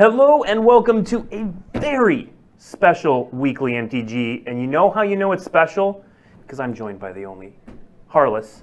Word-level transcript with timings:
Hello 0.00 0.44
and 0.44 0.64
welcome 0.64 1.04
to 1.04 1.28
a 1.30 1.44
very 1.78 2.32
special 2.56 3.28
weekly 3.34 3.72
MTG. 3.72 4.44
And 4.46 4.58
you 4.58 4.66
know 4.66 4.90
how 4.90 5.02
you 5.02 5.14
know 5.14 5.32
it's 5.32 5.44
special? 5.44 6.02
Because 6.40 6.58
I'm 6.58 6.72
joined 6.72 6.98
by 6.98 7.12
the 7.12 7.26
only 7.26 7.52
Harless, 8.06 8.62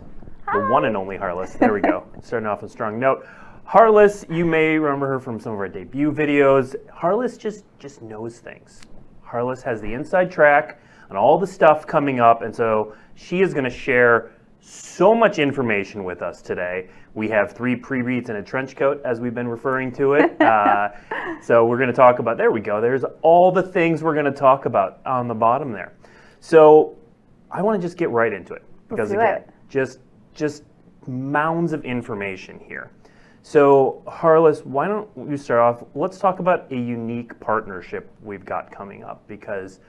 the 0.51 0.61
one 0.61 0.85
and 0.85 0.97
only 0.97 1.15
Harless. 1.15 1.53
There 1.53 1.73
we 1.73 1.81
go. 1.81 2.07
Starting 2.23 2.47
off 2.47 2.63
a 2.63 2.67
strong 2.67 2.99
note. 2.99 3.23
Harless, 3.65 4.25
you 4.31 4.45
may 4.45 4.79
remember 4.79 5.05
her 5.09 5.19
from 5.19 5.39
some 5.39 5.53
of 5.53 5.59
our 5.59 5.67
debut 5.67 6.11
videos. 6.11 6.75
Harless 6.91 7.37
just 7.37 7.65
just 7.77 8.01
knows 8.01 8.39
things. 8.39 8.81
Harless 9.21 9.61
has 9.61 9.79
the 9.79 9.93
inside 9.93 10.31
track 10.31 10.81
on 11.11 11.17
all 11.17 11.37
the 11.37 11.45
stuff 11.45 11.85
coming 11.85 12.19
up, 12.19 12.41
and 12.41 12.55
so 12.55 12.95
she 13.13 13.41
is 13.41 13.53
going 13.53 13.63
to 13.63 13.69
share 13.69 14.31
so 14.67 15.15
much 15.15 15.39
information 15.39 16.03
with 16.03 16.21
us 16.21 16.41
today. 16.41 16.89
We 17.13 17.29
have 17.29 17.53
three 17.53 17.75
pre-reads 17.75 18.29
and 18.29 18.37
a 18.37 18.43
trench 18.43 18.75
coat, 18.75 19.01
as 19.05 19.19
we've 19.19 19.33
been 19.33 19.47
referring 19.47 19.91
to 19.93 20.13
it. 20.13 20.35
Uh, 20.47 20.89
so 21.41 21.65
we're 21.65 21.77
going 21.77 21.89
to 21.89 21.95
talk 21.95 22.19
about. 22.19 22.37
There 22.37 22.51
we 22.51 22.61
go. 22.61 22.79
There's 22.79 23.03
all 23.21 23.51
the 23.51 23.61
things 23.61 24.01
we're 24.01 24.13
going 24.13 24.25
to 24.25 24.31
talk 24.31 24.65
about 24.65 25.01
on 25.05 25.27
the 25.27 25.33
bottom 25.33 25.71
there. 25.73 25.93
So 26.39 26.95
I 27.51 27.61
want 27.61 27.79
to 27.81 27.85
just 27.85 27.97
get 27.97 28.09
right 28.11 28.31
into 28.31 28.53
it 28.53 28.63
because 28.87 29.11
again, 29.11 29.39
it. 29.39 29.49
just 29.69 29.99
just 30.33 30.63
mounds 31.05 31.73
of 31.73 31.83
information 31.83 32.59
here. 32.59 32.91
So 33.43 34.03
Harless, 34.07 34.61
why 34.61 34.87
don't 34.87 35.09
you 35.29 35.37
start 35.37 35.59
off? 35.59 35.87
Let's 35.95 36.17
talk 36.17 36.39
about 36.39 36.71
a 36.71 36.75
unique 36.75 37.37
partnership 37.39 38.09
we've 38.23 38.45
got 38.45 38.71
coming 38.71 39.03
up 39.03 39.27
because 39.27 39.79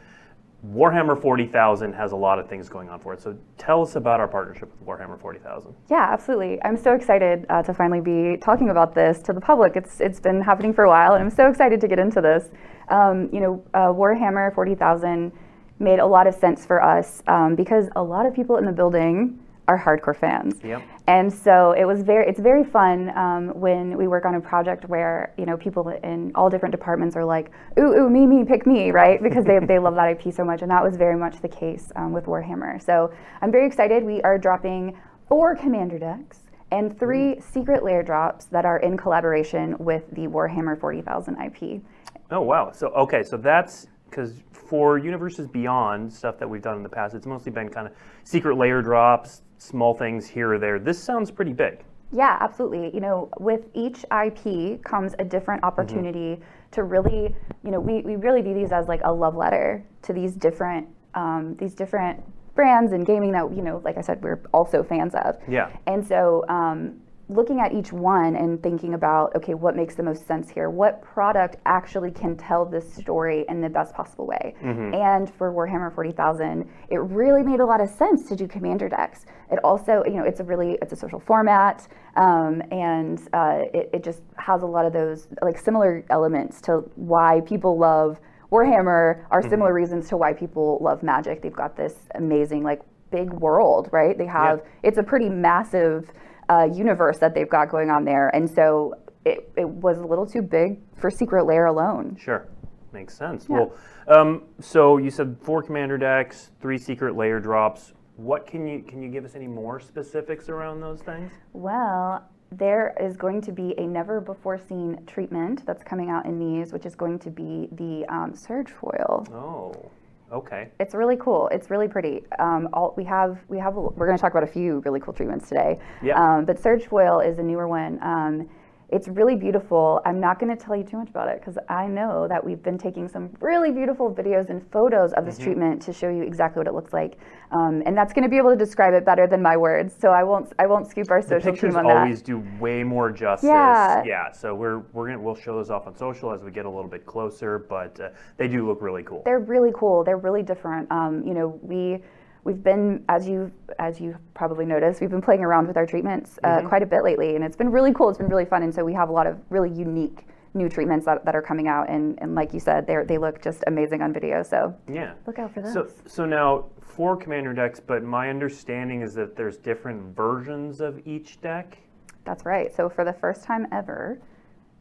Warhammer 0.72 1.20
40,000 1.20 1.95
has 1.95 2.12
a 2.12 2.16
lot 2.16 2.38
of 2.38 2.48
things 2.48 2.68
going 2.68 2.88
on 2.88 3.00
for 3.00 3.14
it. 3.14 3.22
So 3.22 3.36
tell 3.56 3.82
us 3.82 3.96
about 3.96 4.20
our 4.20 4.28
partnership 4.28 4.70
with 4.78 4.86
Warhammer 4.86 5.18
40,000. 5.18 5.74
Yeah, 5.88 6.09
absolutely. 6.10 6.62
I'm 6.62 6.76
so 6.76 6.95
excited 6.95 7.46
uh, 7.48 7.62
to 7.62 7.72
finally 7.72 8.00
be 8.00 8.36
talking 8.36 8.68
about 8.68 8.95
this 8.95 9.20
to 9.23 9.32
the 9.32 9.40
public. 9.40 9.76
It's 9.76 10.00
it's 10.00 10.20
been 10.20 10.42
happening 10.42 10.74
for 10.74 10.84
a 10.84 10.88
while, 10.88 11.14
and 11.14 11.23
I'm 11.23 11.30
so 11.30 11.48
excited 11.48 11.80
to 11.80 11.88
get 11.88 11.98
into 11.98 12.20
this. 12.20 12.50
Um, 12.88 13.30
you 13.32 13.40
know, 13.40 13.64
uh, 13.73 13.93
Warhammer 13.93 14.54
40,000 14.54 15.32
made 15.78 16.01
a 16.01 16.06
lot 16.06 16.26
of 16.26 16.34
sense 16.34 16.66
for 16.66 16.82
us 16.82 17.23
um, 17.28 17.54
because 17.54 17.88
a 17.96 18.02
lot 18.02 18.26
of 18.26 18.34
people 18.34 18.56
in 18.56 18.65
the 18.65 18.73
building 18.73 19.38
are 19.69 19.79
hardcore 19.79 20.16
fans. 20.16 20.59
Yep. 20.65 20.83
And 21.07 21.33
so 21.33 21.73
it 21.73 21.85
was 21.85 22.02
very, 22.02 22.27
it's 22.27 22.41
very 22.41 22.65
fun 22.65 23.16
um, 23.16 23.49
when 23.61 23.97
we 23.97 24.09
work 24.09 24.24
on 24.24 24.35
a 24.35 24.41
project 24.41 24.88
where 24.88 25.33
you 25.38 25.47
know 25.47 25.57
people 25.57 25.88
in 25.88 26.33
all 26.35 26.51
different 26.51 26.73
departments 26.73 27.15
are 27.15 27.24
like, 27.24 27.51
ooh, 27.79 27.95
ooh, 27.95 28.11
me, 28.11 28.27
me, 28.27 28.45
pick 28.45 28.66
me, 28.66 28.91
right? 29.02 29.23
Because 29.23 29.45
they, 29.45 29.59
they 29.61 29.79
love 29.79 29.95
that 29.95 30.11
IP 30.11 30.35
so 30.35 30.45
much, 30.45 30.63
and 30.63 30.71
that 30.71 30.83
was 30.83 30.96
very 30.96 31.16
much 31.16 31.41
the 31.41 31.49
case 31.49 31.93
um, 31.96 32.13
with 32.13 32.24
Warhammer. 32.24 32.83
So 32.83 33.13
I'm 33.43 33.52
very 33.52 33.66
excited. 33.66 34.02
We 34.02 34.21
are 34.23 34.39
dropping 34.39 34.99
four 35.29 35.55
commander 35.55 35.99
decks 35.99 36.41
and 36.71 36.99
three 36.99 37.41
Secret 37.41 37.83
Lair 37.83 38.02
drops 38.02 38.46
that 38.46 38.65
are 38.65 38.79
in 38.79 38.96
collaboration 38.96 39.77
with 39.79 40.11
the 40.13 40.27
Warhammer 40.27 40.79
40,000 40.79 41.37
IP. 41.37 41.83
Oh 42.30 42.43
wow! 42.43 42.73
So 42.73 42.89
okay, 42.89 43.23
so 43.23 43.37
that's 43.37 43.87
because 44.11 44.43
for 44.51 44.99
Universes 44.99 45.46
Beyond 45.46 46.13
stuff 46.13 46.39
that 46.39 46.49
we've 46.49 46.63
done 46.63 46.77
in 46.77 46.83
the 46.83 46.89
past, 46.89 47.15
it's 47.15 47.27
mostly 47.27 47.52
been 47.52 47.69
kind 47.69 47.87
of 47.87 47.95
Secret 48.24 48.57
Lair 48.57 48.83
drops, 48.83 49.43
small 49.59 49.95
things 49.95 50.26
here 50.26 50.52
or 50.54 50.59
there. 50.59 50.78
This 50.78 50.98
sounds 51.02 51.30
pretty 51.30 51.52
big. 51.52 51.84
Yeah, 52.10 52.38
absolutely. 52.40 52.90
You 52.95 53.01
know, 53.01 53.28
with 53.38 53.66
each 53.74 54.04
IP 54.04 54.82
comes 54.82 55.15
a 55.18 55.24
different 55.24 55.62
opportunity 55.62 56.40
to 56.70 56.84
really, 56.84 57.34
you 57.62 57.70
know, 57.70 57.80
we, 57.80 58.00
we 58.00 58.16
really 58.16 58.40
view 58.40 58.54
these 58.54 58.73
as 58.73 58.88
like 58.88 59.00
a 59.04 59.12
love 59.12 59.37
letter 59.37 59.84
to 60.02 60.12
these 60.12 60.34
different 60.34 60.88
um, 61.15 61.56
these 61.59 61.74
different 61.74 62.23
brands 62.54 62.92
and 62.92 63.04
gaming 63.04 63.32
that 63.32 63.54
you 63.54 63.62
know, 63.62 63.80
like 63.84 63.98
I 63.98 64.00
said, 64.00 64.22
we're 64.22 64.41
also 64.53 64.82
fans 64.82 65.15
of. 65.15 65.37
Yeah. 65.48 65.70
And 65.87 66.06
so, 66.06 66.44
um, 66.48 67.00
looking 67.28 67.60
at 67.60 67.72
each 67.72 67.93
one 67.93 68.37
and 68.37 68.62
thinking 68.62 68.94
about, 68.94 69.34
okay, 69.37 69.54
what 69.54 69.76
makes 69.76 69.94
the 69.94 70.03
most 70.03 70.26
sense 70.26 70.48
here? 70.48 70.71
What 70.71 71.03
product 71.03 71.56
actually 71.66 72.10
can 72.10 72.37
tell 72.37 72.65
this 72.65 72.91
story 72.94 73.44
in 73.48 73.60
the 73.60 73.69
best 73.69 73.94
possible 73.94 74.26
way? 74.26 74.54
And 74.94 75.32
for 75.34 75.53
Warhammer 75.53 75.94
40,000, 75.94 76.69
it 76.88 76.97
really 76.97 77.43
made 77.43 77.60
a 77.60 77.66
lot 77.66 77.81
of 77.81 77.89
sense 77.91 78.28
to 78.28 78.37
do 78.37 78.49
commander 78.49 78.89
decks. 78.89 79.27
It 79.50 79.59
also, 79.62 80.03
you 80.06 80.15
know, 80.15 80.25
it's 80.25 80.41
a 80.41 80.44
really, 80.44 80.78
it's 80.81 80.93
a 80.93 80.97
social 80.97 81.21
format, 81.21 81.87
um, 82.16 82.62
and 82.71 83.21
uh, 83.33 83.60
it, 83.75 83.91
it 83.93 84.05
just 84.05 84.22
has 84.37 84.62
a 84.62 84.66
lot 84.66 84.87
of 84.87 84.93
those 84.93 85.28
like 85.43 85.59
similar 85.59 86.05
elements 86.10 86.60
to 86.62 86.78
why 86.97 87.41
people 87.47 87.78
love 87.78 88.21
Warhammer 88.50 89.25
are 89.31 89.43
similar 89.43 89.75
reasons 89.75 90.09
to 90.09 90.16
why 90.16 90.33
people 90.33 90.78
love 90.81 91.03
Magic. 91.03 91.43
They've 91.43 91.53
got 91.53 91.77
this 91.77 91.95
amazing 92.15 92.62
like 92.62 92.81
big 93.10 93.31
world, 93.31 93.89
right? 93.93 94.16
They 94.16 94.27
have 94.27 94.62
it's 94.83 94.99
a 94.99 95.03
pretty 95.03 95.28
massive 95.28 96.10
uh, 96.48 96.69
universe 96.72 97.19
that 97.19 97.34
they've 97.34 97.48
got 97.48 97.69
going 97.69 97.91
on 97.91 98.04
there, 98.04 98.28
and 98.34 98.48
so 98.48 98.94
it, 99.25 99.50
it 99.56 99.69
was 99.69 99.98
a 99.98 100.04
little 100.04 100.26
too 100.26 100.42
big 100.42 100.81
for 100.97 101.10
Secret 101.10 101.44
Lair 101.44 101.66
alone. 101.66 102.16
Sure, 102.20 102.48
makes 102.92 103.16
sense. 103.16 103.48
Well, 103.48 103.75
um, 104.09 104.44
so 104.60 104.97
you 104.98 105.10
said 105.10 105.36
four 105.41 105.62
commander 105.62 105.98
decks, 105.98 106.50
three 106.60 106.78
Secret 106.78 107.16
Lair 107.16 107.41
drops. 107.41 107.92
What 108.16 108.47
can 108.47 108.66
you 108.66 108.82
can 108.82 109.03
you 109.03 109.10
give 109.10 109.25
us 109.25 109.34
any 109.34 109.47
more 109.47 109.78
specifics 109.78 110.48
around 110.48 110.81
those 110.81 111.00
things? 111.00 111.31
Well, 111.53 112.28
there 112.50 112.94
is 113.00 113.16
going 113.16 113.42
to 113.42 113.53
be 113.53 113.75
a 113.78 113.86
never 113.86 114.20
before 114.20 114.59
seen 114.59 115.04
treatment 115.06 115.66
that's 115.66 115.84
coming 115.84 116.10
out 116.10 116.25
in 116.25 116.38
these, 116.38 116.72
which 116.72 116.86
is 116.86 116.94
going 116.94 117.19
to 117.20 117.30
be 117.30 117.69
the 117.72 118.06
um, 118.09 118.34
Surge 118.34 118.70
Foil. 118.70 119.26
Oh, 119.32 119.91
okay. 120.33 120.69
It's 120.81 120.94
really 120.94 121.16
cool. 121.16 121.49
It's 121.49 121.71
really 121.71 121.89
pretty. 121.89 122.25
Um, 122.39 122.69
all, 122.72 122.94
we 122.97 123.05
have 123.05 123.39
we 123.49 123.59
have 123.59 123.75
we're 123.75 124.06
going 124.06 124.16
to 124.16 124.21
talk 124.21 124.33
about 124.33 124.44
a 124.44 124.53
few 124.53 124.81
really 124.84 125.00
cool 125.00 125.15
treatments 125.15 125.49
today. 125.49 125.78
Yeah. 126.03 126.21
Um, 126.21 126.44
but 126.44 126.59
Surge 126.59 126.87
Foil 126.87 127.21
is 127.21 127.39
a 127.39 127.43
newer 127.43 127.69
one. 127.69 127.99
Um, 128.03 128.49
it's 128.91 129.06
really 129.06 129.37
beautiful. 129.37 130.00
I'm 130.06 130.19
not 130.19 130.38
going 130.41 130.56
to 130.56 130.62
tell 130.65 130.75
you 130.75 130.82
too 130.82 130.97
much 130.97 131.10
about 131.10 131.28
it 131.28 131.41
because 131.41 131.59
I 131.69 131.87
know 131.87 132.26
that 132.28 132.43
we've 132.43 132.62
been 132.62 132.78
taking 132.78 133.06
some 133.06 133.31
really 133.41 133.71
beautiful 133.71 134.10
videos 134.15 134.49
and 134.49 134.66
photos 134.71 135.12
of 135.12 135.25
this 135.26 135.34
Mm-hmm. 135.37 135.44
treatment 135.44 135.82
to 135.82 135.93
show 135.93 136.09
you 136.09 136.22
exactly 136.22 136.59
what 136.60 136.66
it 136.66 136.75
looks 136.75 136.93
like, 136.93 137.19
um, 137.53 137.82
and 137.87 137.97
that's 137.97 138.12
going 138.12 138.22
to 138.25 138.28
be 138.28 138.38
able 138.38 138.50
to 138.50 138.56
describe 138.56 138.94
it 138.94 139.04
better 139.04 139.27
than 139.27 139.41
my 139.43 139.56
words. 139.56 139.94
So 140.00 140.09
I 140.10 140.25
won't 140.25 140.53
I 140.59 140.66
won't 140.66 140.87
scoop 140.88 141.10
our 141.10 141.21
social 141.22 141.54
team 141.54 141.77
on 141.77 141.84
that. 141.84 141.93
Pictures 141.93 141.97
always 141.97 142.22
do 142.22 142.43
way 142.59 142.82
more 142.82 143.10
justice. 143.12 143.47
Yeah. 143.48 144.03
Yeah. 144.04 144.32
So 144.32 144.54
we're 144.54 144.78
we're 144.93 145.06
gonna 145.09 145.21
we'll 145.21 145.34
show 145.37 145.54
those 145.54 145.71
off 145.71 145.87
on 145.87 145.94
social 145.94 146.32
as 146.32 146.43
we 146.43 146.50
get 146.50 146.65
a 146.65 146.71
little 146.71 146.91
bit 146.91 147.04
closer, 147.06 147.59
but 147.59 148.00
uh, 148.00 148.09
they 148.37 148.48
do 148.48 148.66
look 148.66 148.81
really 148.82 149.03
cool. 149.03 149.22
they're 149.25 149.38
really 149.38 149.72
cool. 149.75 150.03
They're 150.03 150.16
really 150.16 150.43
different. 150.43 150.91
Um, 150.91 151.22
you 151.27 151.34
know, 151.34 151.59
we 151.62 152.03
we've 152.48 152.62
been 152.64 153.04
as 153.10 153.28
you 153.28 153.53
as 153.78 154.00
you 154.00 154.16
probably 154.34 154.64
noticed, 154.64 155.00
we've 155.00 155.10
been 155.10 155.22
playing 155.22 155.44
around 155.44 155.69
with 155.69 155.76
our 155.76 155.86
treatments 155.86 156.38
uh, 156.42 156.62
quite 156.62 156.82
a 156.82 156.86
bit 156.86 157.04
lately, 157.04 157.36
and 157.36 157.44
it's 157.44 157.54
been 157.56 157.70
really 157.70 157.92
cool. 157.92 158.09
It's 158.09 158.19
been 158.19 158.28
really 158.28 158.47
fun, 158.47 158.62
and 158.62 158.75
so 158.75 158.84
we 158.84 158.94
have 158.94 159.10
a 159.10 159.12
lot 159.12 159.26
of 159.26 159.38
really 159.50 159.70
unique 159.70 160.26
new 160.54 160.69
treatments 160.69 161.04
that, 161.04 161.25
that 161.26 161.36
are 161.36 161.42
coming 161.42 161.69
out, 161.69 161.91
and, 161.91 162.19
and 162.22 162.34
like 162.34 162.54
you 162.54 162.59
said, 162.59 162.86
they 162.86 162.97
they 163.04 163.19
look 163.19 163.41
just 163.42 163.62
amazing 163.66 164.00
on 164.03 164.12
video. 164.12 164.42
So 164.42 164.75
Yeah. 164.91 165.12
look 165.26 165.38
out 165.38 165.53
for 165.53 165.60
those. 165.60 165.75
So 165.75 165.88
so 166.06 166.25
now 166.25 166.64
four 166.81 167.16
commander 167.16 167.53
decks, 167.53 167.81
but 167.81 168.03
my 168.03 168.31
understanding 168.31 169.03
is 169.03 169.12
that 169.15 169.36
there's 169.36 169.59
different 169.59 170.16
versions 170.16 170.80
of 170.80 171.06
each 171.06 171.41
deck. 171.42 171.78
That's 172.25 172.44
right. 172.47 172.75
So 172.75 172.88
for 172.88 173.04
the 173.04 173.12
first 173.12 173.44
time 173.44 173.66
ever, 173.72 174.19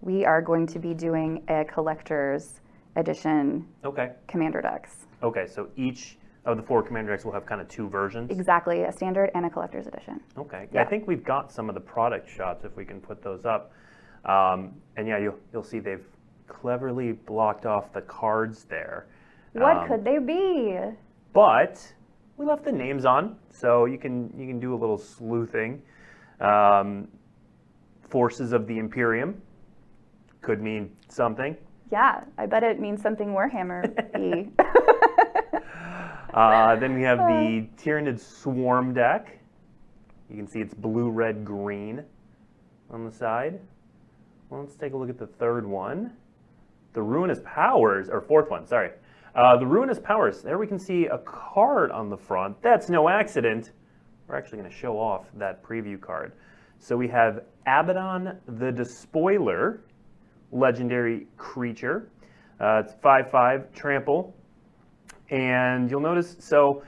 we 0.01 0.25
are 0.25 0.41
going 0.41 0.67
to 0.67 0.79
be 0.79 0.93
doing 0.93 1.43
a 1.49 1.65
collector's 1.65 2.61
edition 2.95 3.67
Okay. 3.83 4.11
commander 4.27 4.61
decks. 4.61 5.05
Okay. 5.21 5.45
So 5.45 5.67
each 5.75 6.17
of 6.47 6.57
the 6.57 6.63
four 6.63 6.81
commander 6.81 7.11
decks 7.11 7.25
we'll 7.25 7.33
have 7.33 7.45
kind 7.45 7.59
of 7.61 7.67
two 7.67 7.87
versions. 7.89 8.31
Exactly, 8.31 8.83
a 8.83 8.91
standard 8.91 9.29
and 9.35 9.45
a 9.45 9.49
collector's 9.49 9.85
edition. 9.85 10.21
Okay. 10.37 10.67
I 10.75 10.85
think 10.85 11.05
we've 11.05 11.23
got 11.23 11.51
some 11.51 11.67
of 11.69 11.75
the 11.75 11.81
product 11.81 12.27
shots 12.29 12.63
if 12.63 12.75
we 12.75 12.85
can 12.85 12.99
put 13.01 13.21
those 13.21 13.45
up. 13.45 13.71
Um, 14.25 14.73
and 14.95 15.07
yeah, 15.07 15.17
you'll 15.19 15.37
you'll 15.53 15.63
see 15.63 15.79
they've 15.79 16.05
cleverly 16.47 17.11
blocked 17.11 17.65
off 17.65 17.91
the 17.93 18.01
cards 18.01 18.63
there. 18.63 19.07
What 19.53 19.77
Um, 19.77 19.87
could 19.87 20.03
they 20.03 20.17
be? 20.19 20.79
but 21.33 21.93
we 22.37 22.45
left 22.45 22.63
the 22.63 22.71
names 22.71 23.05
on, 23.05 23.35
so 23.49 23.85
you 23.85 23.97
can 23.97 24.33
you 24.37 24.47
can 24.47 24.59
do 24.59 24.73
a 24.73 24.77
little 24.77 24.97
sleuthing. 24.97 25.81
Um, 26.39 27.07
Forces 28.09 28.53
of 28.53 28.67
the 28.67 28.77
Imperium 28.77 29.41
could 30.41 30.61
mean 30.61 30.95
something. 31.09 31.57
Yeah, 31.91 32.23
I 32.37 32.45
bet 32.45 32.63
it 32.63 32.79
means 32.79 33.01
something 33.01 33.29
Warhammer. 33.29 33.83
Uh, 36.33 36.75
then 36.75 36.93
we 36.93 37.03
have 37.03 37.17
the 37.27 37.67
Tyranid 37.77 38.19
Swarm 38.19 38.93
deck. 38.93 39.39
You 40.29 40.35
can 40.35 40.47
see 40.47 40.59
it's 40.59 40.73
blue, 40.73 41.09
red, 41.09 41.45
green 41.45 42.03
on 42.89 43.05
the 43.05 43.11
side. 43.11 43.59
Well, 44.49 44.61
let's 44.61 44.75
take 44.75 44.93
a 44.93 44.97
look 44.97 45.09
at 45.09 45.17
the 45.17 45.27
third 45.27 45.65
one. 45.65 46.11
The 46.93 47.01
Ruinous 47.01 47.41
Powers, 47.43 48.09
or 48.09 48.21
fourth 48.21 48.49
one, 48.49 48.65
sorry. 48.65 48.91
Uh, 49.35 49.57
the 49.57 49.65
Ruinous 49.65 49.99
Powers. 49.99 50.41
There 50.41 50.57
we 50.57 50.67
can 50.67 50.79
see 50.79 51.05
a 51.05 51.19
card 51.19 51.91
on 51.91 52.09
the 52.09 52.17
front. 52.17 52.61
That's 52.61 52.89
no 52.89 53.07
accident. 53.07 53.71
We're 54.27 54.35
actually 54.35 54.59
going 54.59 54.69
to 54.69 54.75
show 54.75 54.97
off 54.99 55.27
that 55.35 55.63
preview 55.63 55.99
card. 55.99 56.33
So 56.79 56.97
we 56.97 57.07
have 57.09 57.43
Abaddon 57.65 58.37
the 58.47 58.71
Despoiler, 58.71 59.81
legendary 60.51 61.27
creature. 61.37 62.09
Uh, 62.59 62.81
it's 62.83 62.93
5 63.01 63.29
5 63.29 63.73
trample. 63.73 64.35
And 65.29 65.89
you'll 65.89 66.01
notice, 66.01 66.35
so 66.39 66.83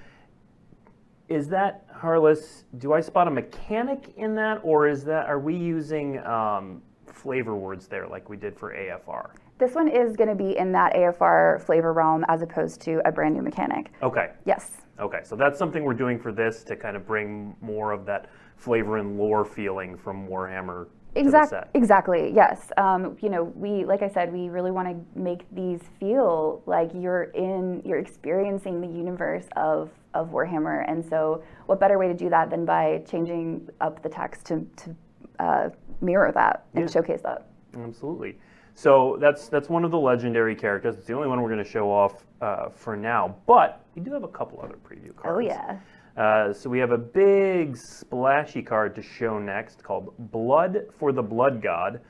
is 1.27 1.47
that 1.50 1.86
Harless? 1.94 2.63
Do 2.77 2.94
I 2.94 3.01
spot 3.01 3.27
a 3.27 3.31
mechanic 3.31 4.13
in 4.18 4.36
that, 4.36 4.62
or 4.63 4.88
is 4.88 5.03
that 5.06 5.27
are 5.27 5.39
we 5.39 5.56
using 5.56 6.19
um, 6.25 6.81
flavor 7.19 7.56
words 7.56 7.88
there, 7.88 8.07
like 8.07 8.30
we 8.30 8.38
did 8.38 8.57
for 8.57 8.74
AFR. 8.74 9.31
This 9.57 9.75
one 9.75 9.89
is 9.89 10.15
going 10.15 10.30
to 10.30 10.36
be 10.36 10.57
in 10.57 10.71
that 10.71 10.94
AFR 10.94 11.62
flavor 11.62 11.91
realm 11.91 12.24
as 12.30 12.41
opposed 12.41 12.80
to 12.81 13.01
a 13.06 13.12
brand 13.12 13.36
new 13.36 13.41
mechanic. 13.41 13.91
Okay. 14.01 14.31
Yes. 14.45 14.77
Okay, 15.00 15.19
so 15.24 15.35
that's 15.35 15.59
something 15.59 15.83
we're 15.83 15.94
doing 15.94 16.18
for 16.18 16.31
this 16.31 16.63
to 16.63 16.75
kind 16.75 16.95
of 16.95 17.06
bring 17.06 17.56
more 17.62 17.92
of 17.92 18.06
that 18.06 18.30
flavor 18.56 18.97
and 18.97 19.18
lore 19.18 19.45
feeling 19.45 19.97
from 19.97 20.27
Warhammer 20.27 20.88
Exactly. 21.15 21.57
to 21.57 21.61
the 21.61 21.65
set. 21.65 21.69
Exactly. 21.73 22.31
Yes. 22.33 22.71
Um, 22.77 23.17
you 23.21 23.29
know, 23.29 23.44
we 23.44 23.83
like 23.85 24.01
I 24.01 24.09
said, 24.09 24.31
we 24.31 24.50
really 24.50 24.71
want 24.71 24.88
to 24.88 25.19
make 25.19 25.44
these 25.53 25.81
feel 26.00 26.61
like 26.65 26.91
you're 26.94 27.23
in, 27.35 27.81
you're 27.85 28.00
experiencing 28.00 28.81
the 28.81 28.88
universe 28.88 29.45
of 29.56 29.89
of 30.13 30.29
Warhammer, 30.29 30.83
and 30.88 31.06
so 31.06 31.44
what 31.67 31.79
better 31.79 31.97
way 32.00 32.07
to 32.07 32.13
do 32.15 32.29
that 32.29 32.50
than 32.50 32.65
by 32.65 33.03
changing 33.09 33.69
up 33.81 34.01
the 34.01 34.09
text 34.09 34.45
to 34.47 34.65
to 34.77 34.95
uh, 35.39 35.69
mirror 36.01 36.31
that 36.33 36.65
and 36.73 36.83
Yeah. 36.85 36.91
showcase 36.91 37.21
that. 37.21 37.47
Absolutely. 37.77 38.38
So 38.73 39.17
that's 39.19 39.50
that's 39.50 39.67
one 39.69 39.83
of 39.83 39.91
the 39.91 40.00
legendary 40.00 40.56
characters. 40.56 40.95
It's 40.97 41.06
the 41.07 41.13
only 41.13 41.27
one 41.27 41.41
we're 41.41 41.50
going 41.50 41.63
to 41.63 41.69
show 41.69 41.91
off 41.91 42.23
uh, 42.41 42.69
for 42.69 42.95
now. 42.95 43.35
But 43.45 43.83
we 43.95 44.01
do 44.01 44.13
have 44.13 44.23
a 44.23 44.27
couple 44.27 44.61
other 44.61 44.75
preview 44.88 45.15
cards. 45.15 45.35
Oh 45.35 45.39
yeah. 45.39 45.77
Uh, 46.19 46.51
so 46.51 46.69
we 46.69 46.80
have 46.80 46.92
a 46.92 46.98
big 46.98 47.77
splashy 47.77 48.62
card 48.62 48.94
to 48.94 49.01
show 49.01 49.39
next 49.39 49.81
called 49.81 50.13
Blood 50.31 50.86
for 50.98 51.13
the 51.13 51.24
Blood 51.24 51.62
God. 51.62 52.01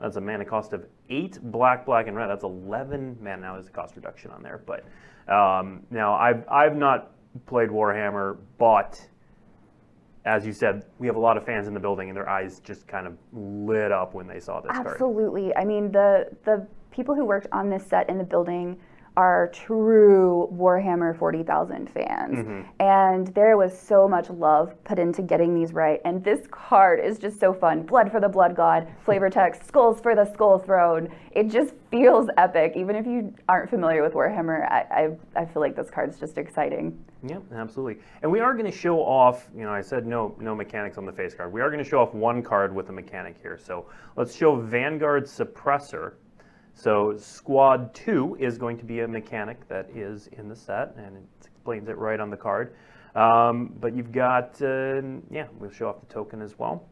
That's 0.00 0.16
a 0.16 0.20
mana 0.20 0.46
cost 0.46 0.72
of 0.72 0.86
eight 1.10 1.38
black, 1.42 1.84
black, 1.84 2.06
and 2.06 2.16
red. 2.16 2.28
That's 2.28 2.42
eleven 2.42 3.18
mana. 3.20 3.42
Now 3.42 3.52
there's 3.52 3.66
a 3.66 3.70
cost 3.70 3.96
reduction 3.96 4.30
on 4.30 4.42
there, 4.42 4.62
but 4.64 4.86
um, 5.30 5.82
now 5.90 6.14
I've 6.14 6.42
I've 6.48 6.74
not 6.74 7.10
played 7.44 7.68
Warhammer, 7.68 8.38
but 8.56 9.06
as 10.24 10.46
you 10.46 10.54
said, 10.54 10.86
we 10.98 11.06
have 11.06 11.16
a 11.16 11.20
lot 11.20 11.36
of 11.36 11.44
fans 11.44 11.68
in 11.68 11.74
the 11.74 11.80
building, 11.80 12.08
and 12.08 12.16
their 12.16 12.30
eyes 12.30 12.60
just 12.60 12.88
kind 12.88 13.06
of 13.06 13.12
lit 13.34 13.92
up 13.92 14.14
when 14.14 14.26
they 14.26 14.40
saw 14.40 14.62
this 14.62 14.72
card. 14.72 14.86
Absolutely. 14.86 15.54
I 15.54 15.66
mean, 15.66 15.92
the 15.92 16.28
the 16.44 16.66
people 16.90 17.14
who 17.14 17.26
worked 17.26 17.48
on 17.52 17.68
this 17.68 17.86
set 17.86 18.08
in 18.08 18.16
the 18.16 18.24
building 18.24 18.80
are 19.16 19.50
true 19.52 20.48
Warhammer 20.52 21.18
40,000 21.18 21.90
fans. 21.90 22.38
Mm-hmm. 22.38 22.62
And 22.80 23.26
there 23.28 23.56
was 23.56 23.78
so 23.78 24.08
much 24.08 24.30
love 24.30 24.72
put 24.84 24.98
into 24.98 25.22
getting 25.22 25.54
these 25.54 25.72
right. 25.72 26.00
And 26.04 26.22
this 26.22 26.46
card 26.50 27.00
is 27.00 27.18
just 27.18 27.40
so 27.40 27.52
fun. 27.52 27.82
Blood 27.82 28.10
for 28.10 28.20
the 28.20 28.28
Blood 28.28 28.54
God, 28.54 28.88
flavor 29.04 29.28
text, 29.30 29.66
skulls 29.66 30.00
for 30.00 30.14
the 30.14 30.32
Skull 30.32 30.58
Throne. 30.58 31.08
It 31.32 31.48
just 31.48 31.74
feels 31.90 32.28
epic. 32.36 32.74
Even 32.76 32.96
if 32.96 33.06
you 33.06 33.34
aren't 33.48 33.68
familiar 33.68 34.02
with 34.02 34.14
Warhammer, 34.14 34.70
I, 34.70 35.10
I, 35.36 35.42
I 35.42 35.44
feel 35.44 35.60
like 35.60 35.76
this 35.76 35.90
card's 35.90 36.18
just 36.18 36.38
exciting. 36.38 36.98
Yep, 37.22 37.42
absolutely. 37.54 38.02
And 38.22 38.30
we 38.30 38.40
are 38.40 38.54
going 38.54 38.70
to 38.70 38.76
show 38.76 39.00
off, 39.00 39.50
you 39.54 39.64
know, 39.64 39.72
I 39.72 39.82
said 39.82 40.06
no 40.06 40.34
no 40.40 40.54
mechanics 40.54 40.96
on 40.96 41.04
the 41.04 41.12
face 41.12 41.34
card. 41.34 41.52
We 41.52 41.60
are 41.60 41.70
going 41.70 41.82
to 41.82 41.88
show 41.88 42.00
off 42.00 42.14
one 42.14 42.42
card 42.42 42.74
with 42.74 42.88
a 42.88 42.92
mechanic 42.92 43.36
here. 43.42 43.58
So 43.62 43.86
let's 44.16 44.34
show 44.34 44.56
Vanguard 44.56 45.24
Suppressor. 45.24 46.14
So 46.82 47.14
Squad 47.18 47.92
2 47.92 48.38
is 48.40 48.56
going 48.56 48.78
to 48.78 48.86
be 48.86 49.00
a 49.00 49.08
mechanic 49.08 49.68
that 49.68 49.90
is 49.94 50.28
in 50.28 50.48
the 50.48 50.56
set, 50.56 50.94
and 50.96 51.14
it 51.18 51.22
explains 51.44 51.90
it 51.90 51.98
right 51.98 52.18
on 52.18 52.30
the 52.30 52.38
card. 52.38 52.74
Um, 53.14 53.74
but 53.78 53.94
you've 53.94 54.12
got, 54.12 54.62
uh, 54.62 55.02
yeah, 55.30 55.48
we'll 55.58 55.70
show 55.70 55.90
off 55.90 56.00
the 56.00 56.06
token 56.06 56.40
as 56.40 56.58
well. 56.58 56.88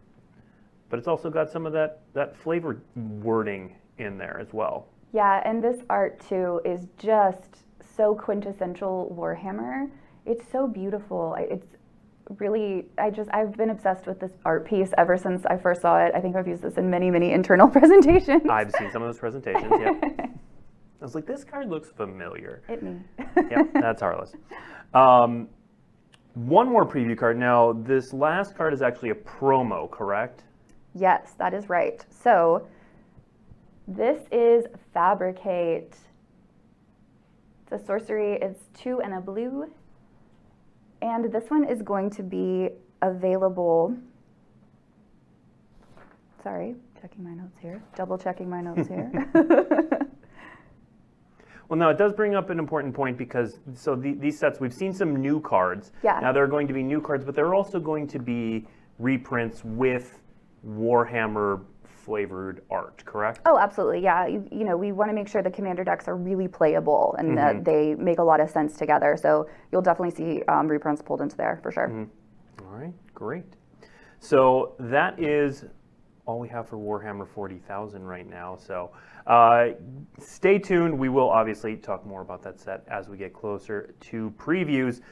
But 0.90 0.98
it's 0.98 1.08
also 1.08 1.30
got 1.30 1.50
some 1.50 1.64
of 1.64 1.72
that, 1.72 2.02
that 2.12 2.36
flavor 2.36 2.82
wording 2.96 3.76
in 3.96 4.18
there 4.18 4.38
as 4.38 4.52
well. 4.52 4.88
Yeah, 5.14 5.40
and 5.46 5.64
this 5.64 5.78
art 5.88 6.20
too 6.28 6.60
is 6.66 6.86
just 6.98 7.64
so 7.96 8.14
quintessential 8.14 9.16
Warhammer. 9.18 9.88
It's 10.26 10.44
so 10.52 10.66
beautiful. 10.66 11.34
It's 11.38 11.77
really, 12.36 12.86
I 12.98 13.10
just, 13.10 13.30
I've 13.32 13.56
been 13.56 13.70
obsessed 13.70 14.06
with 14.06 14.20
this 14.20 14.32
art 14.44 14.66
piece 14.66 14.90
ever 14.98 15.16
since 15.16 15.46
I 15.46 15.56
first 15.56 15.82
saw 15.82 15.98
it. 15.98 16.12
I 16.14 16.20
think 16.20 16.36
I've 16.36 16.46
used 16.46 16.62
this 16.62 16.76
in 16.76 16.90
many, 16.90 17.10
many 17.10 17.32
internal 17.38 17.68
presentations. 17.68 18.42
I've 18.48 18.72
seen 18.72 18.90
some 18.92 19.02
of 19.02 19.08
those 19.08 19.18
presentations, 19.18 19.72
yeah 19.78 20.26
I 21.00 21.04
was 21.04 21.14
like, 21.14 21.26
this 21.26 21.44
card 21.44 21.68
looks 21.68 21.90
familiar. 21.90 22.62
Hit 22.66 22.82
me. 22.82 22.96
yep, 23.50 23.72
that's 23.72 24.02
Harless. 24.02 24.32
Um, 24.94 25.48
one 26.34 26.68
more 26.68 26.84
preview 26.84 27.16
card. 27.16 27.38
Now, 27.38 27.72
this 27.72 28.12
last 28.12 28.56
card 28.56 28.74
is 28.74 28.82
actually 28.82 29.10
a 29.10 29.14
promo, 29.14 29.88
correct? 29.88 30.42
Yes, 30.94 31.34
that 31.38 31.54
is 31.54 31.68
right. 31.68 32.04
So, 32.10 32.66
this 33.86 34.26
is 34.32 34.66
Fabricate. 34.92 35.96
It's 37.62 37.82
a 37.82 37.86
sorcery. 37.86 38.34
It's 38.34 38.64
two 38.74 39.00
and 39.00 39.14
a 39.14 39.20
blue. 39.20 39.70
And 41.02 41.32
this 41.32 41.44
one 41.48 41.64
is 41.64 41.82
going 41.82 42.10
to 42.10 42.22
be 42.22 42.70
available. 43.02 43.96
Sorry, 46.42 46.74
checking 47.00 47.24
my 47.24 47.34
notes 47.34 47.56
here. 47.60 47.82
Double 47.96 48.18
checking 48.18 48.48
my 48.48 48.60
notes 48.60 48.88
here. 48.88 49.30
Well, 51.68 51.78
no, 51.78 51.90
it 51.90 51.98
does 51.98 52.14
bring 52.14 52.34
up 52.34 52.48
an 52.48 52.58
important 52.58 52.94
point 52.94 53.18
because 53.18 53.58
so 53.74 53.94
the, 53.94 54.14
these 54.14 54.38
sets 54.38 54.58
we've 54.58 54.72
seen 54.72 54.92
some 54.92 55.16
new 55.16 55.40
cards. 55.40 55.92
Yeah. 56.02 56.18
Now 56.20 56.32
there 56.32 56.42
are 56.42 56.48
going 56.48 56.66
to 56.66 56.72
be 56.72 56.82
new 56.82 57.00
cards, 57.00 57.24
but 57.24 57.34
there 57.34 57.44
are 57.46 57.54
also 57.54 57.78
going 57.78 58.06
to 58.08 58.18
be 58.18 58.66
reprints 58.98 59.62
with 59.64 60.22
Warhammer 60.66 61.62
flavored 62.08 62.62
art, 62.70 63.04
correct? 63.04 63.40
Oh, 63.44 63.58
absolutely. 63.58 64.00
Yeah. 64.00 64.26
You, 64.26 64.48
you 64.50 64.64
know, 64.64 64.78
we 64.78 64.92
want 64.92 65.10
to 65.10 65.14
make 65.14 65.28
sure 65.28 65.42
the 65.42 65.50
commander 65.50 65.84
decks 65.84 66.08
are 66.08 66.16
really 66.16 66.48
playable 66.48 67.14
and 67.18 67.36
that 67.36 67.66
they 67.66 67.94
make 67.96 68.18
a 68.18 68.22
lot 68.22 68.40
of 68.40 68.48
sense 68.48 68.78
together. 68.78 69.14
So 69.20 69.46
you'll 69.70 69.82
definitely 69.82 70.16
see 70.16 70.42
um, 70.48 70.68
reprints 70.68 71.02
pulled 71.02 71.20
into 71.20 71.36
there 71.36 71.60
for 71.62 71.70
sure. 71.70 72.08
All 72.60 72.66
right, 72.70 72.94
great. 73.12 73.44
So 74.20 74.74
that 74.78 75.20
is 75.20 75.66
all 76.24 76.38
we 76.38 76.48
have 76.48 76.66
for 76.66 76.78
Warhammer 76.78 77.28
40,000 77.28 78.02
right 78.02 78.26
now. 78.26 78.56
So 78.56 78.90
uh, 79.26 79.68
stay 80.18 80.58
tuned. 80.58 80.98
We 80.98 81.10
will 81.10 81.28
obviously 81.28 81.76
talk 81.76 82.06
more 82.06 82.22
about 82.22 82.42
that 82.44 82.58
set 82.58 82.84
as 82.88 83.10
we 83.10 83.18
get 83.18 83.34
closer 83.34 83.94
to 84.00 84.32
previews. 84.38 85.02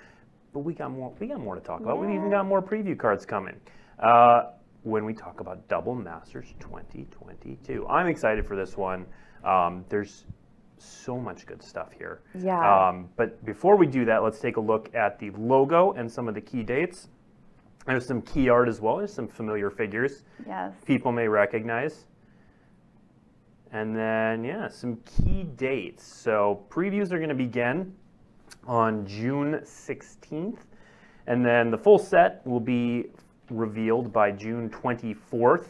But 0.54 0.60
we 0.60 0.72
got 0.72 0.92
more. 0.92 1.12
We 1.20 1.26
got 1.26 1.40
more 1.40 1.56
to 1.56 1.60
talk 1.60 1.80
about. 1.80 2.00
We've 2.00 2.08
even 2.08 2.30
got 2.30 2.46
more 2.46 2.62
preview 2.62 2.98
cards 2.98 3.26
coming. 3.26 3.60
Uh, 3.98 4.52
when 4.86 5.04
we 5.04 5.12
talk 5.12 5.40
about 5.40 5.66
Double 5.66 5.96
Masters 5.96 6.54
2022, 6.60 7.88
I'm 7.88 8.06
excited 8.06 8.46
for 8.46 8.54
this 8.54 8.76
one. 8.76 9.04
Um, 9.42 9.84
there's 9.88 10.26
so 10.78 11.18
much 11.18 11.44
good 11.44 11.60
stuff 11.60 11.90
here. 11.90 12.22
Yeah. 12.38 12.88
Um, 12.88 13.08
but 13.16 13.44
before 13.44 13.74
we 13.76 13.88
do 13.88 14.04
that, 14.04 14.22
let's 14.22 14.38
take 14.38 14.58
a 14.58 14.60
look 14.60 14.94
at 14.94 15.18
the 15.18 15.30
logo 15.30 15.90
and 15.94 16.10
some 16.10 16.28
of 16.28 16.34
the 16.34 16.40
key 16.40 16.62
dates. 16.62 17.08
There's 17.84 18.06
some 18.06 18.22
key 18.22 18.48
art 18.48 18.68
as 18.68 18.80
well. 18.80 18.98
There's 18.98 19.12
some 19.12 19.26
familiar 19.26 19.70
figures 19.70 20.22
Yes. 20.46 20.72
people 20.84 21.10
may 21.10 21.26
recognize. 21.26 22.06
And 23.72 23.94
then, 23.96 24.44
yeah, 24.44 24.68
some 24.68 24.98
key 25.04 25.42
dates. 25.56 26.06
So 26.06 26.64
previews 26.68 27.10
are 27.10 27.18
going 27.18 27.28
to 27.30 27.34
begin 27.34 27.92
on 28.68 29.04
June 29.04 29.60
16th. 29.64 30.58
And 31.26 31.44
then 31.44 31.72
the 31.72 31.78
full 31.78 31.98
set 31.98 32.46
will 32.46 32.60
be 32.60 33.06
revealed 33.50 34.12
by 34.12 34.30
June 34.30 34.70
24th. 34.70 35.66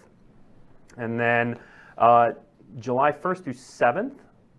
And 0.97 1.19
then 1.19 1.59
uh, 1.99 2.31
July 2.79 3.13
1st 3.13 3.45
through 3.45 3.55
7th, 3.55 4.15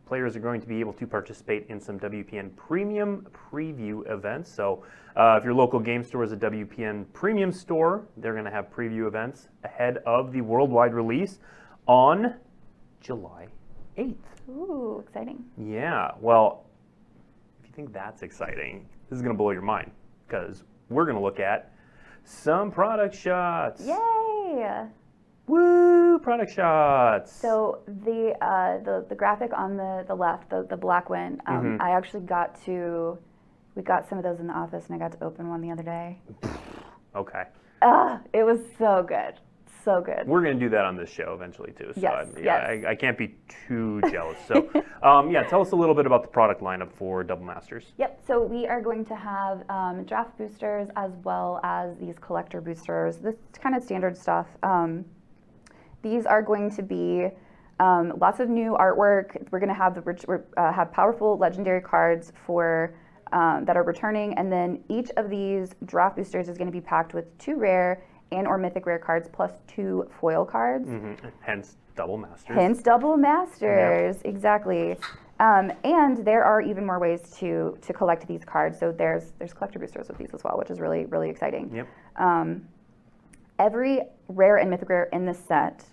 players 0.05 0.35
are 0.35 0.39
going 0.39 0.61
to 0.61 0.67
be 0.67 0.79
able 0.79 0.93
to 0.93 1.05
participate 1.05 1.65
in 1.69 1.79
some 1.79 1.99
WPN 1.99 2.55
premium 2.55 3.27
preview 3.33 4.09
events. 4.09 4.51
So 4.51 4.83
uh, 5.15 5.37
if 5.37 5.43
your 5.43 5.53
local 5.53 5.79
game 5.79 6.03
store 6.03 6.23
is 6.23 6.31
a 6.31 6.37
WPN 6.37 7.05
premium 7.13 7.51
store, 7.51 8.07
they're 8.17 8.33
going 8.33 8.45
to 8.45 8.51
have 8.51 8.71
preview 8.71 9.07
events 9.07 9.49
ahead 9.63 9.97
of 10.05 10.31
the 10.31 10.41
worldwide 10.41 10.93
release 10.93 11.39
on 11.87 12.35
July 13.01 13.47
8th. 13.97 14.15
Ooh, 14.49 15.03
exciting. 15.05 15.43
Yeah, 15.57 16.11
well, 16.21 16.65
if 17.61 17.67
you 17.67 17.73
think 17.75 17.91
that's 17.91 18.21
exciting, 18.21 18.87
this 19.09 19.17
is 19.17 19.21
going 19.21 19.33
to 19.33 19.37
blow 19.37 19.51
your 19.51 19.61
mind 19.61 19.91
because 20.27 20.63
we're 20.89 21.05
going 21.05 21.17
to 21.17 21.21
look 21.23 21.39
at 21.39 21.73
some 22.27 22.71
product 22.71 23.15
shots. 23.15 23.81
Yay! 23.85 24.85
Woo, 25.47 26.19
product 26.19 26.51
shots. 26.53 27.31
So 27.31 27.79
the 27.87 28.35
uh, 28.41 28.83
the 28.83 29.05
the 29.07 29.15
graphic 29.15 29.51
on 29.53 29.77
the 29.77 30.03
the 30.07 30.15
left, 30.15 30.49
the 30.49 30.67
the 30.69 30.75
black 30.75 31.09
one, 31.09 31.41
um, 31.47 31.63
Mm-hmm. 31.63 31.81
I 31.81 31.91
actually 31.91 32.25
got 32.25 32.61
to. 32.65 33.17
We 33.75 33.83
got 33.83 34.09
some 34.09 34.17
of 34.17 34.23
those 34.23 34.39
in 34.39 34.47
the 34.47 34.53
office, 34.53 34.85
and 34.87 34.95
I 34.95 34.97
got 34.97 35.17
to 35.17 35.23
open 35.23 35.47
one 35.49 35.61
the 35.61 35.71
other 35.71 35.83
day. 35.83 36.17
okay. 37.15 37.43
Ah, 37.81 38.19
it 38.33 38.43
was 38.43 38.59
so 38.77 39.05
good, 39.07 39.35
so 39.87 40.01
good. 40.01 40.27
We're 40.27 40.41
going 40.41 40.59
to 40.59 40.65
do 40.65 40.69
that 40.71 40.83
on 40.83 40.97
this 40.97 41.09
show 41.09 41.33
eventually 41.33 41.71
too. 41.71 41.93
So 41.95 42.01
Yes, 42.01 42.27
I, 42.35 42.39
yeah, 42.39 42.71
yes. 42.73 42.85
I, 42.85 42.89
I 42.91 42.95
can't 42.95 43.17
be 43.17 43.35
too 43.67 44.01
jealous. 44.11 44.37
So, 44.45 44.69
um, 45.01 45.31
yeah, 45.31 45.43
tell 45.43 45.61
us 45.61 45.71
a 45.71 45.77
little 45.77 45.95
bit 45.95 46.05
about 46.05 46.23
the 46.23 46.27
product 46.27 46.61
lineup 46.61 46.91
for 46.91 47.23
Double 47.23 47.45
Masters. 47.45 47.93
Yep. 47.97 48.21
So 48.27 48.43
we 48.43 48.67
are 48.67 48.81
going 48.81 49.05
to 49.05 49.15
have 49.15 49.63
um, 49.69 50.03
draft 50.03 50.37
boosters 50.37 50.89
as 50.97 51.11
well 51.23 51.61
as 51.63 51.97
these 51.99 52.15
collector 52.19 52.59
boosters. 52.59 53.19
This 53.19 53.35
kind 53.61 53.77
of 53.77 53.81
standard 53.81 54.17
stuff. 54.17 54.47
Um, 54.61 55.05
these 56.01 56.25
are 56.25 56.41
going 56.41 56.69
to 56.75 56.83
be 56.83 57.27
um, 57.79 58.11
lots 58.19 58.41
of 58.41 58.49
new 58.49 58.75
artwork. 58.77 59.47
We're 59.51 59.59
going 59.59 59.69
to 59.69 59.75
have 59.75 59.95
the 59.95 60.01
ret- 60.01 60.25
uh, 60.57 60.73
have 60.73 60.91
powerful 60.91 61.37
legendary 61.37 61.81
cards 61.81 62.33
for 62.45 62.93
um, 63.31 63.63
that 63.63 63.77
are 63.77 63.83
returning, 63.83 64.33
and 64.33 64.51
then 64.51 64.83
each 64.89 65.11
of 65.15 65.29
these 65.29 65.75
draft 65.85 66.17
boosters 66.17 66.49
is 66.49 66.57
going 66.57 66.67
to 66.67 66.71
be 66.73 66.81
packed 66.81 67.13
with 67.13 67.25
two 67.37 67.55
rare 67.55 68.03
and 68.31 68.47
or 68.47 68.57
mythic 68.57 68.85
rare 68.85 68.99
cards 68.99 69.29
plus 69.31 69.51
two 69.67 70.07
foil 70.19 70.45
cards. 70.45 70.87
Mhm. 70.87 71.17
Hence, 71.41 71.77
double 71.95 72.17
masters. 72.17 72.55
Hence 72.55 72.81
double 72.81 73.17
masters, 73.17 74.21
exactly. 74.23 74.97
Um, 75.39 75.71
and 75.83 76.17
there 76.25 76.43
are 76.43 76.61
even 76.61 76.85
more 76.85 76.99
ways 76.99 77.29
to 77.37 77.77
to 77.81 77.93
collect 77.93 78.27
these 78.27 78.43
cards. 78.43 78.79
So 78.79 78.91
there's 78.91 79.31
there's 79.39 79.53
collector 79.53 79.79
boosters 79.79 80.07
with 80.07 80.17
these 80.17 80.33
as 80.33 80.43
well, 80.43 80.57
which 80.57 80.69
is 80.71 80.79
really 80.79 81.05
really 81.05 81.29
exciting. 81.29 81.69
Yep. 81.73 81.87
Um, 82.17 82.67
every 83.59 84.01
rare 84.27 84.57
and 84.57 84.69
mythic 84.69 84.89
rare 84.89 85.03
in 85.13 85.25
this 85.25 85.39
set 85.39 85.85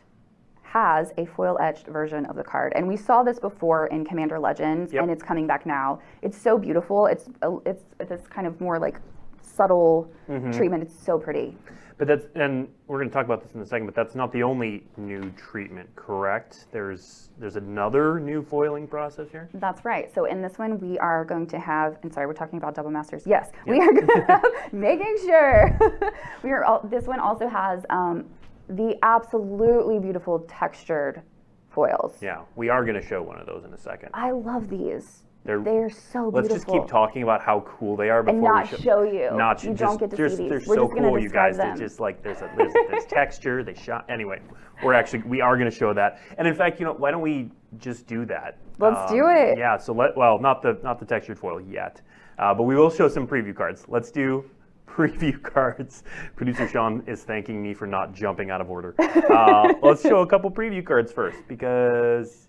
has 0.62 1.12
a 1.18 1.24
foil 1.26 1.56
etched 1.60 1.86
version 1.86 2.26
of 2.26 2.34
the 2.34 2.42
card, 2.42 2.72
and 2.74 2.88
we 2.88 2.96
saw 2.96 3.22
this 3.22 3.38
before 3.38 3.86
in 3.88 4.04
Commander 4.04 4.40
Legends, 4.40 4.92
Yep. 4.92 5.02
and 5.02 5.10
it's 5.12 5.22
coming 5.22 5.46
back 5.46 5.66
now. 5.66 6.00
It's 6.22 6.36
so 6.36 6.58
beautiful. 6.58 7.06
It's 7.06 7.28
it's 7.64 7.84
it's 8.00 8.08
this 8.08 8.26
kind 8.26 8.46
of 8.46 8.60
more 8.60 8.78
like 8.78 8.98
subtle 9.44 10.10
Mm-hmm. 10.28 10.52
treatment. 10.52 10.82
It's 10.82 10.98
so 11.04 11.18
pretty. 11.18 11.54
But 11.98 12.08
that's 12.08 12.26
and 12.34 12.66
we're 12.88 12.98
going 12.98 13.08
to 13.10 13.14
talk 13.14 13.24
about 13.26 13.42
this 13.42 13.54
in 13.54 13.60
a 13.60 13.66
second. 13.66 13.86
But 13.86 13.94
that's 13.94 14.14
not 14.14 14.32
the 14.32 14.42
only 14.42 14.84
new 14.96 15.30
treatment, 15.36 15.88
correct? 15.96 16.66
There's 16.72 17.28
there's 17.38 17.56
another 17.56 18.18
new 18.18 18.42
foiling 18.42 18.88
process 18.88 19.28
here. 19.30 19.48
That's 19.54 19.84
right. 19.84 20.12
So 20.14 20.24
in 20.24 20.40
this 20.42 20.58
one, 20.58 20.78
we 20.80 20.98
are 20.98 21.24
going 21.24 21.46
to 21.48 21.58
have, 21.58 21.98
and 22.02 22.12
sorry, 22.12 22.26
we're 22.26 22.32
talking 22.32 22.56
about 22.58 22.74
double 22.74 22.90
masters. 22.90 23.24
Yes, 23.26 23.52
we 23.66 23.78
are 23.80 23.92
going 23.92 24.06
to 24.16 24.24
have, 24.26 24.72
making 24.72 25.16
sure. 25.24 25.78
we 26.42 26.50
are. 26.50 26.64
All, 26.64 26.80
this 26.88 27.04
one 27.06 27.20
also 27.20 27.46
has 27.48 27.84
um, 27.90 28.24
the 28.68 28.96
absolutely 29.02 29.98
beautiful 29.98 30.40
textured 30.48 31.22
foils. 31.70 32.16
Yeah, 32.22 32.42
we 32.56 32.70
are 32.70 32.82
going 32.84 33.00
to 33.00 33.06
show 33.06 33.22
one 33.22 33.38
of 33.38 33.46
those 33.46 33.64
in 33.64 33.72
a 33.74 33.78
second. 33.78 34.08
I 34.14 34.30
love 34.30 34.68
these. 34.70 35.23
They're- 35.44 35.60
They're 35.60 35.90
so 35.90 36.30
beautiful. 36.30 36.30
Let's 36.32 36.48
just 36.48 36.66
keep 36.66 36.86
talking 36.86 37.22
about 37.22 37.42
how 37.42 37.60
cool 37.60 37.96
they 37.96 38.08
are 38.08 38.22
before 38.22 38.34
and 38.34 38.42
we 38.42 38.48
not 38.48 38.68
show, 38.68 38.76
show 38.76 39.02
you. 39.02 39.30
Not 39.36 39.62
you 39.62 39.70
just, 39.74 39.80
don't 39.80 40.00
get 40.00 40.10
to 40.10 40.16
they're, 40.16 40.30
see 40.30 40.36
these. 40.36 40.48
They're 40.48 40.62
We're 40.66 40.74
so 40.74 40.88
cool, 40.88 41.18
you 41.18 41.28
guys. 41.28 41.56
describe 41.56 41.76
They're 41.78 41.86
just 41.86 42.00
like 42.00 42.22
there's 42.22 42.40
a, 42.40 42.50
there's, 42.56 42.72
there's 42.72 43.04
texture. 43.04 43.62
They 43.62 43.74
shot 43.74 44.06
anyway. 44.08 44.40
We're 44.82 44.94
actually 44.94 45.22
we 45.22 45.42
are 45.42 45.56
going 45.58 45.70
to 45.70 45.76
show 45.76 45.92
that. 45.92 46.20
And 46.38 46.48
in 46.48 46.54
fact, 46.54 46.80
you 46.80 46.86
know, 46.86 46.94
why 46.94 47.10
don't 47.10 47.20
we 47.20 47.50
just 47.78 48.06
do 48.06 48.24
that? 48.26 48.56
Um, 48.80 48.94
Let's 48.94 49.12
do 49.12 49.28
it. 49.28 49.58
Yeah. 49.58 49.76
So 49.76 49.92
let 49.92 50.16
well, 50.16 50.38
not 50.38 50.62
the 50.62 50.78
not 50.82 50.98
the 50.98 51.04
textured 51.04 51.38
foil 51.38 51.60
yet, 51.60 52.00
uh, 52.38 52.54
but 52.54 52.62
we 52.62 52.74
will 52.74 52.90
show 52.90 53.08
some 53.08 53.26
preview 53.26 53.54
cards. 53.54 53.84
Let's 53.86 54.10
do 54.10 54.48
preview 54.88 55.40
cards. 55.42 56.04
Producer 56.36 56.66
Sean 56.68 57.02
is 57.06 57.22
thanking 57.22 57.62
me 57.62 57.74
for 57.74 57.86
not 57.86 58.14
jumping 58.14 58.50
out 58.50 58.62
of 58.62 58.70
order. 58.70 58.94
Uh, 58.98 59.74
let's 59.82 60.00
show 60.02 60.20
a 60.20 60.26
couple 60.26 60.50
preview 60.50 60.84
cards 60.84 61.12
first 61.12 61.36
because 61.48 62.48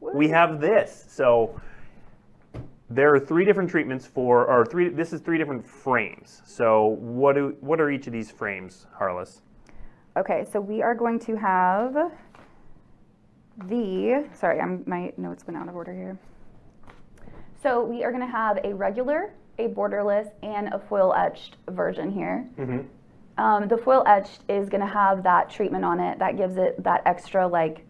we 0.00 0.28
have 0.28 0.60
this. 0.60 1.06
So 1.08 1.58
there 2.94 3.12
are 3.12 3.18
three 3.18 3.44
different 3.44 3.70
treatments 3.70 4.06
for, 4.06 4.46
or 4.46 4.64
three. 4.64 4.88
This 4.88 5.12
is 5.12 5.20
three 5.20 5.36
different 5.36 5.66
frames. 5.66 6.42
So 6.46 6.96
what 7.00 7.34
do 7.34 7.56
what 7.60 7.80
are 7.80 7.90
each 7.90 8.06
of 8.06 8.12
these 8.12 8.30
frames, 8.30 8.86
Harless? 8.96 9.42
Okay, 10.16 10.46
so 10.50 10.60
we 10.60 10.80
are 10.80 10.94
going 10.94 11.18
to 11.20 11.34
have 11.36 12.12
the, 13.66 14.28
sorry, 14.32 14.60
I'm, 14.60 14.84
my 14.86 15.12
notes 15.16 15.44
went 15.46 15.56
out 15.58 15.68
of 15.68 15.74
order 15.74 15.92
here. 15.92 16.16
So 17.62 17.82
we 17.82 18.04
are 18.04 18.12
going 18.12 18.24
to 18.24 18.30
have 18.30 18.58
a 18.62 18.72
regular, 18.74 19.32
a 19.58 19.68
borderless, 19.68 20.30
and 20.42 20.68
a 20.68 20.78
foil 20.78 21.12
etched 21.14 21.56
version 21.70 22.12
here. 22.12 22.48
Um, 23.38 23.66
the 23.66 23.76
foil 23.76 24.04
etched 24.06 24.42
is 24.48 24.68
going 24.68 24.82
to 24.82 24.92
have 24.92 25.24
that 25.24 25.50
treatment 25.50 25.84
on 25.84 25.98
it 25.98 26.20
that 26.20 26.36
gives 26.36 26.56
it 26.56 26.80
that 26.84 27.02
extra 27.06 27.46
like 27.48 27.84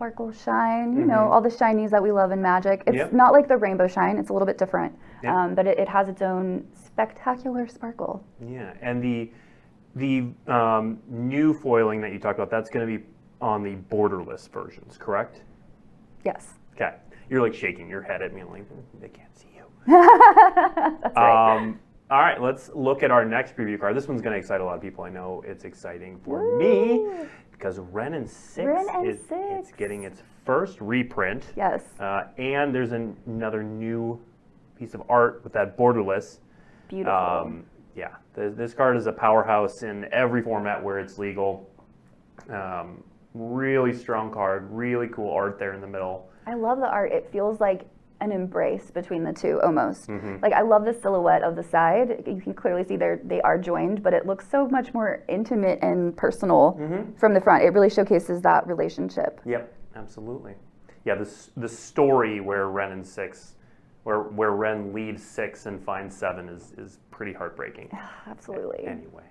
sparkle 0.00 0.32
shine, 0.32 0.96
you 0.96 1.04
know, 1.04 1.30
all 1.30 1.42
the 1.42 1.50
shinies 1.50 1.90
that 1.90 2.02
we 2.02 2.10
love 2.10 2.30
in 2.32 2.40
Magic. 2.40 2.82
It's 2.86 2.96
Yep. 2.96 3.12
not 3.12 3.34
like 3.34 3.48
the 3.48 3.56
rainbow 3.58 3.86
shine; 3.86 4.16
it's 4.16 4.30
a 4.30 4.32
little 4.32 4.46
bit 4.46 4.56
different, 4.56 4.98
Yep. 5.22 5.34
um, 5.34 5.54
but 5.54 5.66
it, 5.66 5.78
it 5.78 5.90
has 5.90 6.08
its 6.08 6.22
own 6.22 6.66
spectacular 6.72 7.66
sparkle. 7.68 8.24
Yeah, 8.42 8.72
and 8.80 9.02
the 9.02 9.30
the 9.96 10.28
um, 10.50 11.00
new 11.06 11.52
foiling 11.52 12.00
that 12.00 12.12
you 12.14 12.18
talked 12.18 12.38
about, 12.38 12.48
that's 12.48 12.70
going 12.70 12.86
to 12.88 12.98
be 12.98 13.04
on 13.42 13.62
the 13.62 13.74
borderless 13.94 14.48
versions, 14.48 14.96
correct? 14.96 15.42
Yes, 16.24 16.54
Okay. 16.74 16.94
You're 17.28 17.42
like 17.42 17.52
shaking 17.54 17.88
your 17.90 18.00
head 18.00 18.22
at 18.22 18.32
me, 18.32 18.42
like 18.44 18.64
they 19.02 19.08
can't 19.08 19.36
see 19.36 19.48
you. 19.54 19.64
that's 19.86 21.14
right. 21.16 21.56
Um, 21.56 21.78
all 22.10 22.20
right, 22.20 22.40
let's 22.40 22.70
look 22.74 23.02
at 23.02 23.10
our 23.10 23.24
next 23.26 23.54
preview 23.54 23.78
card. 23.78 23.94
This 23.96 24.08
one's 24.08 24.22
going 24.22 24.32
to 24.32 24.38
excite 24.38 24.60
a 24.62 24.64
lot 24.64 24.76
of 24.76 24.80
people. 24.82 25.04
I 25.04 25.10
know 25.10 25.44
it's 25.46 25.64
exciting 25.64 26.18
for 26.24 26.56
me 26.56 27.06
because 27.60 27.78
Wrenn 27.78 28.14
and 28.14 28.28
Six 28.28 28.66
Wrenn 28.66 28.86
and 28.88 29.06
is 29.06 29.20
it's 29.30 29.70
getting 29.72 30.04
its 30.04 30.22
first 30.46 30.80
reprint. 30.80 31.44
yes. 31.56 31.82
Uh, 32.00 32.24
and 32.38 32.74
there's 32.74 32.92
an, 32.92 33.14
another 33.26 33.62
new 33.62 34.18
piece 34.78 34.94
of 34.94 35.02
art 35.10 35.42
with 35.44 35.52
that 35.52 35.76
borderless. 35.76 36.38
Beautiful. 36.88 37.12
Um, 37.12 37.64
yeah, 37.94 38.14
th- 38.34 38.54
this 38.56 38.72
card 38.72 38.96
is 38.96 39.06
a 39.06 39.12
powerhouse 39.12 39.82
in 39.82 40.08
every 40.10 40.42
format 40.42 40.82
where 40.82 40.98
it's 40.98 41.18
legal. 41.18 41.68
Um, 42.48 43.04
really 43.34 43.92
strong 43.92 44.32
card, 44.32 44.68
really 44.70 45.08
cool 45.08 45.30
art 45.30 45.58
there 45.58 45.74
in 45.74 45.82
the 45.82 45.86
middle. 45.86 46.30
I 46.46 46.54
love 46.54 46.78
the 46.78 46.88
art. 46.88 47.12
It 47.12 47.28
feels 47.30 47.60
like 47.60 47.86
an 48.20 48.32
embrace 48.32 48.90
between 48.90 49.24
the 49.24 49.32
two 49.32 49.60
almost. 49.62 50.08
Mm-hmm. 50.08 50.36
Like 50.42 50.52
I 50.52 50.62
love 50.62 50.84
the 50.84 50.92
silhouette 50.92 51.42
of 51.42 51.56
the 51.56 51.62
side. 51.62 52.22
You 52.26 52.40
can 52.40 52.54
clearly 52.54 52.84
see 52.84 52.96
they're 52.96 53.20
they 53.24 53.40
are 53.42 53.58
joined, 53.58 54.02
but 54.02 54.12
it 54.12 54.26
looks 54.26 54.48
so 54.50 54.68
much 54.68 54.92
more 54.94 55.24
intimate 55.28 55.78
and 55.82 56.16
personal 56.16 56.76
Mm-hmm. 56.80 57.16
from 57.18 57.34
the 57.34 57.40
front. 57.40 57.64
It 57.64 57.72
really 57.72 57.90
showcases 57.90 58.42
that 58.42 58.66
relationship. 58.66 59.40
Yep, 59.46 59.72
absolutely. 59.96 60.54
Yeah, 61.04 61.14
this 61.14 61.50
the 61.56 61.68
story 61.68 62.40
where 62.40 62.68
Wrenn 62.68 62.92
and 62.92 63.06
six, 63.06 63.54
where 64.02 64.20
where 64.22 64.52
Wrenn 64.52 64.92
leaves 64.92 65.22
six 65.22 65.66
and 65.66 65.82
finds 65.82 66.16
seven 66.16 66.48
is 66.48 66.72
is 66.76 66.98
pretty 67.10 67.32
heartbreaking. 67.32 67.90
Absolutely. 68.26 68.86
Anyway, 68.86 69.24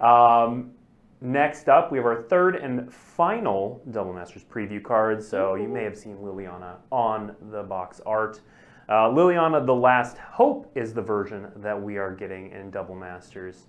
um, 0.00 0.72
next 1.20 1.68
up 1.68 1.90
we 1.90 1.98
have 1.98 2.06
our 2.06 2.22
third 2.22 2.56
and 2.56 2.92
final 2.92 3.82
Double 3.90 4.12
Masters 4.12 4.44
preview 4.44 4.82
card. 4.82 5.22
So 5.22 5.54
you 5.54 5.68
may 5.68 5.84
have 5.84 5.96
seen 5.96 6.16
Liliana 6.18 6.76
on 6.90 7.34
the 7.50 7.62
box 7.62 8.00
art. 8.06 8.40
Uh, 8.88 9.10
Liliana, 9.10 9.64
the 9.64 9.74
Last 9.74 10.16
Hope 10.16 10.70
is 10.74 10.94
the 10.94 11.02
version 11.02 11.48
that 11.56 11.80
we 11.80 11.98
are 11.98 12.14
getting 12.14 12.50
in 12.52 12.70
Double 12.70 12.94
Masters. 12.94 13.66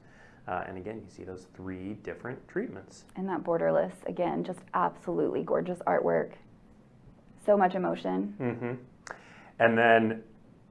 Uh, 0.48 0.64
and 0.68 0.78
again, 0.78 1.02
you 1.04 1.10
see 1.10 1.24
those 1.24 1.48
three 1.54 1.94
different 2.04 2.48
treatments. 2.48 3.04
And 3.18 3.28
that 3.28 3.44
borderless, 3.44 3.94
again, 4.08 4.44
just 4.44 4.62
absolutely 4.74 5.44
gorgeous 5.44 5.80
artwork. 5.86 6.32
So 7.46 7.58
much 7.58 7.76
emotion. 7.76 8.34
hmm 8.38 9.14
And 9.60 9.78
then 9.78 10.24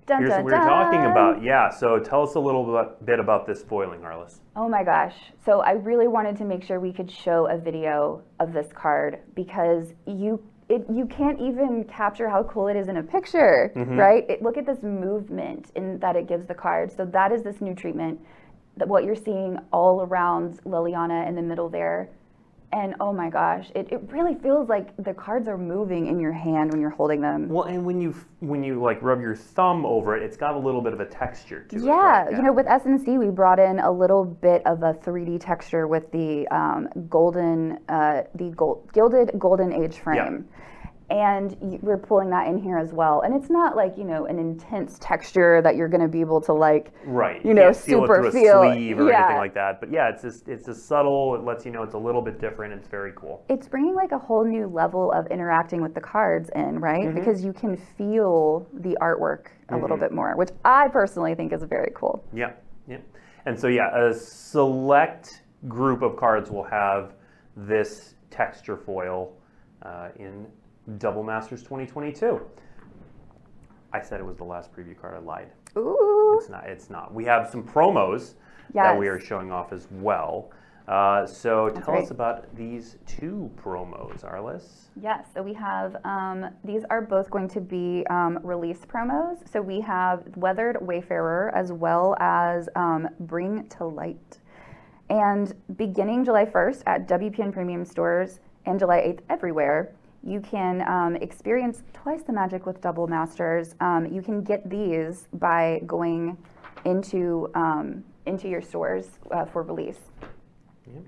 Dun, 0.08 0.20
here's 0.20 0.30
dun, 0.30 0.44
what 0.44 0.52
we 0.52 0.58
were 0.58 0.64
talking 0.64 1.02
dun. 1.02 1.10
about. 1.10 1.42
Yeah, 1.42 1.68
so 1.68 1.98
tell 1.98 2.22
us 2.22 2.34
a 2.34 2.40
little 2.40 2.64
bit, 3.04 3.20
about 3.20 3.46
this 3.46 3.62
foiling, 3.62 4.00
Arliss. 4.00 4.40
Oh 4.56 4.68
my 4.68 4.82
gosh. 4.82 5.14
So 5.44 5.60
I 5.60 5.72
really 5.72 6.08
wanted 6.08 6.36
to 6.38 6.44
make 6.46 6.64
sure 6.64 6.80
we 6.80 6.92
could 6.94 7.10
show 7.10 7.46
a 7.50 7.58
video 7.58 8.22
of 8.40 8.54
this 8.54 8.68
card 8.74 9.18
because 9.34 9.92
you 10.06 10.42
it, 10.70 10.84
you 10.92 11.06
can't 11.06 11.40
even 11.40 11.84
capture 11.84 12.28
how 12.28 12.42
cool 12.42 12.68
it 12.68 12.76
is 12.76 12.88
in 12.88 12.98
a 12.98 13.02
picture, 13.02 13.72
mm-hmm. 13.74 13.96
right? 13.96 14.28
It, 14.28 14.42
look 14.42 14.58
at 14.58 14.66
this 14.66 14.82
movement 14.82 15.72
in 15.74 15.98
that 16.00 16.14
it 16.14 16.28
gives 16.28 16.46
the 16.46 16.54
card. 16.54 16.92
So 16.92 17.06
that 17.06 17.32
is 17.32 17.42
this 17.42 17.60
new 17.60 17.74
treatment. 17.74 18.20
That 18.76 18.86
what 18.86 19.04
you're 19.04 19.16
seeing 19.16 19.58
all 19.72 20.02
around 20.02 20.62
Liliana 20.64 21.26
in 21.26 21.34
the 21.34 21.42
middle 21.42 21.68
there. 21.68 22.10
And 22.70 22.94
oh 23.00 23.14
my 23.14 23.30
gosh, 23.30 23.70
it, 23.75 23.90
it 23.90 24.00
really 24.08 24.34
feels 24.34 24.68
like 24.68 24.94
the 25.02 25.14
cards 25.14 25.48
are 25.48 25.56
moving 25.56 26.06
in 26.06 26.20
your 26.20 26.32
hand 26.32 26.70
when 26.70 26.80
you're 26.82 26.90
holding 26.90 27.22
them. 27.22 27.48
Well, 27.48 27.64
and 27.64 27.84
when 27.87 27.98
you 27.98 28.14
when 28.40 28.62
you 28.62 28.80
like 28.82 29.02
rub 29.02 29.20
your 29.22 29.34
thumb 29.34 29.87
over 29.87 30.16
it, 30.16 30.22
it's 30.22 30.37
got 30.37 30.54
a 30.54 30.58
little 30.58 30.82
bit 30.82 30.92
of 30.92 31.00
a 31.00 31.06
texture 31.06 31.64
to 31.70 31.76
it. 31.76 31.82
Yeah, 31.82 31.92
right? 31.92 32.32
you 32.32 32.42
know, 32.42 32.52
with 32.52 32.66
SNC, 32.66 33.18
we 33.18 33.30
brought 33.30 33.58
in 33.58 33.78
a 33.78 33.90
little 33.90 34.25
bit 34.25 34.66
of 34.66 34.82
a 34.82 34.92
3D 34.92 35.40
texture 35.40 35.88
with 35.88 36.12
the 36.12 36.46
um, 36.48 36.88
golden, 37.08 37.78
uh, 37.88 38.25
the 38.34 38.50
gold, 38.50 38.90
gilded 38.92 39.30
golden 39.38 39.72
age 39.72 39.98
frame. 39.98 40.46
And 41.10 41.56
we're 41.82 41.96
pulling 41.96 42.28
that 42.30 42.48
in 42.48 42.58
here 42.58 42.76
as 42.76 42.92
well. 42.92 43.22
And 43.22 43.34
it's 43.34 43.48
not 43.48 43.76
like, 43.76 43.96
you 43.96 44.04
know, 44.04 44.26
an 44.26 44.38
intense 44.38 44.98
texture 45.00 45.62
that 45.62 45.74
you're 45.74 45.88
going 45.88 46.02
to 46.02 46.08
be 46.08 46.20
able 46.20 46.40
to 46.42 46.52
like, 46.52 46.92
right. 47.06 47.42
you 47.44 47.54
know, 47.54 47.72
super 47.72 48.30
feel- 48.30 48.62
a 48.62 48.74
sleeve 48.74 49.00
or 49.00 49.08
yeah. 49.08 49.20
anything 49.20 49.36
like 49.38 49.54
that. 49.54 49.80
But 49.80 49.90
yeah, 49.90 50.10
it's 50.10 50.20
just 50.20 50.48
it's 50.48 50.68
a 50.68 50.74
subtle. 50.74 51.34
It 51.34 51.44
lets 51.44 51.64
you 51.64 51.70
know 51.70 51.82
it's 51.82 51.94
a 51.94 51.98
little 51.98 52.20
bit 52.20 52.38
different. 52.38 52.74
It's 52.74 52.88
very 52.88 53.12
cool. 53.16 53.42
it's 53.48 53.66
bringing 53.68 53.94
like 53.94 54.12
a 54.12 54.18
whole 54.18 54.44
new 54.44 54.66
level 54.66 55.10
of 55.12 55.26
interacting 55.28 55.80
with 55.80 55.94
the 55.94 56.00
cards 56.00 56.50
in, 56.54 56.78
right? 56.78 57.04
Mm-hmm. 57.06 57.18
Because 57.18 57.42
you 57.42 57.54
can 57.54 57.76
feel 57.76 58.66
the 58.74 58.96
artwork 59.00 59.46
a 59.70 59.74
little 59.76 59.96
Mm-hmm. 59.96 60.00
bit 60.04 60.12
more, 60.12 60.36
which 60.36 60.50
I 60.64 60.88
personally 60.88 61.34
think 61.34 61.52
is 61.54 61.62
very 61.62 61.92
cool. 61.94 62.22
Yeah, 62.34 62.52
yeah. 62.86 62.98
And 63.46 63.58
so 63.58 63.68
yeah, 63.68 63.88
a 63.96 64.12
select 64.12 65.42
group 65.68 66.02
of 66.02 66.16
cards 66.16 66.50
will 66.50 66.64
have 66.64 67.14
this 67.56 68.14
texture 68.30 68.76
foil 68.76 69.32
uh, 69.82 70.08
in 70.18 70.46
Double 70.97 71.23
Masters 71.23 71.62
2022. 71.62 72.40
I 73.92 74.00
said 74.00 74.21
it 74.21 74.26
was 74.26 74.37
the 74.37 74.45
last 74.45 74.75
preview 74.75 74.99
card. 74.99 75.14
I 75.14 75.18
lied. 75.18 75.50
Ooh. 75.76 76.38
It's 76.40 76.49
not. 76.49 76.66
It's 76.66 76.90
not. 76.90 77.12
We 77.12 77.25
have 77.25 77.49
some 77.50 77.62
promos 77.62 78.35
that 78.75 78.99
we 78.99 79.09
are 79.09 79.21
showing 79.21 79.50
off 79.50 79.73
as 79.73 79.88
well. 79.90 80.50
Uh, 80.88 81.26
so 81.26 81.68
tell 81.68 81.95
right. 81.95 82.02
us 82.02 82.11
about 82.11 82.54
these 82.57 82.97
two 83.07 83.50
promos, 83.62 84.25
Arliss. 84.25 84.88
Yes, 85.00 85.26
so 85.35 85.42
we 85.42 85.52
have, 85.52 85.97
um, 86.04 86.47
these 86.64 86.83
are 86.88 87.02
both 87.02 87.30
going 87.30 87.47
to 87.49 87.61
be 87.61 88.07
um, 88.09 88.38
release 88.42 88.87
promos. 88.87 89.47
So 89.50 89.61
we 89.61 89.83
have 89.83 90.25
Weathered 90.37 90.78
Wayfarer 90.80 91.54
as 91.54 91.73
well 91.73 92.16
as 92.21 92.71
um, 92.75 93.07
Bring 93.21 93.68
to 93.68 93.85
Light. 93.85 94.38
And 95.11 95.52
beginning 95.76 96.25
July 96.25 96.47
1st 96.47 96.83
at 96.87 97.07
WPN 97.07 97.52
Premium 97.52 97.85
stores 97.85 98.40
and 98.64 98.78
July 98.78 99.00
8th 99.00 99.21
everywhere, 99.28 99.92
you 100.22 100.40
can 100.40 100.87
um, 100.88 101.16
experience 101.16 101.82
twice 101.92 102.22
the 102.22 102.32
magic 102.32 102.66
with 102.66 102.80
double 102.80 103.06
masters. 103.06 103.75
Um, 103.80 104.06
you 104.06 104.22
can 104.22 104.42
get 104.42 104.68
these 104.68 105.28
by 105.34 105.82
going 105.87 106.37
into 106.84 107.50
um, 107.54 108.04
into 108.26 108.48
your 108.48 108.60
stores 108.60 109.18
uh, 109.30 109.44
for 109.44 109.62
release. 109.62 109.98
Yeah. 110.87 111.00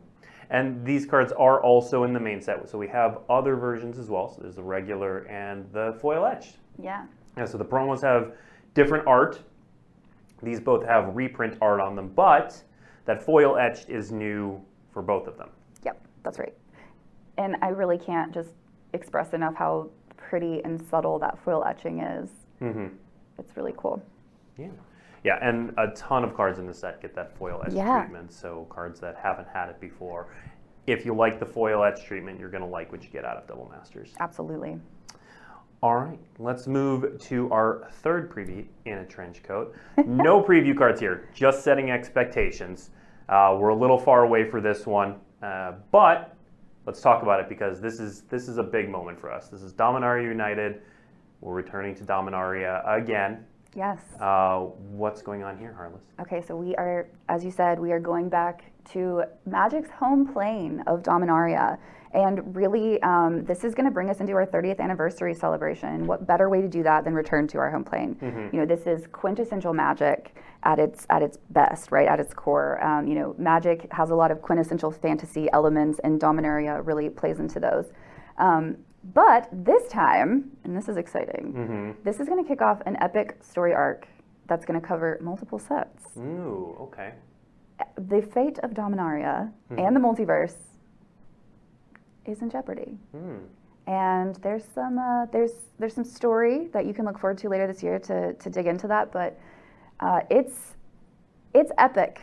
And 0.49 0.85
these 0.85 1.07
cards 1.07 1.33
are 1.33 1.63
also 1.63 2.05
in 2.05 2.13
the 2.13 2.21
main 2.21 2.41
set. 2.41 2.69
So 2.69 2.77
we 2.77 2.89
have 2.89 3.21
other 3.29 3.57
versions 3.57 3.99
as 3.99 4.09
well. 4.11 4.29
So 4.29 4.43
there's 4.43 4.57
the 4.57 4.63
regular 4.63 5.19
and 5.29 5.71
the 5.73 5.97
foil 6.01 6.27
etched. 6.27 6.57
Yeah. 6.83 7.07
Yeah, 7.37 7.45
so 7.45 7.57
the 7.57 7.65
promos 7.65 8.03
have 8.03 8.33
different 8.75 9.07
art. 9.07 9.41
These 10.43 10.61
both 10.61 10.85
have 10.85 11.15
reprint 11.15 11.57
art 11.61 11.81
on 11.81 11.95
them, 11.95 12.09
but 12.09 12.61
that 13.05 13.23
foil 13.23 13.57
etched 13.57 13.89
is 13.89 14.11
new 14.11 14.61
for 14.93 15.03
both 15.03 15.29
of 15.29 15.37
them. 15.37 15.51
Yep, 15.85 16.01
that's 16.25 16.39
right. 16.39 16.55
And 17.39 17.57
I 17.63 17.69
really 17.69 17.99
can't 17.99 18.33
just 18.33 18.51
express 18.93 19.33
enough 19.33 19.55
how 19.55 19.89
pretty 20.17 20.63
and 20.65 20.81
subtle 20.91 21.19
that 21.19 21.39
foil 21.45 21.65
etching 21.65 22.01
is. 22.01 22.31
Mm-hmm. 22.61 22.89
It's 23.39 23.57
really 23.57 23.75
cool. 23.77 24.03
Yeah. 24.59 24.69
Yeah, 25.23 25.39
and 25.43 25.75
a 25.77 25.89
ton 25.89 26.25
of 26.25 26.35
cards 26.35 26.59
in 26.59 26.67
the 26.67 26.73
set 26.75 27.03
get 27.03 27.15
that 27.15 27.37
foil 27.37 27.63
etch 27.67 27.73
Yeah. 27.75 28.01
treatment. 28.01 28.33
So 28.33 28.67
cards 28.71 29.01
that 29.01 29.17
haven't 29.17 29.49
had 29.49 29.69
it 29.69 29.81
before. 29.81 30.29
If 30.87 31.05
you 31.05 31.15
like 31.15 31.39
the 31.39 31.47
foil 31.47 31.85
etch 31.85 32.05
treatment, 32.05 32.41
you're 32.41 32.49
going 32.49 32.63
to 32.63 32.69
like 32.69 32.91
what 32.91 33.03
you 33.05 33.11
get 33.11 33.25
out 33.25 33.37
of 33.37 33.47
Double 33.47 33.69
Masters. 33.71 34.15
Absolutely. 34.19 34.79
All 35.83 35.97
right, 35.97 36.19
let's 36.39 36.67
move 36.67 37.19
to 37.23 37.51
our 37.51 37.89
third 38.03 38.31
preview 38.31 38.67
in 38.85 38.99
a 38.99 39.07
trench 39.07 39.43
coat. 39.43 39.75
No 40.07 40.43
preview 40.43 40.77
cards 40.77 41.01
here, 41.01 41.29
just 41.35 41.65
setting 41.65 41.91
expectations. 41.91 42.91
Uh, 43.31 43.57
we're 43.59 43.71
a 43.71 43.75
little 43.75 43.97
far 43.99 44.25
away 44.25 44.45
for 44.45 44.61
this 44.61 44.87
one, 44.87 45.17
uh, 45.43 45.73
but 45.91 46.37
let's 46.87 47.01
talk 47.01 47.23
about 47.23 47.41
it 47.41 47.49
because 47.49 47.81
this 47.81 48.01
is 48.01 48.23
this 48.23 48.49
is 48.49 48.59
a 48.59 48.63
big 48.63 48.89
moment 48.89 49.21
for 49.21 49.33
us. 49.33 49.49
This 49.49 49.63
is 49.63 49.73
Dominaria 49.73 50.25
United. 50.25 50.83
We're 51.41 51.55
returning 51.55 51.95
to 51.97 52.05
Dominaria 52.05 52.83
again. 52.87 53.45
Yes. 53.75 53.99
Uh, 54.21 54.61
what's 54.91 55.23
going 55.23 55.43
on 55.43 55.59
here, 55.59 55.73
Harless? 55.73 56.03
Okay, 56.21 56.43
so 56.43 56.57
we 56.57 56.75
are, 56.77 57.09
as 57.29 57.45
you 57.45 57.51
said, 57.51 57.79
we 57.79 57.93
are 57.93 58.01
going 58.01 58.29
back 58.29 58.65
to 58.93 59.23
Magic's 59.47 59.91
home 59.91 60.27
plane 60.27 60.83
of 60.87 61.03
Dominaria. 61.03 61.79
And 62.13 62.57
really, 62.57 63.01
um, 63.03 63.45
this 63.45 63.63
is 63.63 63.73
going 63.73 63.85
to 63.85 63.93
bring 63.93 64.11
us 64.11 64.19
into 64.19 64.33
our 64.33 64.45
30th 64.45 64.81
anniversary 64.81 65.33
celebration. 65.33 66.09
What 66.09 66.27
better 66.27 66.49
way 66.49 66.61
to 66.61 66.67
do 66.67 66.83
that 66.83 67.05
than 67.05 67.15
return 67.15 67.47
to 67.49 67.59
our 67.59 67.71
home 67.71 67.85
plane? 67.85 68.17
You 68.53 68.59
know, 68.61 68.67
this 68.67 68.89
is 68.89 69.07
quintessential 69.13 69.73
Magic 69.73 70.35
at 70.65 70.81
its 70.81 71.07
at 71.09 71.23
its 71.23 71.39
best, 71.51 71.93
right? 71.93 72.09
At 72.09 72.19
its 72.19 72.35
core. 72.35 72.83
Um, 72.85 73.07
you 73.07 73.15
know, 73.15 73.37
Magic 73.39 73.87
has 73.93 74.11
a 74.11 74.17
lot 74.17 74.33
of 74.33 74.43
quintessential 74.43 74.91
fantasy 74.91 75.49
elements, 75.53 76.01
and 76.03 76.21
Dominaria 76.21 76.85
really 76.85 77.09
plays 77.09 77.39
into 77.39 77.61
those. 77.61 77.93
Um, 78.39 78.79
but 79.03 79.49
this 79.53 79.89
time, 79.89 80.51
and 80.65 80.77
this 80.77 80.89
is 80.89 80.97
exciting, 80.97 81.97
this 82.05 82.21
is 82.21 82.29
going 82.29 82.43
to 82.43 82.49
kick 82.49 82.61
off 82.63 82.81
an 82.87 82.97
epic 83.01 83.39
story 83.43 83.75
arc 83.75 84.07
that's 84.47 84.65
going 84.65 84.81
to 84.81 84.87
cover 84.87 85.19
multiple 85.23 85.59
sets 85.59 86.17
Ooh, 86.17 86.77
okay. 86.81 87.15
the 87.97 88.21
fate 88.21 88.59
of 88.63 88.73
Dominaria 88.73 89.51
and 89.79 89.95
the 89.97 90.01
multiverse 90.01 90.57
is 92.27 92.43
in 92.43 92.51
jeopardy. 92.51 92.99
Hmm. 93.13 93.37
And 93.87 94.37
there's 94.37 94.65
some 94.75 94.99
uh, 94.99 95.27
there's 95.27 95.53
there's 95.79 95.95
some 95.95 96.05
story 96.05 96.69
that 96.73 96.87
you 96.87 96.95
can 96.95 97.05
look 97.05 97.19
forward 97.19 97.39
to 97.39 97.49
later 97.49 97.67
this 97.67 97.83
year 97.83 97.99
to 98.01 98.35
to 98.35 98.51
dig 98.51 98.67
into 98.67 98.87
that. 98.87 99.11
But 99.11 99.39
uh, 99.99 100.21
it's 100.31 100.77
it's 101.55 101.73
epic. 101.79 102.21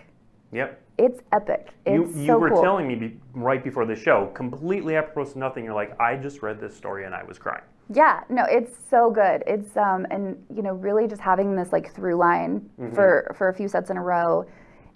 Yep. 0.51 0.81
It's 0.97 1.21
epic. 1.31 1.69
You, 1.85 2.05
It's 2.05 2.15
you 2.15 2.25
so 2.27 2.37
were 2.39 2.49
cool. 2.49 2.63
telling 2.63 2.87
me 2.87 2.95
be, 2.95 3.19
right 3.33 3.63
before 3.63 3.85
the 3.85 3.95
show, 3.95 4.31
completely 4.33 4.95
apropos 4.95 5.33
to 5.33 5.39
nothing. 5.39 5.63
You're 5.63 5.75
like, 5.75 5.99
I 5.99 6.15
just 6.15 6.41
read 6.41 6.59
this 6.59 6.75
story 6.75 7.05
and 7.05 7.13
I 7.13 7.23
was 7.23 7.37
crying. 7.37 7.63
Yeah, 7.93 8.21
no, 8.29 8.43
it's 8.49 8.75
so 8.89 9.11
good. 9.11 9.43
It's 9.47 9.77
um 9.77 10.05
and 10.11 10.43
you 10.53 10.61
know 10.63 10.73
really 10.73 11.07
just 11.07 11.21
having 11.21 11.55
this 11.55 11.71
like 11.71 11.93
through 11.93 12.15
line 12.17 12.69
for 12.93 13.31
for 13.37 13.49
a 13.49 13.53
few 13.53 13.67
sets 13.67 13.89
in 13.89 13.97
a 13.97 14.03
row 14.03 14.43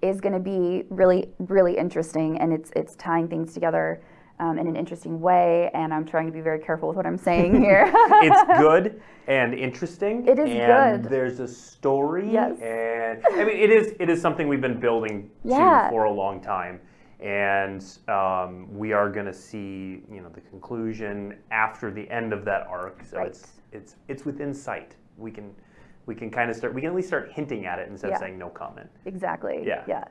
is 0.02 0.20
going 0.20 0.34
to 0.34 0.40
be 0.40 0.84
really 0.90 1.30
really 1.40 1.78
interesting 1.78 2.40
and 2.40 2.52
it's 2.52 2.72
it's 2.76 2.96
tying 2.96 3.28
things 3.28 3.54
together 3.54 4.02
um, 4.42 4.58
in 4.58 4.68
an 4.68 4.76
interesting 4.76 5.22
way 5.22 5.70
and 5.74 5.94
I'm 5.94 6.04
trying 6.04 6.26
to 6.26 6.32
be 6.34 6.42
very 6.42 6.60
careful 6.60 6.88
with 6.90 6.98
what 6.98 7.06
I'm 7.06 7.18
saying 7.18 7.62
here. 7.62 7.90
it's 7.96 8.44
good 8.60 9.02
and 9.28 9.54
interesting. 9.54 10.28
It 10.28 10.40
is 10.40 10.50
and 10.50 11.04
good. 11.04 11.12
There's 11.12 11.40
a 11.40 11.48
story. 11.48 12.30
Yes. 12.34 12.60
And 12.60 13.24
I 13.40 13.46
mean, 13.46 13.56
it 13.58 13.70
is 13.70 13.94
it 14.00 14.10
is 14.10 14.20
something 14.20 14.48
we've 14.48 14.60
been 14.60 14.80
building 14.80 15.30
Yeah. 15.46 15.84
to 15.84 15.90
for 15.92 16.06
a 16.06 16.12
long 16.12 16.42
time, 16.42 16.82
and 17.20 17.86
um, 18.08 18.68
we 18.76 18.94
are 18.94 19.10
going 19.10 19.28
to 19.28 19.34
see 19.34 20.04
you 20.12 20.22
know 20.22 20.30
the 20.30 20.42
conclusion 20.42 21.38
after 21.52 21.92
the 21.92 22.10
end 22.10 22.34
of 22.34 22.44
that 22.46 22.66
arc. 22.68 23.04
So 23.06 23.18
Right. 23.18 23.28
it's 23.28 23.62
it's 23.72 23.96
it's 24.08 24.26
within 24.26 24.54
sight. 24.56 24.96
We 25.18 25.30
can 25.30 25.54
we 26.08 26.16
can 26.16 26.32
kind 26.32 26.50
of 26.50 26.56
start. 26.58 26.74
We 26.74 26.82
can 26.82 26.90
at 26.90 26.96
least 26.96 27.10
start 27.10 27.32
hinting 27.32 27.68
at 27.68 27.78
it 27.78 27.88
instead 27.90 28.08
Yeah. 28.10 28.16
of 28.16 28.20
saying 28.22 28.40
no 28.40 28.50
comment. 28.50 28.90
exactly. 29.06 29.64
Yeah. 29.64 29.84
Yeah. 29.88 30.04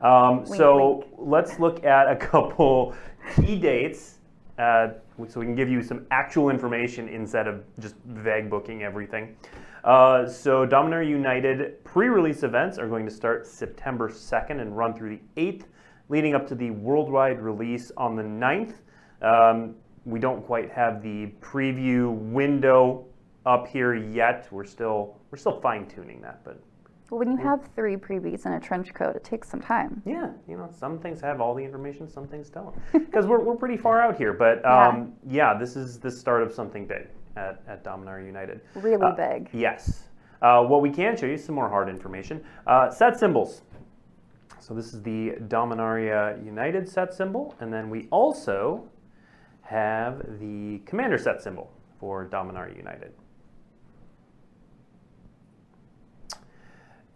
Um, 0.00 0.46
so 0.46 0.98
wink. 0.98 1.06
let's 1.18 1.58
look 1.58 1.84
at 1.84 2.10
a 2.10 2.16
couple 2.30 2.94
key 3.36 3.58
dates 3.58 4.18
uh, 4.58 4.88
so 5.28 5.40
we 5.40 5.46
can 5.46 5.54
give 5.54 5.68
you 5.68 5.82
some 5.82 6.06
actual 6.10 6.50
information 6.50 7.08
instead 7.08 7.46
of 7.46 7.62
just 7.78 7.94
vague 8.06 8.50
booking 8.50 8.82
everything. 8.82 9.36
Uh, 9.84 10.26
so 10.26 10.66
Dominaria 10.66 11.08
United 11.08 11.82
pre-release 11.84 12.42
events 12.42 12.78
are 12.78 12.88
going 12.88 13.04
to 13.04 13.10
start 13.10 13.46
September 13.46 14.08
2nd 14.08 14.60
and 14.60 14.76
run 14.76 14.94
through 14.94 15.16
the 15.16 15.40
8th, 15.40 15.64
leading 16.08 16.34
up 16.34 16.46
to 16.48 16.54
the 16.54 16.70
worldwide 16.70 17.40
release 17.40 17.92
on 17.96 18.16
the 18.16 18.22
9th. 18.22 18.74
Um, 19.22 19.76
we 20.04 20.18
don't 20.18 20.44
quite 20.44 20.70
have 20.70 21.02
the 21.02 21.28
preview 21.40 22.12
window 22.12 23.06
up 23.46 23.66
here 23.68 23.94
yet. 23.94 24.48
We're 24.50 24.64
still 24.64 25.16
we're 25.30 25.38
still 25.38 25.60
fine-tuning 25.60 26.20
that, 26.22 26.42
but 26.44 26.60
when 27.16 27.30
you 27.30 27.36
have 27.38 27.68
three 27.74 27.96
prebeats 27.96 28.44
and 28.44 28.54
a 28.54 28.60
trench 28.60 28.92
coat, 28.92 29.16
it 29.16 29.24
takes 29.24 29.48
some 29.48 29.60
time. 29.60 30.02
Yeah, 30.04 30.30
you 30.48 30.56
know, 30.56 30.68
some 30.70 30.98
things 30.98 31.20
have 31.22 31.40
all 31.40 31.54
the 31.54 31.64
information, 31.64 32.08
some 32.08 32.26
things 32.28 32.50
don't. 32.50 32.74
Because 32.92 33.26
we're, 33.26 33.40
we're 33.40 33.56
pretty 33.56 33.76
far 33.76 34.00
out 34.00 34.16
here. 34.16 34.32
But 34.32 34.60
Yeah. 34.62 34.88
um, 34.88 35.12
yeah. 35.26 35.56
this 35.58 35.76
is 35.76 35.98
the 35.98 36.10
start 36.10 36.42
of 36.42 36.52
something 36.52 36.86
big 36.86 37.08
at, 37.36 37.62
at 37.66 37.82
Dominaria 37.84 38.26
United. 38.26 38.60
Really 38.74 39.02
Uh, 39.02 39.12
big. 39.12 39.48
Yes. 39.52 40.08
Uh, 40.42 40.62
what 40.64 40.82
we 40.82 40.90
can 40.90 41.16
show 41.16 41.26
you, 41.26 41.32
is 41.34 41.44
some 41.44 41.54
more 41.54 41.68
hard 41.68 41.88
information. 41.88 42.44
Uh, 42.66 42.90
set 42.90 43.18
symbols. 43.18 43.62
So 44.60 44.74
this 44.74 44.92
is 44.92 45.02
the 45.02 45.32
Dominaria 45.48 46.44
United 46.44 46.88
set 46.88 47.14
symbol. 47.14 47.54
And 47.60 47.72
then 47.72 47.88
we 47.88 48.06
also 48.10 48.84
have 49.62 50.18
the 50.38 50.80
Commander 50.84 51.16
set 51.18 51.42
symbol 51.42 51.70
for 51.98 52.26
Dominaria 52.26 52.76
United. 52.76 53.12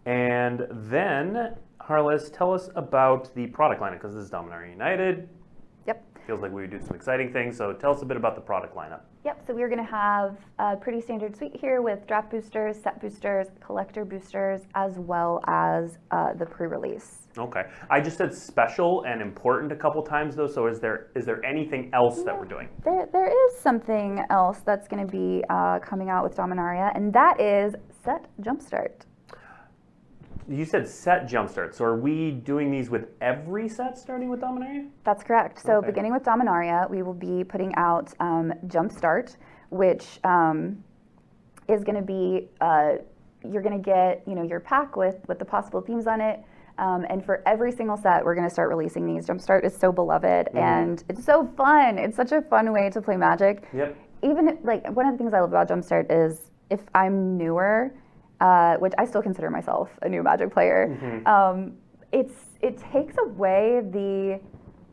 And 0.05 0.67
then, 0.69 1.55
Harless, 1.79 2.29
tell 2.29 2.53
us 2.53 2.69
about 2.75 3.33
the 3.35 3.47
product 3.47 3.81
lineup 3.81 3.93
because 3.93 4.15
this 4.15 4.25
is 4.25 4.31
Dominaria 4.31 4.71
United. 4.71 5.29
Yep. 5.87 6.03
Feels 6.27 6.41
like 6.41 6.51
we 6.51 6.61
would 6.61 6.71
do 6.71 6.79
some 6.81 6.95
exciting 6.95 7.31
things. 7.31 7.57
So 7.57 7.73
tell 7.73 7.91
us 7.91 8.01
a 8.01 8.05
bit 8.05 8.17
about 8.17 8.35
the 8.35 8.41
product 8.41 8.75
lineup. 8.75 9.01
Yep, 9.25 9.47
so 9.47 9.53
we're 9.53 9.69
going 9.69 9.85
to 9.85 9.89
have 9.89 10.37
a 10.59 10.75
pretty 10.75 10.99
standard 10.99 11.35
suite 11.37 11.55
here 11.55 11.81
with 11.81 12.05
draft 12.07 12.29
boosters, 12.29 12.75
set 12.81 12.99
boosters, 12.99 13.47
collector 13.65 14.03
boosters, 14.03 14.61
as 14.75 14.97
well 14.97 15.39
as 15.47 15.97
uh, 16.11 16.33
the 16.37 16.45
pre-release. 16.45 17.29
Okay. 17.37 17.61
I 17.89 18.01
just 18.01 18.17
said 18.17 18.33
special 18.33 19.03
and 19.07 19.21
important 19.21 19.71
a 19.71 19.75
couple 19.77 20.03
times 20.03 20.35
though. 20.35 20.47
So 20.47 20.67
is 20.67 20.79
there 20.79 21.07
is 21.15 21.25
there 21.25 21.43
anything 21.45 21.89
else 21.93 22.21
that 22.23 22.37
we're 22.37 22.45
doing? 22.45 22.67
There, 22.83 23.07
there 23.11 23.27
is 23.27 23.59
something 23.59 24.21
else 24.29 24.59
that's 24.65 24.87
going 24.87 25.07
to 25.07 25.11
be 25.11 25.43
uh, 25.49 25.79
coming 25.79 26.09
out 26.09 26.23
with 26.23 26.35
Dominaria, 26.35 26.91
and 26.93 27.11
that 27.13 27.39
is 27.39 27.73
Set 28.03 28.27
Jumpstart. 28.41 29.05
You 30.47 30.65
said 30.65 30.87
set 30.87 31.27
jumpstart. 31.27 31.73
So 31.73 31.85
are 31.85 31.97
we 31.97 32.31
doing 32.31 32.71
these 32.71 32.89
with 32.89 33.07
every 33.21 33.69
set 33.69 33.97
starting 33.97 34.29
with 34.29 34.41
Dominaria? 34.41 34.89
That's 35.03 35.23
correct. 35.23 35.59
So 35.61 35.77
Okay. 35.77 35.87
beginning 35.87 36.13
with 36.13 36.23
Dominaria, 36.23 36.89
we 36.89 37.01
will 37.01 37.13
be 37.13 37.43
putting 37.43 37.73
out 37.75 38.13
um, 38.19 38.53
Jumpstart, 38.67 39.37
which 39.69 40.19
um, 40.23 40.83
is 41.67 41.83
going 41.83 41.95
to 41.95 42.01
be 42.01 42.49
uh, 42.61 42.93
you're 43.45 43.61
going 43.61 43.75
to 43.81 43.83
get 43.83 44.23
you 44.25 44.35
know 44.35 44.43
your 44.43 44.59
pack 44.59 44.95
with 44.95 45.17
with 45.27 45.39
the 45.39 45.45
possible 45.45 45.81
themes 45.81 46.07
on 46.07 46.21
it. 46.21 46.39
Um, 46.79 47.05
and 47.09 47.23
for 47.23 47.43
every 47.45 47.71
single 47.71 47.97
set, 47.97 48.25
we're 48.25 48.33
going 48.33 48.47
to 48.47 48.53
start 48.53 48.67
releasing 48.69 49.05
these. 49.05 49.27
Jumpstart 49.27 49.63
is 49.63 49.77
so 49.77 49.91
beloved 49.91 50.49
and 50.55 51.03
it's 51.07 51.23
so 51.23 51.45
fun. 51.55 51.99
It's 51.99 52.15
such 52.15 52.31
a 52.31 52.41
fun 52.41 52.71
way 52.73 52.89
to 52.89 52.99
play 52.99 53.15
Magic. 53.15 53.63
Yep. 53.73 53.95
Even 54.23 54.57
like 54.63 54.89
one 54.89 55.05
of 55.05 55.11
the 55.13 55.17
things 55.19 55.33
I 55.35 55.39
love 55.41 55.49
about 55.51 55.69
Jumpstart 55.69 56.07
is 56.09 56.49
if 56.71 56.79
I'm 56.95 57.37
newer, 57.37 57.93
uh, 58.43 58.75
which 58.77 58.93
I 58.97 59.05
still 59.05 59.21
consider 59.21 59.49
myself 59.49 59.89
a 60.01 60.09
new 60.09 60.21
Magic 60.21 60.51
player, 60.51 61.23
um, 61.25 61.77
it's 62.11 62.33
it 62.61 62.77
takes 62.91 63.15
away 63.17 63.81
the 63.91 64.39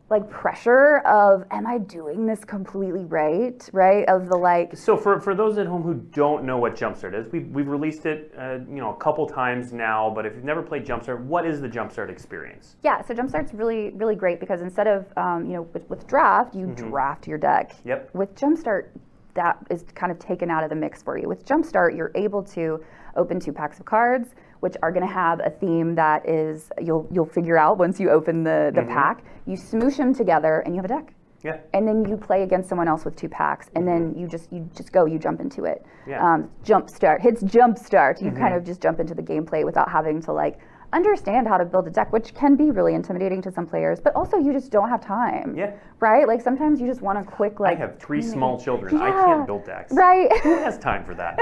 like 0.08 0.28
pressure 0.28 0.98
of 1.06 1.44
am 1.52 1.66
I 1.66 1.78
doing 1.78 2.26
this 2.26 2.44
completely 2.44 3.04
right? 3.04 3.68
Right? 3.72 4.08
Of 4.08 4.28
the 4.28 4.36
like 4.36 4.76
So 4.76 4.96
for, 4.96 5.20
for 5.20 5.34
those 5.34 5.58
at 5.58 5.66
home 5.66 5.82
who 5.82 5.94
don't 5.94 6.44
know 6.44 6.58
what 6.58 6.74
Jumpstart 6.74 7.14
is, 7.18 7.30
we've, 7.32 7.46
we've 7.48 7.68
released 7.68 8.06
it 8.06 8.32
uh, 8.38 8.58
you 8.68 8.80
know 8.80 8.92
a 8.92 8.96
couple 8.96 9.26
times 9.26 9.72
now. 9.72 10.12
But 10.14 10.26
if 10.26 10.34
you've 10.34 10.44
never 10.44 10.62
played 10.62 10.86
Jumpstart, 10.86 11.20
what 11.24 11.44
is 11.44 11.60
the 11.60 11.68
Jumpstart 11.68 12.08
experience? 12.08 12.76
yeah. 12.82 13.02
So 13.02 13.14
Jumpstart's 13.14 13.52
really 13.52 13.90
really 13.90 14.14
great 14.14 14.38
because 14.38 14.62
instead 14.62 14.86
of 14.86 15.06
um, 15.16 15.46
you 15.46 15.54
know 15.54 15.62
with, 15.74 15.88
with 15.90 16.06
draft 16.06 16.54
you 16.54 16.66
draft 16.66 17.26
your 17.26 17.38
deck. 17.38 17.74
Yep. 17.84 18.14
With 18.14 18.34
Jumpstart, 18.36 18.90
that 19.34 19.58
is 19.70 19.84
kind 19.94 20.12
of 20.12 20.18
taken 20.18 20.50
out 20.50 20.62
of 20.62 20.70
the 20.70 20.76
mix 20.76 21.02
for 21.02 21.18
you. 21.18 21.28
With 21.28 21.44
Jumpstart, 21.44 21.96
you're 21.96 22.12
able 22.14 22.42
to 22.44 22.82
open 23.16 23.40
two 23.40 23.52
packs 23.52 23.78
of 23.80 23.86
cards, 23.86 24.30
which 24.60 24.76
are 24.82 24.92
going 24.92 25.06
to 25.06 25.12
have 25.12 25.40
a 25.40 25.50
theme 25.50 25.94
that 25.94 26.28
is 26.28 26.70
you'll 26.80 27.08
you'll 27.12 27.26
figure 27.26 27.58
out 27.58 27.78
once 27.78 27.98
you 27.98 28.10
open 28.10 28.44
the 28.44 28.70
the 28.74 28.82
mm-hmm. 28.82 28.92
pack. 28.92 29.24
You 29.46 29.56
smoosh 29.56 29.96
them 29.96 30.14
together, 30.14 30.60
and 30.60 30.74
you 30.74 30.82
have 30.82 30.90
a 30.90 30.94
deck. 30.94 31.14
Yeah. 31.42 31.58
And 31.72 31.88
then 31.88 32.06
you 32.06 32.16
play 32.16 32.42
against 32.42 32.68
someone 32.68 32.86
else 32.86 33.04
with 33.04 33.16
two 33.16 33.28
packs, 33.28 33.70
and 33.74 33.88
then 33.88 34.10
mm-hmm. 34.10 34.20
you 34.20 34.28
just 34.28 34.52
you 34.52 34.68
just 34.76 34.92
go, 34.92 35.06
you 35.06 35.18
jump 35.18 35.40
into 35.40 35.64
it. 35.64 35.84
Yeah. 36.06 36.24
Um, 36.24 36.50
jump 36.62 36.90
start 36.90 37.22
hits 37.22 37.42
jump 37.42 37.78
start. 37.78 38.20
You 38.20 38.28
mm-hmm. 38.28 38.38
kind 38.38 38.54
of 38.54 38.64
just 38.64 38.80
jump 38.80 39.00
into 39.00 39.14
the 39.14 39.22
gameplay 39.22 39.64
without 39.64 39.90
having 39.90 40.20
to 40.22 40.32
like 40.32 40.58
understand 40.92 41.46
how 41.46 41.56
to 41.56 41.64
build 41.64 41.86
a 41.86 41.90
deck, 41.90 42.12
which 42.12 42.34
can 42.34 42.56
be 42.56 42.70
really 42.70 42.94
intimidating 42.94 43.42
to 43.42 43.50
some 43.50 43.66
players. 43.66 44.00
But 44.00 44.14
also, 44.14 44.38
you 44.38 44.52
just 44.52 44.70
don't 44.70 44.88
have 44.88 45.04
time. 45.04 45.56
Yeah. 45.56 45.72
Right? 46.00 46.26
Like 46.26 46.40
sometimes 46.40 46.80
you 46.80 46.86
just 46.86 47.02
want 47.02 47.18
a 47.18 47.24
quick 47.24 47.60
like 47.60 47.76
I 47.76 47.80
have 47.80 47.98
three 47.98 48.22
small 48.22 48.60
children. 48.60 48.96
I 48.96 49.10
can't 49.10 49.46
build 49.46 49.64
decks. 49.64 49.92
Right. 49.92 50.30
Who 50.42 50.56
has 50.56 50.78
time 50.78 51.04
for 51.04 51.14
that? 51.14 51.38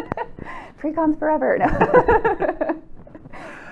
Pre-cons 0.79 1.17
forever. 1.19 1.59
No. 1.59 2.83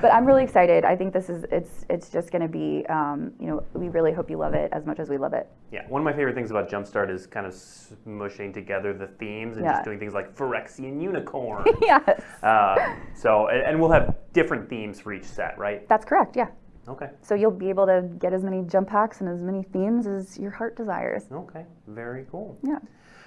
but 0.00 0.12
I'm 0.12 0.26
really 0.26 0.44
excited. 0.44 0.84
I 0.84 0.96
think 0.96 1.12
this 1.12 1.28
is 1.28 1.44
it's 1.50 1.84
it's 1.88 2.10
just 2.10 2.30
going 2.30 2.42
to 2.42 2.48
be 2.48 2.84
um, 2.88 3.32
you 3.40 3.46
know 3.46 3.62
we 3.74 3.88
really 3.88 4.12
hope 4.12 4.30
you 4.30 4.36
love 4.36 4.54
it 4.54 4.70
as 4.72 4.84
much 4.86 4.98
as 4.98 5.08
we 5.08 5.18
love 5.18 5.32
it. 5.32 5.48
Yeah, 5.72 5.86
one 5.88 6.00
of 6.00 6.04
my 6.04 6.12
favorite 6.12 6.34
things 6.34 6.50
about 6.50 6.68
Jumpstart 6.68 7.10
is 7.10 7.26
kind 7.26 7.46
of 7.46 7.52
smushing 7.52 8.52
together 8.52 8.92
the 8.92 9.06
themes 9.06 9.56
and 9.56 9.64
Yeah. 9.64 9.72
just 9.72 9.84
doing 9.84 9.98
things 9.98 10.14
like 10.14 10.34
Phyrexian 10.36 11.00
Unicorn. 11.02 11.64
yes. 11.82 12.22
uh, 12.42 12.94
so, 13.14 13.48
and, 13.48 13.62
and 13.62 13.80
we'll 13.80 13.90
have 13.90 14.16
different 14.32 14.68
themes 14.68 15.00
for 15.00 15.12
each 15.12 15.24
set, 15.24 15.58
right? 15.58 15.88
That's 15.88 16.04
correct. 16.04 16.36
Yeah. 16.36 16.48
Okay. 16.88 17.10
So 17.20 17.34
you'll 17.34 17.50
be 17.50 17.68
able 17.68 17.86
to 17.86 18.08
get 18.20 18.32
as 18.32 18.44
many 18.44 18.62
jump 18.62 18.88
packs 18.88 19.20
and 19.20 19.28
as 19.28 19.40
many 19.40 19.64
themes 19.64 20.06
as 20.06 20.38
your 20.38 20.52
heart 20.52 20.76
desires. 20.76 21.24
Okay. 21.32 21.64
Very 21.88 22.26
cool. 22.30 22.56
Yeah. 22.62 22.78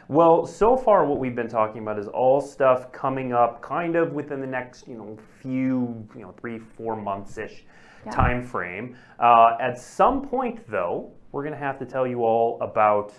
Well, 0.09 0.47
so 0.47 0.75
far 0.75 1.05
what 1.05 1.19
we've 1.19 1.35
been 1.35 1.47
talking 1.47 1.83
about 1.83 1.99
is 1.99 2.07
all 2.07 2.41
stuff 2.41 2.91
coming 2.91 3.31
up 3.31 3.61
kind 3.61 3.95
of 3.95 4.13
within 4.13 4.41
the 4.41 4.47
next, 4.47 4.87
you 4.87 4.95
know, 4.95 5.15
few, 5.39 6.03
you 6.15 6.21
know, 6.21 6.33
three, 6.41 6.57
four 6.57 6.95
months 6.95 7.37
ish 7.37 7.63
Yeah. 8.05 8.11
time 8.11 8.41
frame. 8.41 8.95
Uh, 9.19 9.55
at 9.61 9.77
some 9.77 10.27
point, 10.27 10.67
though, 10.67 11.11
we're 11.31 11.43
going 11.43 11.53
to 11.53 11.59
have 11.59 11.77
to 11.77 11.85
tell 11.85 12.07
you 12.07 12.23
all 12.23 12.57
about 12.59 13.13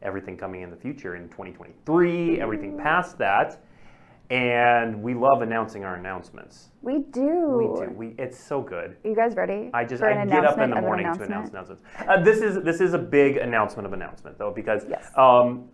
everything 0.00 0.36
coming 0.36 0.60
in 0.62 0.70
the 0.70 0.76
future 0.76 1.16
in 1.16 1.24
2023, 1.28 2.40
everything 2.40 2.78
past 2.78 3.18
that. 3.18 3.58
And 4.30 5.02
we 5.02 5.14
love 5.14 5.42
announcing 5.42 5.84
our 5.84 5.96
announcements. 5.96 6.68
We 6.82 6.98
do. 7.10 7.56
We 7.58 7.86
do. 7.86 7.92
We, 7.96 8.14
it's 8.16 8.38
so 8.38 8.60
good. 8.60 8.96
Are 9.04 9.08
you 9.08 9.16
guys 9.16 9.34
ready? 9.34 9.70
I 9.74 9.84
just 9.84 10.04
I 10.04 10.24
get 10.24 10.44
up 10.44 10.58
in 10.60 10.70
the 10.70 10.80
morning 10.80 11.06
to 11.14 11.22
announce 11.24 11.50
announcements. 11.50 11.82
Uh, 12.06 12.22
this 12.22 12.42
is 12.42 12.62
this 12.62 12.80
is 12.82 12.92
a 12.94 12.98
big 12.98 13.38
announcement 13.38 13.86
of 13.86 13.92
announcement 13.94 14.38
though 14.38 14.52
because 14.54 14.84
Yes. 14.88 15.10
um, 15.16 15.70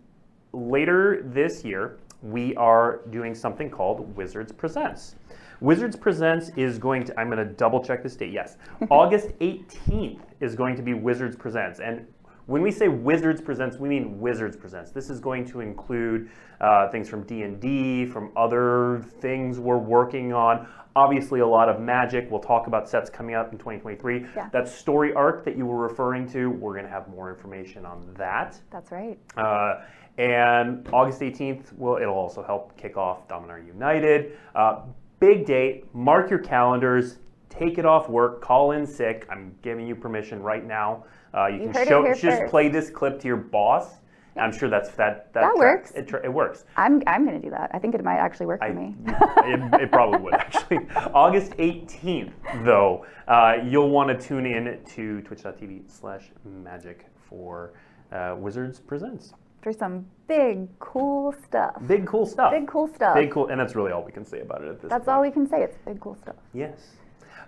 later 0.55 1.23
this 1.25 1.63
year 1.63 1.97
we 2.21 2.55
are 2.55 3.01
doing 3.11 3.35
something 3.35 3.69
called 3.69 4.15
Wizards 4.15 4.51
Presents. 4.51 5.15
Wizards 5.61 5.95
Presents 5.95 6.49
is 6.55 6.79
going 6.79 7.03
to 7.05 7.19
I'm 7.19 7.29
going 7.29 7.45
to 7.45 7.53
double 7.53 7.83
check 7.83 8.01
this 8.01 8.15
date. 8.15 8.31
Yes, 8.31 8.57
August 8.89 9.29
18th 9.39 10.21
is 10.39 10.55
going 10.55 10.75
to 10.75 10.81
be 10.81 10.93
Wizards 10.93 11.35
Presents 11.35 11.79
and. 11.79 12.07
When 12.47 12.61
we 12.61 12.69
say 12.69 12.89
Wizards 12.89 13.41
Presents, 13.41 13.77
we 13.77 13.89
mean 13.89 14.19
Wizards 14.19 14.55
Presents. 14.55 14.91
This 14.91 15.09
is 15.09 15.19
going 15.19 15.45
to 15.45 15.61
include 15.61 16.29
uh, 16.61 16.89
things 16.89 17.09
from 17.09 17.23
D&D, 17.23 18.05
from 18.05 18.31
other 18.37 19.03
things 19.19 19.59
we're 19.59 19.79
working 19.79 20.31
on. 20.31 20.67
Obviously, 20.97 21.41
a 21.41 21.47
lot 21.47 21.67
of 21.67 21.81
Magic. 21.81 22.31
We'll 22.31 22.39
talk 22.39 22.67
about 22.67 22.87
sets 22.87 23.09
coming 23.09 23.35
up 23.35 23.51
in 23.51 23.57
2023. 23.57 24.27
Yeah. 24.33 24.47
That 24.53 24.65
story 24.65 25.13
arc 25.13 25.43
that 25.43 25.57
you 25.57 25.65
were 25.65 25.77
referring 25.77 26.25
to, 26.29 26.49
we're 26.49 26.71
going 26.71 26.85
to 26.85 26.91
have 26.91 27.09
more 27.09 27.29
information 27.29 27.85
on 27.85 28.13
that. 28.17 28.57
That's 28.71 28.91
right. 28.93 29.19
Uh, 29.35 29.81
and 30.17 30.87
August 30.93 31.19
18th, 31.19 31.77
will 31.77 31.97
it'll 31.97 32.15
also 32.15 32.41
help 32.41 32.77
kick 32.77 32.95
off 32.95 33.27
Dominaria 33.27 33.67
United. 33.67 34.37
Uh, 34.55 34.83
big 35.19 35.45
date. 35.45 35.93
Mark 35.93 36.29
your 36.29 36.39
calendars. 36.39 37.17
Take 37.49 37.77
it 37.77 37.85
off 37.85 38.07
work. 38.09 38.41
Call 38.41 38.71
in 38.71 38.87
sick. 38.87 39.27
I'm 39.29 39.53
giving 39.61 39.85
you 39.85 39.95
permission 39.95 40.41
right 40.41 40.65
now. 40.65 41.03
Uh, 41.33 41.47
you, 41.47 41.63
You 41.63 41.69
can 41.71 41.87
show 41.87 42.05
just 42.13 42.21
first. 42.21 42.49
play 42.51 42.69
this 42.69 42.89
clip 42.89 43.19
to 43.19 43.27
your 43.27 43.35
boss. 43.35 43.95
I'm 44.37 44.51
sure 44.51 44.69
that's 44.69 44.89
that. 44.91 45.31
That, 45.33 45.41
That 45.41 45.55
works. 45.55 45.91
It, 45.91 46.11
it 46.23 46.31
works. 46.33 46.65
I'm 46.75 47.01
I'm 47.07 47.25
gonna 47.25 47.39
do 47.39 47.49
that. 47.51 47.71
I 47.73 47.79
think 47.79 47.95
it 47.95 48.03
might 48.03 48.17
actually 48.17 48.47
work 48.47 48.61
I, 48.61 48.69
for 48.69 48.73
me. 48.73 48.95
it, 49.07 49.81
it 49.81 49.91
probably 49.91 50.19
would 50.19 50.33
actually. 50.33 50.77
August 51.13 51.51
18th, 51.53 52.33
though, 52.65 53.05
uh, 53.27 53.55
you'll 53.65 53.89
want 53.89 54.09
to 54.09 54.27
tune 54.27 54.45
in 54.45 54.79
to 54.95 55.21
twitch.tv 55.21 55.89
slash 55.89 56.31
magic 56.43 57.07
for 57.29 57.73
uh, 58.11 58.35
Wizards 58.37 58.79
Presents. 58.79 59.33
For 59.61 59.73
some 59.73 60.05
big 60.27 60.67
cool 60.79 61.33
stuff. 61.47 61.75
Big 61.87 62.05
cool 62.05 62.25
stuff. 62.25 62.51
Big 62.51 62.67
cool 62.67 62.87
stuff. 62.87 63.15
Big 63.15 63.31
cool, 63.31 63.47
and 63.47 63.59
that's 63.59 63.73
really 63.75 63.91
all 63.91 64.03
we 64.03 64.11
can 64.11 64.23
say 64.25 64.41
about 64.41 64.61
it 64.63 64.67
at 64.67 64.81
this 64.81 64.89
That's 64.89 65.05
point. 65.05 65.15
all 65.15 65.21
we 65.23 65.31
can 65.31 65.47
say. 65.49 65.63
It's 65.63 65.77
big 65.85 65.99
cool 65.99 66.15
stuff. 66.21 66.35
Yes. 66.53 66.77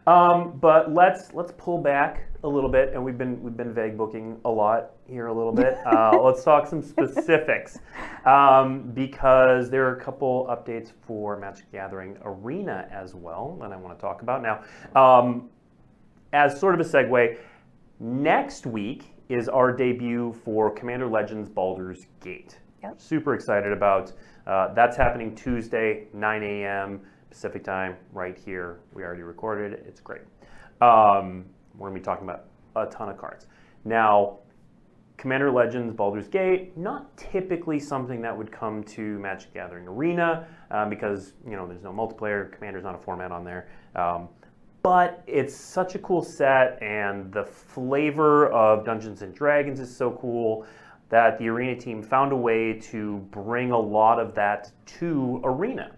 Um, 0.08 0.58
but 0.62 0.94
let's 0.94 1.34
let's 1.34 1.52
pull 1.58 1.82
back 1.82 2.24
a 2.44 2.48
little 2.48 2.70
bit, 2.70 2.94
and 2.94 3.04
we've 3.04 3.18
been 3.18 3.44
we've 3.44 3.58
been 3.58 3.74
vague 3.74 3.98
booking 3.98 4.40
a 4.46 4.50
lot 4.50 4.92
here 5.06 5.28
a 5.28 5.34
little 5.34 5.52
bit. 5.52 5.78
Uh, 5.88 6.20
let's 6.22 6.44
talk 6.44 6.68
some 6.68 6.82
specifics 6.82 7.80
um, 8.26 8.92
because 8.92 9.70
there 9.70 9.88
are 9.88 9.96
a 9.96 10.02
couple 10.02 10.46
updates 10.50 10.92
for 11.06 11.38
Magic 11.38 11.72
Gathering 11.72 12.18
Arena 12.24 12.88
as 12.92 13.16
well 13.16 13.58
that 13.62 13.72
I 13.72 13.78
want 13.78 13.98
to 13.98 14.02
talk 14.02 14.22
about 14.22 14.42
now. 14.42 14.64
Um, 15.00 15.50
as 16.34 16.60
sort 16.60 16.80
of 16.80 16.86
a 16.86 16.90
segue, 16.90 17.38
next 18.00 18.66
week 18.66 19.14
is 19.30 19.50
our 19.50 19.72
debut 19.72 20.34
for 20.44 20.70
Commander 20.70 21.08
Legends 21.08 21.50
Baldur's 21.50 22.06
Gate. 22.22 22.60
Yep. 22.84 23.02
Super 23.02 23.34
excited 23.34 23.72
about. 23.72 24.14
Uh, 24.46 24.74
that's 24.74 24.96
happening 24.96 25.36
Tuesday, 25.36 26.08
9 26.14 26.44
a.m. 26.44 27.02
Pacific 27.30 27.64
time, 27.64 27.96
right 28.14 28.38
here. 28.38 28.80
We 28.94 29.04
already 29.04 29.24
recorded 29.24 29.74
it. 29.74 29.86
It's 29.88 30.02
great. 30.02 30.22
Um, 30.82 31.46
we're 31.76 31.90
gonna 31.90 32.00
be 32.00 32.04
talking 32.04 32.28
about 32.28 32.46
a 32.76 32.86
ton 32.88 33.10
of 33.10 33.18
cards. 33.18 33.48
Now, 33.86 34.40
Commander 35.18 35.52
Legends 35.52 35.94
Baldur's 35.94 36.28
Gate, 36.28 36.78
not 36.78 37.16
typically 37.18 37.80
something 37.80 38.22
that 38.22 38.38
would 38.38 38.52
come 38.52 38.84
to 38.84 39.18
Magic 39.20 39.54
Gathering 39.54 39.88
Arena 39.88 40.48
um, 40.70 40.90
because 40.90 41.34
you 41.46 41.56
know 41.56 41.68
there's 41.68 41.84
no 41.84 41.92
multiplayer. 41.92 42.52
Commander's 42.52 42.84
not 42.84 42.96
a 42.96 43.00
format 43.00 43.32
on 43.32 43.44
there. 43.44 43.68
Um, 43.96 44.30
but 44.84 45.24
it's 45.28 45.56
such 45.56 45.96
a 45.96 46.00
cool 46.00 46.24
set, 46.24 46.82
and 46.82 47.32
the 47.34 47.44
flavor 47.44 48.48
of 48.50 48.86
Dungeons 48.86 49.22
and 49.22 49.34
Dragons 49.34 49.80
is 49.80 49.94
so 49.94 50.12
cool 50.12 50.66
that 51.10 51.38
the 51.40 51.50
Arena 51.50 51.76
team 51.76 52.04
found 52.04 52.32
a 52.32 52.36
way 52.36 52.74
to 52.74 53.18
bring 53.32 53.72
a 53.72 53.80
lot 53.80 54.20
of 54.20 54.36
that 54.36 54.72
to 54.86 55.42
Arena. 55.44 55.92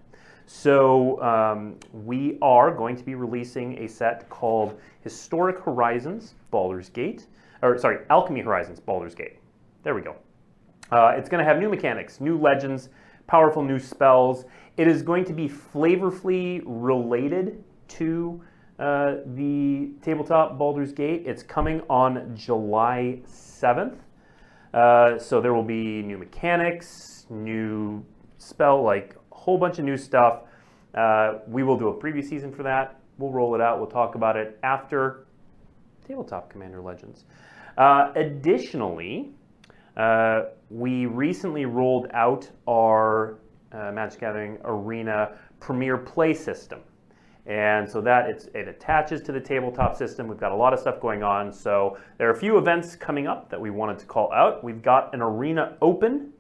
So 0.52 1.22
um, 1.22 1.76
we 1.94 2.40
are 2.42 2.74
going 2.74 2.96
to 2.96 3.04
be 3.04 3.14
releasing 3.14 3.78
a 3.78 3.88
set 3.88 4.28
called 4.30 4.82
Historic 5.02 5.60
Horizons 5.60 6.34
Baldur's 6.50 6.90
Gate, 6.90 7.28
or 7.62 7.78
sorry, 7.78 8.00
Alchemy 8.10 8.42
Horizons 8.42 8.80
Baldur's 8.80 9.14
Gate. 9.14 9.38
There 9.84 9.94
we 9.94 10.02
go. 10.02 10.16
Uh, 10.92 11.14
it's 11.16 11.30
going 11.30 11.38
to 11.38 11.46
have 11.46 11.60
new 11.60 11.70
mechanics, 11.70 12.20
new 12.20 12.36
legends, 12.36 12.90
powerful 13.28 13.62
new 13.62 13.78
spells. 13.78 14.46
It 14.76 14.88
is 14.88 15.04
going 15.04 15.24
to 15.26 15.34
be 15.34 15.48
flavorfully 15.48 16.64
related 16.66 17.64
to 17.90 18.42
uh, 18.80 19.18
the 19.36 19.92
tabletop 20.02 20.58
Baldur's 20.58 20.94
Gate. 20.94 21.28
It's 21.28 21.44
coming 21.44 21.84
on 21.92 22.36
July 22.36 23.20
7th. 23.28 23.98
Uh, 24.74 25.20
so 25.20 25.42
there 25.42 25.54
will 25.54 25.62
be 25.62 26.02
new 26.02 26.18
mechanics, 26.18 27.28
new 27.30 28.04
spell, 28.40 28.82
like 28.82 29.16
whole 29.40 29.58
bunch 29.58 29.80
of 29.80 29.86
new 29.86 29.98
stuff. 29.98 30.42
Uh, 30.94 31.40
we 31.48 31.64
will 31.64 31.78
do 31.78 31.88
a 31.88 31.94
preview 31.94 32.24
season 32.24 32.52
for 32.52 32.64
that. 32.64 33.00
We'll 33.18 33.32
roll 33.32 33.56
it 33.56 33.62
out. 33.62 33.80
We'll 33.80 33.88
talk 33.88 34.16
about 34.16 34.36
it 34.38 34.60
after 34.64 35.26
Tabletop 36.08 36.50
Commander 36.50 36.82
Legends. 36.82 37.26
Uh, 37.78 38.12
additionally, 38.16 39.32
uh, 39.98 40.46
we 40.70 41.06
recently 41.06 41.66
rolled 41.66 42.08
out 42.14 42.50
our 42.68 43.38
uh, 43.72 43.92
Magic 43.92 44.20
Gathering 44.20 44.58
Arena 44.64 45.38
Premier 45.60 45.98
Play 45.98 46.34
system. 46.34 46.80
And 47.46 47.90
so 47.90 48.02
that 48.02 48.30
it's, 48.30 48.46
it 48.54 48.68
attaches 48.68 49.22
to 49.22 49.32
the 49.32 49.40
tabletop 49.40 49.96
system. 49.96 50.28
We've 50.28 50.40
got 50.40 50.52
a 50.52 50.56
lot 50.56 50.74
of 50.74 50.80
stuff 50.80 51.00
going 51.00 51.24
on. 51.24 51.52
So 51.52 51.98
there 52.18 52.28
are 52.28 52.34
a 52.34 52.38
few 52.38 52.58
events 52.58 52.96
coming 52.96 53.28
up 53.28 53.50
that 53.50 53.60
we 53.60 53.70
wanted 53.70 53.98
to 54.00 54.06
call 54.06 54.32
out. 54.32 54.64
We've 54.64 54.82
got 54.82 55.14
an 55.14 55.22
Arena 55.22 55.76
Open 55.82 56.32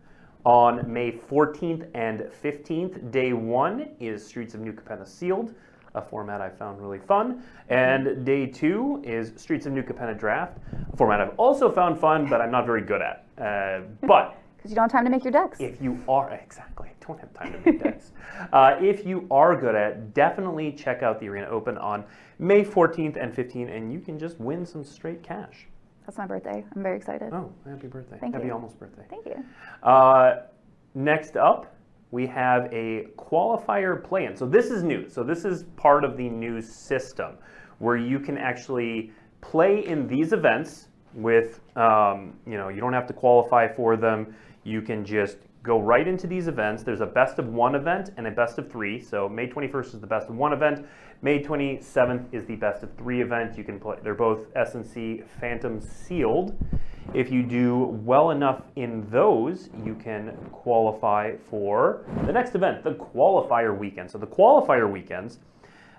on 0.45 0.91
May 0.91 1.11
14th 1.11 1.87
and 1.93 2.21
15th. 2.43 3.11
Day 3.11 3.33
one 3.33 3.89
is 3.99 4.25
Streets 4.25 4.53
of 4.53 4.61
New 4.61 4.73
Capenna 4.73 5.07
Sealed. 5.07 5.53
a 5.95 6.01
format 6.01 6.39
I 6.39 6.49
found 6.49 6.79
really 6.79 6.99
fun. 6.99 7.43
And 7.69 8.23
day 8.25 8.45
two 8.45 9.01
is 9.03 9.33
Streets 9.35 9.65
of 9.65 9.73
New 9.73 9.81
Capenna 9.83 10.17
Draft, 10.17 10.57
a 10.93 10.95
format 10.97 11.19
I've 11.19 11.37
also 11.37 11.69
found 11.71 11.99
fun, 11.99 12.27
but 12.29 12.41
I'm 12.41 12.51
not 12.51 12.65
very 12.65 12.81
good 12.81 13.01
at. 13.01 13.25
Uh, 13.37 13.81
but 14.07 14.37
Because 14.57 14.69
you 14.71 14.75
don't 14.75 14.83
have 14.83 14.91
time 14.91 15.05
to 15.05 15.09
make 15.09 15.23
your 15.23 15.31
decks. 15.33 15.59
if 15.59 15.81
you 15.81 15.99
are 16.07 16.29
exactly, 16.31 16.89
I 16.89 17.05
don't 17.05 17.19
have 17.19 17.33
time 17.33 17.51
to 17.53 17.59
make 17.71 17.81
decks. 17.83 18.11
Uh, 18.53 18.77
if 18.79 19.05
you 19.05 19.27
are 19.29 19.53
good 19.59 19.75
at, 19.75 20.13
definitely 20.13 20.71
check 20.71 21.03
out 21.03 21.19
the 21.19 21.27
Arena 21.27 21.47
Open 21.47 21.77
on 21.77 22.05
May 22.37 22.63
14th 22.63 23.17
and 23.21 23.33
15th, 23.35 23.75
and 23.75 23.91
you 23.91 23.99
can 23.99 24.17
just 24.17 24.39
win 24.39 24.65
some 24.65 24.81
straight 24.81 25.21
cash. 25.21 25.67
That's 26.09 26.17
my 26.17 26.25
birthday. 26.25 26.65
I'm 26.75 26.81
very 26.81 26.97
excited. 26.97 27.31
Oh, 27.31 27.53
happy 27.69 27.85
birthday! 27.85 28.17
Thank 28.19 28.33
happy 28.33 28.47
you. 28.47 28.53
almost 28.53 28.79
birthday. 28.79 29.03
Thank 29.11 29.27
you. 29.27 29.43
Uh, 29.83 30.37
next 30.95 31.37
up, 31.37 31.75
we 32.09 32.25
have 32.25 32.65
a 32.73 33.09
qualifier 33.15 34.03
play-in. 34.03 34.35
So 34.35 34.47
this 34.47 34.71
is 34.71 34.81
new. 34.81 35.07
So 35.07 35.21
this 35.21 35.45
is 35.45 35.65
part 35.77 36.03
of 36.03 36.17
the 36.17 36.27
new 36.27 36.63
system 36.63 37.37
where 37.77 37.95
you 37.95 38.19
can 38.19 38.39
actually 38.39 39.11
play 39.41 39.85
in 39.85 40.07
these 40.07 40.33
events 40.33 40.87
with, 41.13 41.61
um, 41.75 42.33
you 42.47 42.57
know, 42.57 42.69
you 42.69 42.81
don't 42.81 42.93
have 42.93 43.05
to 43.05 43.13
qualify 43.13 43.71
for 43.71 43.95
them. 43.95 44.33
You 44.63 44.81
can 44.81 45.05
just 45.05 45.37
go 45.61 45.79
right 45.79 46.07
into 46.07 46.25
these 46.25 46.47
events. 46.47 46.81
There's 46.81 47.01
a 47.01 47.05
best 47.05 47.37
of 47.37 47.49
one 47.49 47.75
event 47.75 48.09
and 48.17 48.25
a 48.25 48.31
best 48.31 48.57
of 48.57 48.71
three. 48.71 48.99
So 48.99 49.29
May 49.29 49.47
21st 49.47 49.93
is 49.93 49.99
the 49.99 50.07
best 50.07 50.27
of 50.27 50.35
one 50.35 50.53
event. 50.53 50.87
May 51.21 51.43
27th 51.43 52.33
is 52.33 52.45
the 52.45 52.55
best 52.55 52.81
of 52.81 52.93
three 52.93 53.21
event. 53.21 53.57
You 53.57 53.65
can 53.65 53.77
play. 53.77 53.97
They're 54.01 54.13
both 54.13 54.53
SNC 54.53 55.27
Phantom 55.41 55.81
sealed. 55.81 56.57
If 57.13 57.29
you 57.29 57.43
do 57.43 57.99
well 58.05 58.31
enough 58.31 58.61
in 58.77 59.05
those, 59.09 59.69
you 59.83 59.95
can 59.95 60.37
qualify 60.53 61.35
for 61.49 62.05
the 62.25 62.31
next 62.31 62.55
event, 62.55 62.83
the 62.85 62.93
qualifier 62.93 63.77
weekend. 63.77 64.09
So 64.11 64.17
the 64.17 64.27
qualifier 64.27 64.89
weekends, 64.89 65.39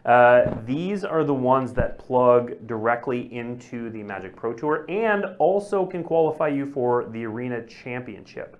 uh, 0.07 0.55
these 0.65 1.05
are 1.05 1.25
the 1.25 1.35
ones 1.35 1.75
that 1.75 1.99
plug 1.99 2.67
directly 2.67 3.31
into 3.35 3.91
the 3.91 4.03
Magic 4.03 4.35
Pro 4.35 4.55
Tour 4.55 4.87
and 4.89 5.27
also 5.39 5.85
can 5.85 6.03
qualify 6.03 6.49
you 6.49 6.65
for 6.65 7.05
the 7.11 7.27
Arena 7.27 7.67
Championship. 7.67 8.57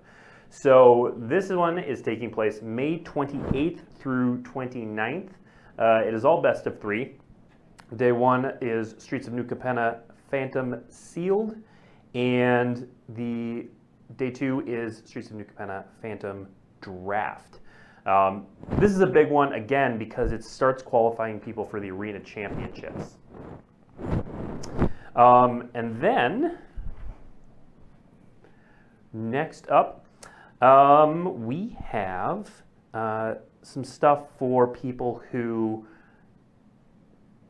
So 0.49 1.15
this 1.17 1.49
one 1.49 1.79
is 1.79 2.03
taking 2.03 2.29
place 2.29 2.61
May 2.61 2.99
28th 2.99 3.79
through 3.97 4.43
29th. 4.43 5.29
Uh, 5.81 6.03
it 6.05 6.13
is 6.13 6.25
all 6.25 6.39
best 6.39 6.67
of 6.67 6.79
three. 6.79 7.15
Day 7.95 8.11
one 8.11 8.53
is 8.61 8.93
Streets 8.99 9.27
of 9.27 9.33
New 9.33 9.43
Capenna 9.43 10.01
Phantom 10.29 10.79
Sealed, 10.89 11.55
and 12.13 12.87
the 13.09 13.65
day 14.15 14.29
two 14.29 14.63
is 14.67 15.01
Streets 15.05 15.31
of 15.31 15.37
New 15.37 15.43
Capenna 15.43 15.85
Phantom 15.99 16.47
Draft. 16.81 17.61
Um, 18.05 18.45
this 18.77 18.91
is 18.91 18.99
a 18.99 19.07
big 19.07 19.31
one 19.31 19.53
again 19.53 19.97
because 19.97 20.31
it 20.31 20.43
starts 20.43 20.83
qualifying 20.83 21.39
people 21.39 21.65
for 21.65 21.79
the 21.79 21.89
Arena 21.89 22.19
Championships. 22.19 23.17
Um, 25.15 25.67
and 25.73 25.99
then 25.99 26.59
next 29.13 29.67
up, 29.71 30.05
um, 30.61 31.43
we 31.43 31.75
have 31.83 32.51
uh, 32.93 33.33
some 33.61 33.83
stuff 33.83 34.23
for 34.37 34.67
people 34.67 35.21
who 35.31 35.85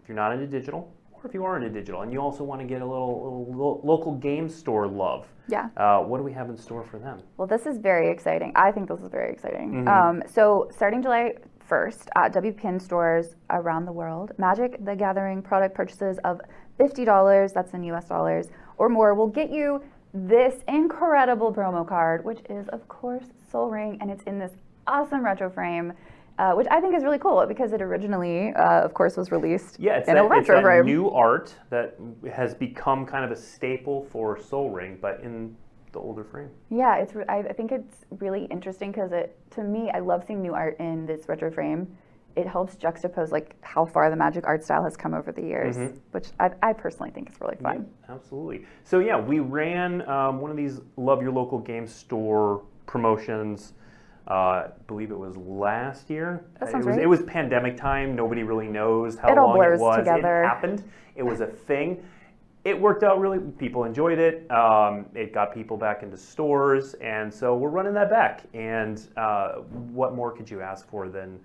if 0.01 0.09
you're 0.09 0.15
not 0.15 0.33
into 0.33 0.47
digital, 0.47 0.93
or 1.11 1.27
if 1.27 1.33
you 1.33 1.45
are 1.45 1.57
into 1.57 1.69
digital, 1.69 2.01
and 2.01 2.11
you 2.11 2.19
also 2.19 2.43
want 2.43 2.59
to 2.59 2.67
get 2.67 2.81
a 2.81 2.85
little, 2.85 3.45
little 3.47 3.53
lo- 3.55 3.81
local 3.83 4.15
game 4.15 4.49
store 4.49 4.87
love. 4.87 5.27
Yeah. 5.47 5.69
Uh, 5.77 5.99
what 5.99 6.17
do 6.17 6.23
we 6.23 6.31
have 6.33 6.49
in 6.49 6.57
store 6.57 6.83
for 6.83 6.97
them? 6.97 7.19
Well, 7.37 7.47
this 7.47 7.65
is 7.65 7.77
very 7.77 8.09
exciting. 8.09 8.51
I 8.55 8.71
think 8.71 8.87
this 8.87 8.99
is 9.01 9.09
very 9.09 9.31
exciting. 9.31 9.85
Mm-hmm. 9.85 9.87
Um, 9.87 10.23
so, 10.27 10.69
starting 10.75 11.01
July 11.01 11.33
1st 11.69 12.07
at 12.15 12.33
WPN 12.33 12.81
stores 12.81 13.35
around 13.49 13.85
the 13.85 13.91
world, 13.91 14.31
Magic 14.37 14.83
the 14.83 14.95
Gathering 14.95 15.41
product 15.41 15.75
purchases 15.75 16.17
of 16.23 16.41
$50, 16.79 17.53
that's 17.53 17.73
in 17.73 17.83
US 17.83 18.07
dollars, 18.07 18.47
or 18.77 18.89
more 18.89 19.13
will 19.13 19.27
get 19.27 19.51
you 19.51 19.81
this 20.13 20.55
incredible 20.67 21.53
promo 21.53 21.87
card, 21.87 22.25
which 22.25 22.39
is, 22.49 22.67
of 22.69 22.87
course, 22.87 23.25
Sol 23.49 23.69
Ring, 23.69 23.97
and 24.01 24.11
it's 24.11 24.23
in 24.23 24.39
this 24.39 24.51
awesome 24.87 25.23
retro 25.23 25.49
frame. 25.49 25.93
Uh, 26.39 26.53
which 26.53 26.65
I 26.71 26.81
think 26.81 26.95
is 26.95 27.03
really 27.03 27.19
cool 27.19 27.45
because 27.45 27.71
it 27.71 27.83
originally, 27.83 28.51
uh, 28.53 28.81
of 28.81 28.95
course, 28.95 29.15
was 29.15 29.31
released 29.31 29.79
Yeah, 29.79 29.97
it's 29.97 30.07
in 30.07 30.15
that, 30.15 30.23
a 30.23 30.25
it's 30.25 30.31
retro 30.31 30.55
that 30.55 30.63
frame. 30.63 30.85
new 30.85 31.09
art 31.11 31.53
that 31.69 31.97
has 32.33 32.55
become 32.55 33.05
kind 33.05 33.23
of 33.23 33.29
a 33.31 33.35
staple 33.35 34.07
for 34.09 34.41
Sol 34.41 34.71
Ring, 34.71 34.97
but 34.99 35.19
in 35.21 35.55
the 35.91 35.99
older 35.99 36.23
frame. 36.23 36.49
Yeah, 36.69 36.95
it's. 36.95 37.13
I, 37.29 37.43
think 37.53 37.71
it's 37.71 38.05
really 38.11 38.45
interesting 38.45 38.91
because 38.91 39.11
it, 39.11 39.37
to 39.51 39.63
me, 39.63 39.91
I 39.93 39.99
love 39.99 40.23
seeing 40.25 40.41
new 40.41 40.53
art 40.53 40.77
in 40.79 41.05
this 41.05 41.27
retro 41.27 41.51
frame. 41.51 41.95
It 42.35 42.47
helps 42.47 42.75
juxtapose 42.75 43.31
like 43.31 43.55
how 43.61 43.85
far 43.85 44.09
the 44.09 44.15
magic 44.15 44.47
art 44.47 44.63
style 44.63 44.83
has 44.85 44.95
come 44.95 45.13
over 45.13 45.31
the 45.33 45.41
years, 45.41 45.75
which 46.11 46.29
I, 46.39 46.51
I 46.63 46.73
personally 46.73 47.11
think 47.11 47.29
is 47.29 47.35
really 47.41 47.57
fun. 47.57 47.85
Yeah, 48.07 48.15
absolutely. 48.15 48.65
So 48.85 48.99
yeah, 48.99 49.19
we 49.19 49.39
ran 49.39 50.07
um, 50.09 50.39
one 50.39 50.49
of 50.49 50.55
these 50.55 50.79
Love 50.95 51.21
Your 51.21 51.33
Local 51.33 51.59
Game 51.59 51.85
Store 51.85 52.63
promotions. 52.85 53.73
Uh, 54.27 54.33
I 54.33 54.67
believe 54.87 55.11
it 55.11 55.17
was 55.17 55.35
last 55.35 56.09
year. 56.09 56.45
That 56.59 56.69
sounds 56.71 56.85
it 56.85 56.89
was 56.89 56.95
right. 56.97 57.03
it 57.03 57.07
was 57.07 57.23
pandemic 57.23 57.75
time. 57.75 58.15
Nobody 58.15 58.43
really 58.43 58.67
knows 58.67 59.17
how 59.17 59.29
It 59.31 59.37
all 59.37 59.47
long 59.47 59.57
blurs 59.57 59.79
it 59.79 59.83
was. 59.83 59.97
together. 59.97 60.43
It 60.43 60.47
happened. 60.47 60.83
It 61.15 61.23
was 61.23 61.41
a 61.41 61.47
thing. 61.47 62.03
It 62.63 62.79
worked 62.79 63.03
out 63.03 63.19
really. 63.19 63.39
People 63.39 63.83
enjoyed 63.85 64.19
it. 64.19 64.49
Um, 64.51 65.07
it 65.15 65.33
got 65.33 65.51
people 65.53 65.75
back 65.77 66.03
into 66.03 66.15
stores, 66.15 66.93
and 66.95 67.33
so 67.33 67.55
we're 67.57 67.69
running 67.69 67.93
that 67.95 68.09
back. 68.09 68.43
And 68.53 69.01
uh, 69.17 69.53
what 69.93 70.13
more 70.15 70.31
could 70.31 70.49
you 70.49 70.61
ask 70.61 70.87
for 70.87 71.09
than 71.09 71.39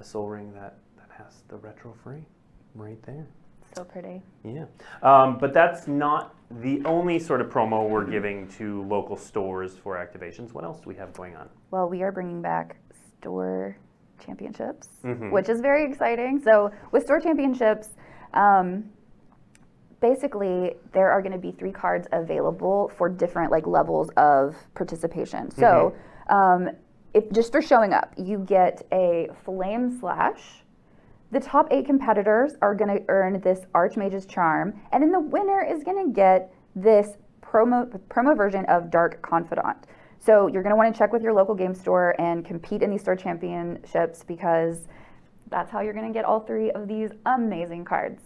a 0.00 0.04
Sol 0.04 0.28
Ring 0.28 0.52
that 0.54 0.76
that 0.96 1.08
has 1.16 1.44
the 1.48 1.56
retro 1.56 1.94
frame 2.02 2.26
right 2.74 3.00
there? 3.04 3.26
So 3.76 3.84
pretty. 3.84 4.22
Yeah, 4.44 4.64
um, 5.02 5.38
but 5.38 5.52
that's 5.52 5.86
not 5.86 6.34
the 6.50 6.82
only 6.84 7.18
sort 7.18 7.40
of 7.40 7.48
promo 7.48 7.88
we're 7.88 8.04
giving 8.04 8.46
to 8.48 8.82
local 8.84 9.16
stores 9.16 9.76
for 9.76 9.96
activations. 9.96 10.52
What 10.52 10.64
else 10.64 10.80
do 10.80 10.88
we 10.88 10.94
have 10.96 11.12
going 11.12 11.36
on? 11.36 11.48
Well, 11.70 11.88
we 11.88 12.02
are 12.02 12.12
bringing 12.12 12.40
back 12.40 12.76
store 13.18 13.76
championships, 14.20 14.88
Mhm. 15.04 15.32
which 15.32 15.48
is 15.48 15.60
very 15.60 15.84
exciting. 15.84 16.38
So, 16.40 16.70
with 16.92 17.02
store 17.04 17.20
championships, 17.20 17.90
um, 18.34 18.84
basically 20.00 20.76
there 20.92 21.10
are 21.10 21.20
going 21.20 21.32
to 21.32 21.38
be 21.38 21.52
three 21.52 21.72
cards 21.72 22.06
available 22.12 22.88
for 22.96 23.08
different 23.08 23.50
like 23.50 23.66
levels 23.66 24.10
of 24.10 24.56
participation. 24.74 25.50
So, 25.50 25.94
um, 26.28 26.70
if 27.14 27.30
just 27.32 27.50
for 27.52 27.62
showing 27.62 27.92
up, 27.92 28.12
you 28.16 28.38
get 28.38 28.86
a 28.92 29.28
flame 29.44 29.98
slash. 29.98 30.64
The 31.32 31.40
top 31.40 31.68
eight 31.70 31.86
competitors 31.86 32.52
are 32.62 32.74
going 32.74 32.96
to 32.96 33.04
earn 33.08 33.40
this 33.40 33.66
Archmage's 33.74 34.26
Charm, 34.26 34.80
and 34.92 35.02
then 35.02 35.10
the 35.10 35.20
winner 35.20 35.64
is 35.64 35.82
going 35.82 36.06
to 36.06 36.12
get 36.12 36.52
this 36.76 37.16
promo 37.42 37.98
promo 38.08 38.36
version 38.36 38.64
of 38.66 38.90
Dark 38.90 39.22
Confidant. 39.22 39.76
So 40.18 40.46
you're 40.46 40.62
going 40.62 40.70
to 40.70 40.76
want 40.76 40.94
to 40.94 40.98
check 40.98 41.12
with 41.12 41.22
your 41.22 41.32
local 41.32 41.54
game 41.54 41.74
store 41.74 42.14
and 42.20 42.44
compete 42.44 42.82
in 42.82 42.90
these 42.90 43.00
store 43.00 43.16
championships 43.16 44.22
because 44.22 44.88
that's 45.48 45.70
how 45.70 45.80
you're 45.80 45.92
going 45.92 46.06
to 46.06 46.12
get 46.12 46.24
all 46.24 46.40
three 46.40 46.70
of 46.72 46.88
these 46.88 47.10
amazing 47.26 47.84
cards 47.84 48.22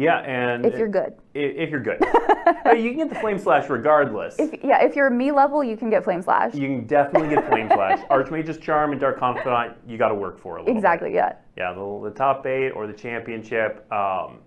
Yeah, 0.00 0.18
and 0.20 0.64
if 0.64 0.78
you're 0.78 0.88
good. 0.88 1.14
i- 1.34 1.38
if 1.38 1.70
you're 1.70 1.80
good, 1.82 2.02
Uh, 2.66 2.72
you 2.72 2.90
can 2.90 2.98
get 2.98 3.08
the 3.10 3.14
flame 3.20 3.38
slash 3.38 3.68
regardless. 3.68 4.38
If 4.38 4.62
yeah, 4.64 4.82
if 4.82 4.96
you're 4.96 5.06
a 5.08 5.10
me 5.10 5.30
level, 5.30 5.62
you 5.62 5.76
can 5.76 5.88
get 5.90 6.02
Flame 6.04 6.22
Slash. 6.22 6.54
you 6.54 6.66
can 6.68 6.86
definitely 6.86 7.28
get 7.28 7.46
flame 7.48 7.68
slash. 7.68 8.00
Archmage's 8.10 8.58
charm 8.58 8.92
and 8.92 9.00
dark 9.00 9.18
confidant. 9.18 9.76
You 9.86 9.96
got 9.98 10.08
to 10.08 10.14
work 10.14 10.38
for 10.38 10.56
a 10.56 10.60
little. 10.60 10.74
bit. 10.74 10.78
Exactly. 10.78 11.14
Yeah. 11.14 11.34
Yeah, 11.56 11.72
the, 11.72 12.00
the 12.04 12.10
top 12.14 12.46
eight 12.46 12.70
or 12.70 12.86
the 12.86 12.92
championship. 12.92 13.90
Um, 13.92 14.38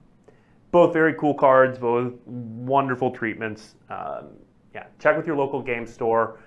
both 0.72 0.92
very 0.94 1.14
cool 1.16 1.34
cards, 1.34 1.78
both 1.78 2.14
wonderful 2.26 3.12
treatments. 3.12 3.76
Um, 3.90 4.30
yeah, 4.74 4.86
check 5.00 5.16
with 5.16 5.28
your 5.28 5.36
local 5.36 5.62
game 5.62 5.86
store. 5.86 6.40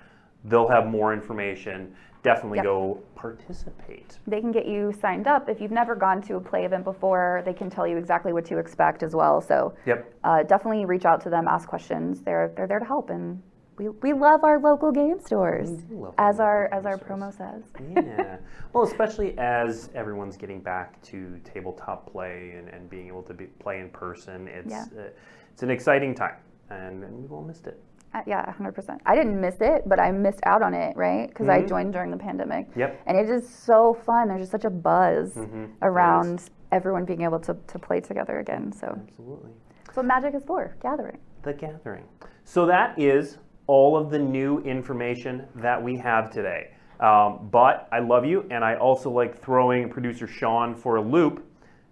They'll 0.45 0.67
have 0.67 0.85
more 0.87 1.13
information. 1.13 1.95
Definitely 2.27 2.57
Yep. 2.59 2.63
go 2.65 2.99
participate. 3.15 4.19
They 4.27 4.41
can 4.41 4.51
get 4.51 4.65
you 4.67 4.91
signed 4.93 5.27
up 5.27 5.49
if 5.49 5.59
you've 5.61 5.71
never 5.71 5.95
gone 5.95 6.21
to 6.23 6.35
a 6.35 6.39
play 6.41 6.65
event 6.65 6.83
before. 6.83 7.41
They 7.45 7.53
can 7.53 7.69
tell 7.69 7.87
you 7.87 7.97
exactly 7.97 8.33
what 8.33 8.45
to 8.45 8.57
expect 8.57 9.03
as 9.03 9.15
well. 9.15 9.41
So 9.41 9.73
Yep. 9.85 10.13
uh, 10.23 10.43
definitely 10.43 10.85
reach 10.85 11.05
out 11.05 11.21
to 11.21 11.29
them, 11.29 11.47
ask 11.47 11.67
questions. 11.67 12.21
They're 12.21 12.51
they're 12.55 12.67
there 12.67 12.79
to 12.79 12.85
help, 12.85 13.09
and 13.09 13.41
we, 13.77 13.89
we 13.89 14.11
love 14.13 14.43
our 14.43 14.59
local 14.59 14.91
game 14.91 15.19
stores, 15.19 15.69
We 15.69 15.77
do 15.77 15.95
love 16.03 16.15
as 16.17 16.39
our 16.39 16.67
as 16.73 16.85
our 16.85 16.97
game 16.97 17.07
promo 17.07 17.33
says. 17.33 17.63
yeah. 17.95 18.37
Well, 18.73 18.83
especially 18.83 19.37
as 19.39 19.89
everyone's 19.95 20.37
getting 20.37 20.61
back 20.61 21.01
to 21.03 21.39
tabletop 21.43 22.11
play 22.11 22.55
and, 22.57 22.67
and 22.69 22.89
being 22.89 23.07
able 23.07 23.23
to 23.23 23.33
be, 23.33 23.45
play 23.45 23.79
in 23.79 23.89
person, 23.89 24.47
it's 24.47 24.69
Yeah. 24.71 24.85
uh, 24.97 25.09
it's 25.53 25.63
an 25.63 25.69
exciting 25.71 26.13
time, 26.13 26.35
and, 26.69 27.03
and 27.03 27.17
we've 27.19 27.31
all 27.31 27.41
missed 27.43 27.65
it. 27.67 27.81
Uh, 28.13 28.21
yeah, 28.25 28.51
100%. 28.53 28.99
I 29.05 29.15
didn't 29.15 29.39
miss 29.39 29.55
it, 29.59 29.83
but 29.85 29.99
I 29.99 30.11
missed 30.11 30.39
out 30.45 30.61
on 30.61 30.73
it, 30.73 30.95
right? 30.95 31.27
Because 31.27 31.49
I 31.49 31.61
joined 31.61 31.93
during 31.93 32.09
the 32.09 32.17
pandemic. 32.17 32.67
Yep. 32.75 33.01
And 33.05 33.17
it 33.17 33.29
is 33.29 33.47
so 33.47 33.93
fun. 34.05 34.29
There's 34.29 34.41
just 34.41 34.51
such 34.51 34.65
a 34.65 34.69
buzz 34.69 35.35
Mhm. 35.35 35.65
It 35.65 35.69
around 35.81 36.49
everyone 36.71 37.05
being 37.05 37.21
able 37.21 37.39
to, 37.39 37.53
to 37.53 37.79
play 37.79 37.99
together 37.99 38.39
again. 38.39 38.71
So 38.71 38.87
Absolutely. 39.09 39.51
what 39.93 40.05
Magic 40.05 40.35
is 40.35 40.43
for, 40.45 40.75
gathering. 40.81 41.17
The 41.43 41.53
Gathering. 41.53 42.05
So 42.43 42.65
that 42.65 42.97
is 42.97 43.37
all 43.67 43.97
of 43.97 44.09
the 44.09 44.19
new 44.19 44.59
information 44.59 45.45
that 45.55 45.81
we 45.81 45.97
have 45.97 46.31
today. 46.31 46.71
Um, 46.99 47.49
but 47.51 47.87
I 47.91 47.99
love 47.99 48.25
you, 48.25 48.45
and 48.49 48.63
I 48.63 48.75
also 48.75 49.11
like 49.11 49.37
throwing 49.37 49.89
producer 49.89 50.25
Sean 50.27 50.73
for 50.73 50.95
a 50.95 51.01
loop. 51.01 51.43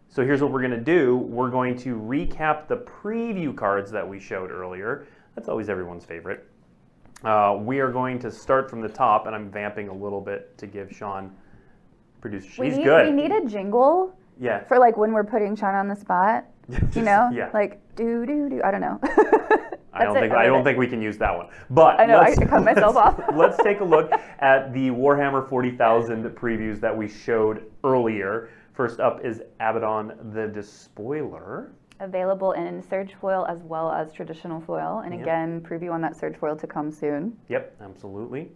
So 0.07 0.23
here's 0.23 0.41
what 0.41 0.51
we're 0.51 0.61
going 0.61 0.71
to 0.71 0.77
do. 0.77 1.17
We're 1.17 1.49
going 1.49 1.77
to 1.79 1.95
recap 1.95 2.67
the 2.67 2.77
preview 2.77 3.55
cards 3.55 3.91
that 3.91 4.07
we 4.07 4.19
showed 4.19 4.49
earlier. 4.49 5.05
That's 5.35 5.49
always 5.49 5.69
everyone's 5.69 6.05
favorite. 6.05 6.45
Uh, 7.23 7.57
we 7.59 7.79
are 7.79 7.91
going 7.91 8.19
to 8.19 8.31
start 8.31 8.69
from 8.69 8.81
the 8.81 8.89
top, 8.89 9.25
and 9.25 9.35
I'm 9.35 9.49
vamping 9.51 9.87
a 9.89 9.93
little 9.93 10.21
bit 10.21 10.57
to 10.59 10.67
give 10.67 10.91
Sean 10.95 11.31
producer. 12.21 12.49
We 12.61 12.69
She's 12.69 12.77
need, 12.77 12.83
good. 12.85 13.05
We 13.07 13.11
need 13.21 13.31
a 13.31 13.45
jingle 13.45 14.17
yeah. 14.39 14.63
for 14.65 14.77
like 14.79 14.97
when 14.97 15.11
we're 15.11 15.23
putting 15.23 15.55
Sean 15.55 15.75
on 15.75 15.87
the 15.87 15.95
spot. 15.95 16.45
Just- 16.69 16.95
You 16.95 17.01
know, 17.11 17.29
Yeah. 17.33 17.49
like 17.53 17.79
do 17.95 18.25
do 18.25 18.49
do. 18.49 18.61
I 18.63 18.71
don't 18.71 18.81
know. 18.81 18.99
I 19.97 20.03
don't 20.03 20.17
it, 20.17 20.19
think 20.19 20.33
I 20.33 20.45
don't 20.47 20.59
it. 20.59 20.63
think 20.65 20.77
we 20.77 20.87
can 20.87 21.01
use 21.01 21.17
that 21.19 21.35
one. 21.35 21.47
But 21.69 21.99
I 22.01 22.05
know, 22.05 22.19
I 22.19 22.35
cut 22.35 22.63
myself 22.65 22.95
off. 22.97 23.21
let's 23.33 23.55
take 23.63 23.79
a 23.79 23.83
look 23.83 24.11
at 24.39 24.73
the 24.73 24.89
Warhammer 24.89 25.47
40,000 25.47 26.25
previews 26.31 26.81
that 26.81 26.95
we 26.95 27.07
showed 27.07 27.63
earlier. 27.85 28.49
First 28.73 28.99
up 28.99 29.23
is 29.23 29.41
Abaddon 29.61 30.33
the 30.33 30.47
Despoiler. 30.47 31.71
Available 32.01 32.51
in 32.51 32.81
Surge 32.81 33.13
foil 33.13 33.45
as 33.47 33.63
well 33.63 33.89
as 33.91 34.11
traditional 34.11 34.59
foil, 34.59 34.99
and 35.05 35.13
Yep. 35.13 35.21
again, 35.21 35.61
preview 35.61 35.93
on 35.93 36.01
that 36.01 36.15
Surge 36.15 36.35
foil 36.35 36.55
to 36.57 36.67
come 36.67 36.91
soon. 36.91 37.37
Yep, 37.47 37.75
absolutely. 37.81 38.51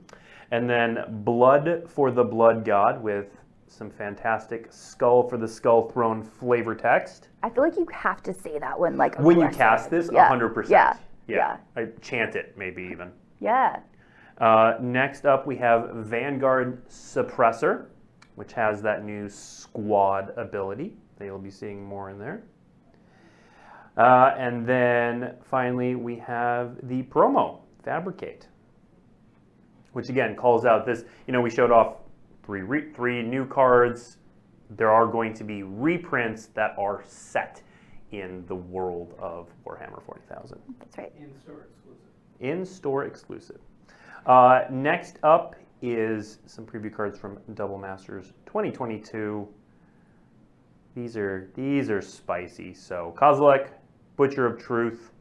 And 0.51 0.69
then 0.69 1.05
Blood 1.23 1.83
for 1.87 2.11
the 2.11 2.23
Blood 2.23 2.65
God 2.65 3.01
with 3.01 3.37
some 3.67 3.89
fantastic 3.89 4.67
Skull 4.71 5.23
for 5.23 5.37
the 5.37 5.47
Skull 5.47 5.83
Throne 5.89 6.21
flavor 6.21 6.75
text. 6.75 7.29
I 7.43 7.49
feel 7.49 7.63
like 7.63 7.77
you 7.77 7.87
have 7.93 8.21
to 8.23 8.33
say 8.33 8.59
that 8.59 8.77
one 8.77 8.97
like 8.97 9.17
When 9.19 9.39
you 9.39 9.47
cast 9.49 9.89
this, 9.89 10.09
Yeah. 10.11 10.27
100%. 10.27 10.69
Yeah. 10.69 10.97
Yeah. 11.27 11.57
I 11.77 11.85
chant 12.01 12.35
it, 12.35 12.57
maybe 12.57 12.83
even. 12.83 13.11
Yeah. 13.39 13.79
Uh, 14.39 14.75
next 14.81 15.25
up, 15.25 15.45
we 15.45 15.55
have 15.57 15.91
Vanguard 15.93 16.85
Suppressor, 16.89 17.85
which 18.35 18.51
has 18.53 18.81
that 18.81 19.05
new 19.05 19.29
squad 19.29 20.33
ability 20.37 20.97
that 21.17 21.25
you'll 21.25 21.37
be 21.39 21.51
seeing 21.51 21.83
more 21.85 22.09
in 22.09 22.17
there. 22.17 22.41
Uh, 23.99 24.33
and 24.37 24.65
then 24.65 25.35
finally, 25.43 25.93
we 25.95 26.15
have 26.15 26.77
the 26.87 27.03
promo, 27.03 27.59
Fabricate, 27.83 28.47
which 29.91 30.07
again 30.07 30.35
calls 30.37 30.63
out 30.65 30.85
this. 30.85 31.03
You 31.27 31.33
know, 31.33 31.41
we 31.41 31.49
showed 31.49 31.69
off 31.69 31.97
three, 32.45 32.61
re- 32.61 32.93
three 32.93 33.21
new 33.21 33.45
cards. 33.45 34.15
There 34.69 34.89
are 34.89 35.05
going 35.05 35.33
to 35.33 35.43
be 35.43 35.63
reprints 35.63 36.45
that 36.53 36.75
are 36.79 37.03
set 37.05 37.61
in 38.11 38.45
the 38.47 38.55
world 38.55 39.15
of 39.19 39.49
Warhammer 39.65 40.01
40,000 40.05 40.57
That's 40.79 40.97
right. 40.97 41.11
In-store 41.19 41.67
exclusive. 41.69 42.07
in-store 42.39 43.03
exclusive. 43.05 43.59
Uh, 44.25 44.61
next 44.71 45.17
up 45.23 45.55
is 45.81 46.39
some 46.45 46.65
preview 46.65 46.93
cards 46.93 47.19
from 47.19 47.37
Double 47.53 47.77
Masters 47.77 48.33
2022. 48.45 49.47
These 50.95 51.17
are 51.17 51.49
these 51.53 51.89
are 51.89 52.01
spicy. 52.01 52.73
So 52.73 53.13
Kozilek, 53.17 53.69
Butcher 54.19 54.45
of 54.45 54.61
Truth. 54.61 55.13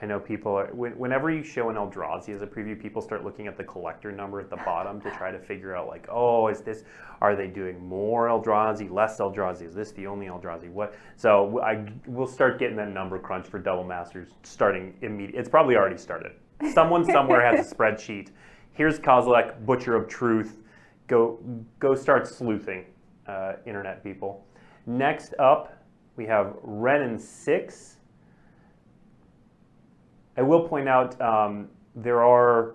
I 0.00 0.06
know 0.06 0.18
people 0.18 0.54
are 0.54 0.68
when, 0.72 0.92
whenever 0.92 1.30
you 1.30 1.44
show 1.44 1.68
an 1.68 1.76
Eldrazi 1.76 2.30
as 2.30 2.40
a 2.40 2.46
preview, 2.46 2.80
people 2.80 3.02
start 3.02 3.22
looking 3.22 3.46
at 3.46 3.58
the 3.58 3.64
collector 3.64 4.10
number 4.10 4.40
at 4.40 4.48
the 4.48 4.56
bottom 4.56 4.98
to 5.02 5.10
try 5.10 5.30
to 5.30 5.38
figure 5.38 5.76
out 5.76 5.88
like, 5.88 6.06
oh, 6.10 6.48
is 6.48 6.62
this? 6.62 6.84
Are 7.20 7.36
they 7.36 7.48
doing 7.48 7.86
more 7.86 8.28
Eldrazi, 8.28 8.90
less 8.90 9.18
Eldrazi? 9.18 9.66
Is 9.66 9.74
this 9.74 9.92
the 9.92 10.06
only 10.06 10.28
Eldrazi? 10.28 10.70
What? 10.70 10.94
So 11.16 11.60
I 11.60 11.84
we'll 12.06 12.26
start 12.26 12.58
getting 12.58 12.76
that 12.76 12.88
number 12.88 13.18
crunch 13.18 13.46
for 13.46 13.58
Double 13.58 13.84
Masters 13.84 14.28
starting 14.42 14.94
immediately. 15.02 15.38
It's 15.38 15.50
probably 15.50 15.76
already 15.76 15.98
started. 15.98 16.32
Someone 16.72 17.04
somewhere 17.04 17.44
has 17.44 17.70
a 17.70 17.74
spreadsheet. 17.76 18.30
Here's 18.72 18.98
Kozilek, 18.98 19.66
Butcher 19.66 19.96
of 19.96 20.08
Truth. 20.08 20.62
Go 21.08 21.38
go 21.78 21.94
start 21.94 22.26
sleuthing, 22.26 22.86
uh, 23.26 23.56
internet 23.66 24.02
people. 24.02 24.46
Next 24.86 25.34
up, 25.38 25.81
we 26.16 26.26
have 26.26 26.54
Renin 26.66 27.20
Six. 27.20 27.96
I 30.36 30.42
will 30.42 30.66
point 30.68 30.88
out 30.88 31.20
um, 31.20 31.68
there 31.94 32.22
are 32.22 32.74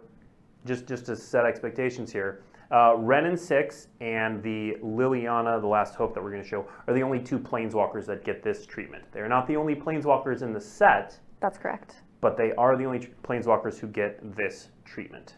just 0.66 0.88
just 0.88 1.06
to 1.08 1.16
set 1.16 1.46
expectations 1.46 2.12
here. 2.12 2.44
Uh, 2.70 2.96
Renin 2.98 3.38
Six 3.40 3.88
and 4.02 4.44
the 4.44 4.76
Liliana, 4.84 5.62
the 5.62 5.68
Last 5.68 5.96
Hope 5.96 6.14
that 6.14 6.22
we're 6.22 6.32
going 6.32 6.44
to 6.44 6.48
show, 6.48 6.68
are 6.88 6.94
the 6.94 7.02
only 7.02 7.20
two 7.20 7.40
planeswalkers 7.40 8.06
that 8.08 8.26
get 8.26 8.44
this 8.44 8.66
treatment. 8.66 9.06
They're 9.14 9.30
not 9.30 9.48
the 9.48 9.56
only 9.56 9.74
planeswalkers 9.76 10.42
in 10.42 10.52
the 10.52 10.60
set, 10.60 11.18
That's 11.40 11.58
correct. 11.58 12.02
but 12.20 12.36
they 12.36 12.52
are 12.54 12.76
the 12.76 12.84
only 12.84 13.08
planeswalkers 13.24 13.80
who 13.80 13.88
get 13.88 14.36
this 14.36 14.70
treatment. 14.84 15.36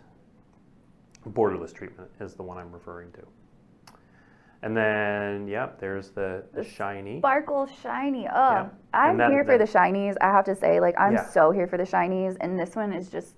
Borderless 1.30 1.72
treatment 1.72 2.10
is 2.20 2.34
the 2.34 2.42
one 2.42 2.58
I'm 2.58 2.72
referring 2.72 3.12
to. 3.12 3.22
And 4.62 4.76
then, 4.76 5.48
yep, 5.48 5.80
there's 5.80 6.10
the, 6.10 6.44
the 6.54 6.64
shiny. 6.64 7.20
Sparkle 7.20 7.66
shiny. 7.82 8.28
Oh, 8.28 8.52
Yeah. 8.52 8.70
I'm 8.94 9.18
that- 9.18 9.32
here 9.32 9.44
for 9.46 9.58
that- 9.58 9.72
the 9.72 9.78
shinies. 9.80 10.16
I 10.22 10.28
have 10.32 10.44
to 10.46 10.56
say, 10.56 10.80
like, 10.82 10.96
I'm 11.00 11.14
Yeah. 11.14 11.24
so 11.24 11.52
here 11.52 11.66
for 11.68 11.78
the 11.78 11.84
shinies, 11.86 12.36
and 12.42 12.60
this 12.60 12.76
one 12.76 12.92
is 12.92 13.10
just 13.10 13.36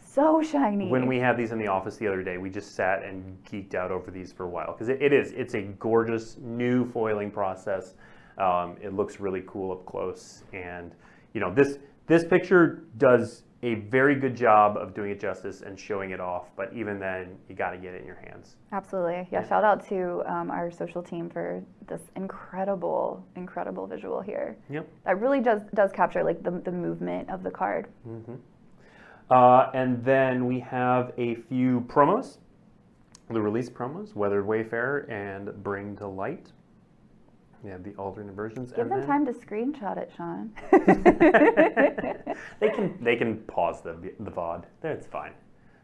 so 0.00 0.40
shiny. 0.42 0.88
When 0.90 1.06
we 1.06 1.18
had 1.18 1.36
these 1.36 1.52
in 1.52 1.58
the 1.58 1.66
office 1.68 1.98
the 1.98 2.08
other 2.08 2.22
day, 2.22 2.38
we 2.38 2.48
just 2.48 2.74
sat 2.74 3.02
and 3.02 3.36
geeked 3.44 3.74
out 3.74 3.90
over 3.90 4.10
these 4.10 4.32
for 4.32 4.44
a 4.44 4.48
while 4.48 4.72
because 4.72 4.88
it, 4.88 5.02
it 5.02 5.12
is. 5.12 5.32
It's 5.32 5.54
a 5.54 5.62
gorgeous 5.62 6.38
new 6.38 6.86
foiling 6.90 7.30
process. 7.30 7.94
Um, 8.38 8.76
it 8.80 8.94
looks 8.94 9.20
really 9.20 9.42
cool 9.46 9.70
up 9.72 9.84
close, 9.84 10.44
and 10.54 10.94
you 11.34 11.40
know 11.40 11.52
this 11.52 11.78
this 12.06 12.24
picture 12.24 12.84
does 12.96 13.42
a 13.62 13.74
very 13.74 14.14
good 14.14 14.36
job 14.36 14.76
of 14.76 14.94
doing 14.94 15.10
it 15.10 15.18
justice 15.18 15.62
and 15.62 15.78
showing 15.78 16.10
it 16.10 16.20
off. 16.20 16.50
But 16.56 16.72
even 16.72 17.00
then, 17.00 17.36
you 17.48 17.56
got 17.56 17.70
to 17.70 17.76
get 17.76 17.94
it 17.94 18.02
in 18.02 18.06
your 18.06 18.22
hands. 18.28 18.56
Absolutely. 18.72 19.26
Yeah, 19.32 19.46
shout 19.46 19.64
out 19.64 19.86
to 19.88 20.22
um, 20.26 20.50
our 20.50 20.70
social 20.70 21.02
team 21.02 21.28
for 21.28 21.62
this 21.88 22.02
incredible, 22.14 23.26
incredible 23.34 23.86
visual 23.86 24.20
here. 24.20 24.56
Yep. 24.70 24.88
That 25.04 25.20
really 25.20 25.40
does 25.40 25.62
does 25.74 25.90
capture 25.90 26.22
like 26.22 26.42
the, 26.42 26.52
the 26.52 26.72
movement 26.72 27.30
of 27.30 27.42
the 27.42 27.50
card. 27.50 27.88
Uh, 29.30 29.70
and 29.74 30.04
then 30.04 30.46
we 30.46 30.60
have 30.60 31.12
a 31.18 31.34
few 31.34 31.84
promos, 31.88 32.38
the 33.28 33.40
release 33.40 33.68
promos, 33.68 34.14
Weathered 34.14 34.46
Wayfarer 34.46 35.00
and 35.10 35.62
Bring 35.62 35.96
to 35.96 36.06
Light. 36.06 36.52
Have 37.66 37.82
the 37.82 37.94
alternate 37.94 38.34
versions. 38.34 38.70
Give 38.72 38.88
them 38.88 39.00
then- 39.00 39.06
time 39.06 39.26
to 39.26 39.32
screenshot 39.32 39.96
it, 39.98 40.12
Sean. 40.16 40.50
they 42.60 42.70
can 42.70 42.96
they 43.02 43.16
can 43.16 43.38
pause 43.48 43.82
the 43.82 43.94
the 44.20 44.30
VOD. 44.30 44.64
It's 44.84 45.06
fine. 45.06 45.32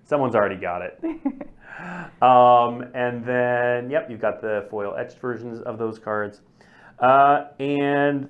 Someone's 0.04 0.34
already 0.34 0.56
got 0.56 0.82
it. 0.82 1.00
Um, 2.22 2.82
and 2.94 3.24
then 3.24 3.90
yep, 3.90 4.08
you've 4.08 4.20
got 4.20 4.40
the 4.40 4.66
foil 4.70 4.94
etched 4.96 5.18
versions 5.18 5.60
of 5.62 5.76
those 5.76 5.98
cards, 5.98 6.40
uh, 7.00 7.46
and 7.58 8.28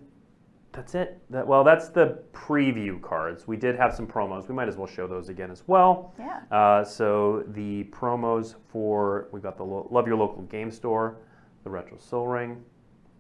that's 0.73 0.95
it. 0.95 1.21
That, 1.29 1.47
well, 1.47 1.63
that's 1.63 1.89
the 1.91 2.23
preview 2.33 3.03
cards. 3.03 3.47
We 3.47 3.59
did 3.59 3.77
have 3.77 3.95
some 3.95 4.07
promos. 4.07 4.49
We 4.49 4.55
might 4.55 4.69
as 4.69 4.77
well 4.79 4.87
show 4.87 5.07
those 5.07 5.29
again 5.29 5.51
as 5.51 5.63
well. 5.67 6.15
Yeah. 6.19 6.41
Uh, 6.51 6.85
so 6.85 7.45
the 7.49 7.85
promos 7.93 8.55
for 8.73 9.29
we've 9.31 9.43
got 9.43 9.59
the 9.59 9.65
Lo- 9.65 9.89
Love 9.91 10.07
Your 10.07 10.17
Local 10.17 10.43
Game 10.45 10.71
Store, 10.71 11.19
the 11.65 11.71
Retro 11.71 11.99
Sol 11.99 12.27
Ring. 12.27 12.65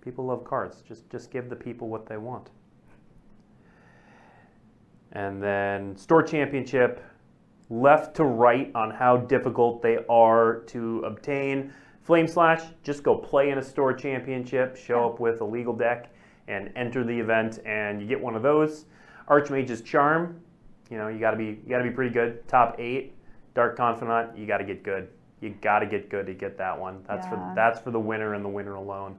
People 0.04 0.26
love 0.26 0.44
cards. 0.44 0.82
Just 0.86 1.08
just 1.10 1.30
give 1.30 1.48
the 1.48 1.56
people 1.56 1.88
what 1.88 2.06
they 2.06 2.16
want. 2.16 2.50
And 5.12 5.42
then 5.42 5.96
store 5.96 6.22
championship, 6.22 7.02
left 7.70 8.16
to 8.16 8.24
right 8.24 8.70
on 8.74 8.90
how 8.90 9.16
difficult 9.16 9.80
they 9.80 9.98
are 10.08 10.62
to 10.66 11.00
obtain. 11.06 11.72
Flame 12.02 12.26
Slash, 12.26 12.62
just 12.82 13.02
go 13.02 13.16
play 13.16 13.50
in 13.50 13.58
a 13.58 13.62
store 13.62 13.94
championship, 13.94 14.76
show 14.76 15.08
up 15.08 15.20
with 15.20 15.40
a 15.40 15.44
legal 15.44 15.72
deck, 15.72 16.12
and 16.48 16.70
enter 16.76 17.02
the 17.04 17.18
event, 17.18 17.60
and 17.64 18.02
you 18.02 18.06
get 18.06 18.20
one 18.20 18.34
of 18.34 18.42
those. 18.42 18.86
Archmage's 19.28 19.80
Charm, 19.80 20.40
you 20.90 20.98
know, 20.98 21.08
you 21.08 21.18
gotta 21.18 21.36
be 21.36 21.44
you 21.44 21.68
gotta 21.68 21.84
be 21.84 21.90
pretty 21.90 22.12
good. 22.12 22.46
Top 22.46 22.76
eight. 22.78 23.14
Dark 23.54 23.76
Confidant, 23.76 24.36
you 24.36 24.46
gotta 24.46 24.64
get 24.64 24.82
good. 24.82 25.08
You 25.40 25.54
gotta 25.60 25.86
get 25.86 26.10
good 26.10 26.26
to 26.26 26.34
get 26.34 26.58
that 26.58 26.78
one. 26.78 27.04
That's 27.08 27.26
for 27.26 27.52
that's 27.54 27.80
for 27.80 27.90
the 27.90 28.00
winner 28.00 28.34
and 28.34 28.44
the 28.44 28.48
winner 28.48 28.74
alone. 28.74 29.16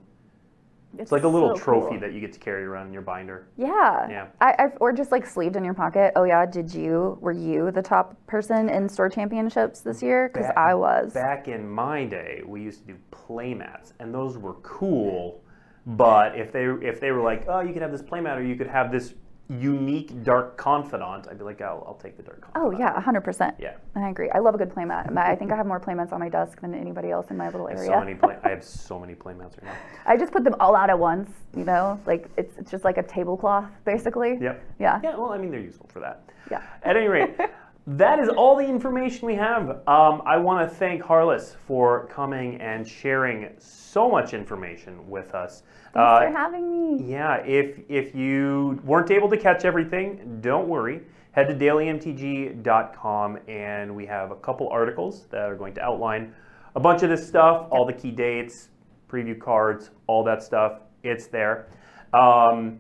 It's 1.00 1.12
like 1.12 1.24
a 1.24 1.28
little 1.28 1.56
so 1.56 1.62
trophy 1.62 1.92
cool. 1.92 2.00
that 2.00 2.14
you 2.14 2.22
get 2.22 2.34
to 2.34 2.40
carry 2.40 2.64
around 2.64 2.88
in 2.88 2.94
your 2.94 3.02
binder. 3.02 3.48
Yeah. 3.58 4.10
Yeah. 4.10 4.28
I, 4.42 4.56
I've, 4.60 4.78
or 4.80 4.92
just 4.92 5.12
like 5.12 5.26
sleeved 5.26 5.56
in 5.56 5.64
your 5.64 5.74
pocket. 5.74 6.14
Oh 6.16 6.24
yeah, 6.24 6.46
did 6.46 6.74
you? 6.74 7.18
Were 7.22 7.32
you 7.32 7.72
the 7.72 7.82
top 7.82 8.16
person 8.28 8.70
in 8.70 8.88
store 8.90 9.10
championships 9.10 9.82
this 9.82 10.02
year? 10.02 10.30
Because 10.32 10.52
I 10.56 10.74
was. 10.74 11.14
Back 11.14 11.48
in 11.48 11.68
my 11.70 12.06
day, 12.06 12.42
we 12.46 12.62
used 12.62 12.82
to 12.82 12.94
do 12.94 12.98
playmats, 13.12 13.94
and 14.00 14.14
those 14.14 14.38
were 14.38 14.56
cool. 14.56 15.42
But 15.86 16.38
if 16.38 16.52
they 16.52 16.66
if 16.66 17.00
they 17.00 17.12
were 17.12 17.22
like, 17.22 17.46
oh, 17.48 17.60
you 17.60 17.74
could 17.74 17.82
have 17.82 17.92
this 17.92 18.02
playmat, 18.02 18.38
or 18.38 18.44
you 18.44 18.56
could 18.56 18.68
have 18.68 18.92
this 18.92 19.14
unique 19.50 20.24
dark 20.24 20.58
confidant, 20.58 21.28
I'd 21.30 21.38
be 21.38 21.44
like, 21.44 21.62
I'll, 21.62 21.84
I'll 21.88 22.00
take 22.02 22.18
the 22.18 22.24
dark 22.24 22.44
Oh 22.56 22.62
confidant. 22.72 22.80
yeah, 22.80 23.00
hundred 23.02 23.22
percent. 23.22 23.56
Yeah. 23.60 23.76
I 23.96 24.10
agree. 24.10 24.30
I 24.32 24.40
love 24.40 24.56
a 24.56 24.58
good 24.58 24.70
playmat. 24.70 25.16
I 25.18 25.36
think 25.36 25.52
I 25.52 25.56
have 25.56 25.68
more 25.68 25.80
playmats 25.80 26.12
on 26.12 26.20
my 26.20 26.30
desk 26.30 26.62
than 26.62 26.74
anybody 26.74 27.12
else 27.12 27.28
in 27.30 27.38
my 27.38 27.46
little 27.50 27.68
I 27.68 27.72
have 27.72 27.80
area. 27.80 27.92
so 27.92 28.00
many 28.00 28.16
play- 28.16 28.38
I 28.44 28.50
have 28.50 28.64
so 28.90 29.00
many 29.00 29.14
playmats 29.14 29.54
right 29.62 29.66
now. 29.66 29.76
I 30.06 30.18
just 30.18 30.32
put 30.32 30.44
them 30.44 30.56
all 30.60 30.76
out 30.76 30.90
at 30.90 30.98
once. 30.98 31.30
You 31.56 31.64
know, 31.64 32.00
like 32.06 32.30
it's 32.38 32.58
it's 32.58 32.72
just 32.72 32.84
like 32.84 32.98
a 32.98 33.04
tablecloth 33.04 33.70
basically. 33.86 34.38
Yep. 34.42 34.64
Yeah. 34.80 35.00
Yeah. 35.04 35.16
Well, 35.16 35.32
I 35.32 35.38
mean, 35.38 35.52
they're 35.52 35.60
useful 35.60 35.88
for 35.94 36.00
that. 36.00 36.24
Yeah. 36.50 36.62
At 36.84 36.98
any 36.98 37.08
rate, 37.08 37.36
that 37.88 38.20
is 38.20 38.30
all 38.30 38.56
the 38.56 38.66
information 38.66 39.28
we 39.28 39.36
have. 39.36 39.70
Um, 39.88 40.22
I 40.26 40.38
want 40.38 40.68
to 40.68 40.76
thank 40.76 41.04
Harless 41.04 41.56
for 41.68 42.08
coming 42.08 42.60
and 42.60 42.88
sharing 42.88 43.50
so 43.60 44.10
much 44.10 44.34
information 44.34 45.08
with 45.10 45.36
us. 45.36 45.62
Thanks 45.94 45.96
Uh, 45.96 46.20
for 46.26 46.32
having 46.38 46.70
me. 46.98 47.04
Yeah, 47.04 47.38
if 47.46 47.80
if 47.88 48.16
you 48.16 48.80
weren't 48.84 49.12
able 49.12 49.30
to 49.30 49.38
catch 49.38 49.66
everything, 49.66 50.40
don't 50.42 50.68
worry. 50.68 51.02
Head 51.32 51.48
to 51.48 51.54
dailymtg.com 51.56 53.40
and 53.48 53.96
we 53.96 54.06
have 54.06 54.32
a 54.32 54.36
couple 54.36 54.68
articles 54.70 55.28
that 55.28 55.42
are 55.50 55.56
going 55.56 55.74
to 55.76 55.82
outline 55.84 56.34
a 56.76 56.80
bunch 56.80 57.04
of 57.04 57.10
this 57.10 57.26
stuff, 57.28 57.68
all 57.72 57.86
the 57.86 57.94
key 57.94 58.12
dates, 58.12 58.70
preview 59.10 59.40
cards, 59.40 59.92
all 60.08 60.24
that 60.24 60.42
stuff. 60.44 60.80
It's 61.04 61.28
there. 61.28 61.68
Um, 62.14 62.80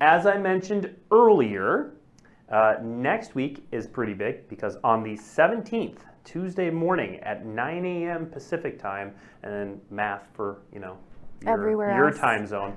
as 0.00 0.26
I 0.26 0.36
mentioned 0.38 0.94
earlier, 1.10 1.94
uh, 2.50 2.76
next 2.82 3.34
week 3.34 3.66
is 3.72 3.86
pretty 3.86 4.14
big 4.14 4.48
because 4.48 4.76
on 4.84 5.02
the 5.02 5.16
17th, 5.16 5.98
Tuesday 6.24 6.70
morning 6.70 7.16
at 7.20 7.44
9 7.46 7.84
a.m. 7.84 8.26
Pacific 8.26 8.78
time, 8.78 9.14
and 9.42 9.52
then 9.52 9.80
math 9.90 10.26
for 10.34 10.58
you 10.72 10.78
know 10.80 10.98
your, 11.42 11.52
Everywhere 11.52 11.94
your 11.94 12.08
else. 12.08 12.18
time 12.18 12.46
zone. 12.46 12.76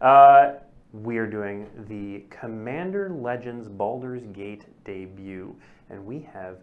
Uh, 0.00 0.54
we 0.92 1.16
are 1.18 1.26
doing 1.26 1.68
the 1.88 2.24
Commander 2.30 3.10
Legends 3.10 3.68
Baldur's 3.68 4.22
Gate 4.32 4.66
debut, 4.84 5.56
and 5.90 6.04
we 6.04 6.20
have 6.32 6.58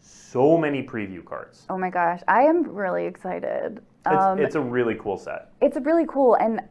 so 0.00 0.56
many 0.56 0.82
preview 0.82 1.24
cards. 1.24 1.66
Oh 1.68 1.76
my 1.78 1.90
gosh, 1.90 2.20
I 2.28 2.42
am 2.42 2.62
really 2.64 3.06
excited. 3.06 3.78
It's, 4.06 4.24
Um, 4.24 4.38
it's 4.38 4.54
a 4.54 4.60
really 4.60 4.94
cool 5.00 5.16
set. 5.18 5.50
it's 5.60 5.76
really 5.78 6.06
cool, 6.08 6.34
and 6.34 6.62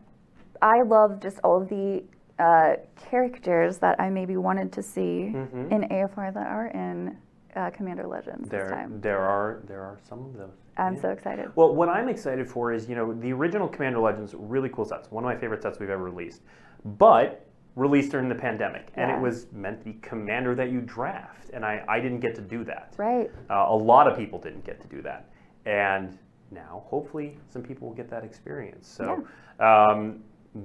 I 0.61 0.81
love 0.81 1.19
just 1.19 1.39
all 1.43 1.61
of 1.61 1.69
the 1.69 2.03
uh, 2.39 2.75
characters 3.09 3.77
that 3.79 3.99
I 3.99 4.09
maybe 4.09 4.35
wanted 4.37 4.71
to 4.73 4.81
see 4.83 5.31
Mhm. 5.33 5.71
in 5.71 5.83
AFR 5.91 6.31
that 6.33 6.47
are 6.47 6.67
in 6.67 7.17
uh, 7.55 7.69
Commander 7.69 8.05
Legends 8.05 8.49
this 8.49 8.49
There, 8.49 8.69
time. 8.69 8.99
there 8.99 9.21
are 9.21 9.61
there 9.65 9.81
are 9.81 9.97
some 10.03 10.25
of 10.25 10.33
those. 10.37 10.51
I'm 10.77 10.95
Yeah. 10.95 10.99
so 11.01 11.09
excited. 11.11 11.55
Well, 11.55 11.73
what 11.73 11.87
I'm 11.87 12.09
excited 12.09 12.49
for 12.49 12.73
is, 12.73 12.89
you 12.89 12.95
know, 12.97 13.13
the 13.13 13.31
original 13.31 13.69
Commander 13.69 13.99
Legends, 13.99 14.35
really 14.35 14.67
cool 14.67 14.83
sets. 14.83 15.09
One 15.09 15.23
of 15.23 15.29
my 15.29 15.37
favorite 15.37 15.63
sets 15.63 15.79
we've 15.79 15.89
ever 15.89 16.03
released. 16.03 16.43
But 16.83 17.45
released 17.77 18.11
during 18.11 18.27
the 18.29 18.35
pandemic. 18.35 18.91
And 18.95 19.09
Yeah. 19.09 19.17
it 19.17 19.21
was 19.21 19.51
meant 19.53 19.79
to 19.79 19.85
be 19.85 19.93
Commander 20.01 20.53
that 20.55 20.69
you 20.69 20.81
draft. 20.81 21.49
And 21.53 21.65
I, 21.65 21.83
I 21.87 21.99
didn't 22.01 22.19
get 22.19 22.35
to 22.35 22.41
do 22.41 22.63
that. 22.65 22.93
Right. 22.97 23.29
Uh, 23.49 23.65
a 23.69 23.75
lot 23.75 24.07
of 24.09 24.17
people 24.17 24.39
didn't 24.39 24.63
get 24.65 24.79
to 24.81 24.87
do 24.87 25.01
that. 25.03 25.29
And 25.65 26.17
now, 26.51 26.83
hopefully, 26.85 27.37
some 27.49 27.63
people 27.63 27.87
will 27.87 27.95
get 27.95 28.09
that 28.09 28.23
experience. 28.23 28.87
So, 28.87 29.25
um, 29.59 30.23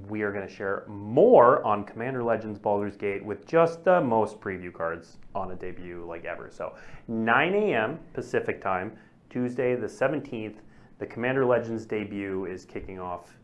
we 0.08 0.22
are 0.22 0.32
going 0.32 0.46
to 0.46 0.52
share 0.52 0.84
more 0.86 1.64
on 1.64 1.84
Commander 1.84 2.22
Legends 2.22 2.58
Baldur's 2.58 2.96
Gate 2.96 3.24
with 3.24 3.46
just 3.46 3.82
the 3.84 4.00
most 4.00 4.40
preview 4.40 4.72
cards 4.72 5.18
on 5.34 5.50
a 5.50 5.56
debut 5.56 6.04
like 6.06 6.24
ever. 6.24 6.48
So, 6.50 6.76
9 7.08 7.54
a.m. 7.54 7.98
Pacific 8.14 8.62
time, 8.62 8.92
Tuesday 9.30 9.74
the 9.74 9.88
17th, 9.88 10.56
the 11.00 11.06
Commander 11.06 11.44
Legends 11.44 11.86
debut 11.86 12.44
is 12.46 12.64
kicking 12.64 13.00
off. 13.00 13.36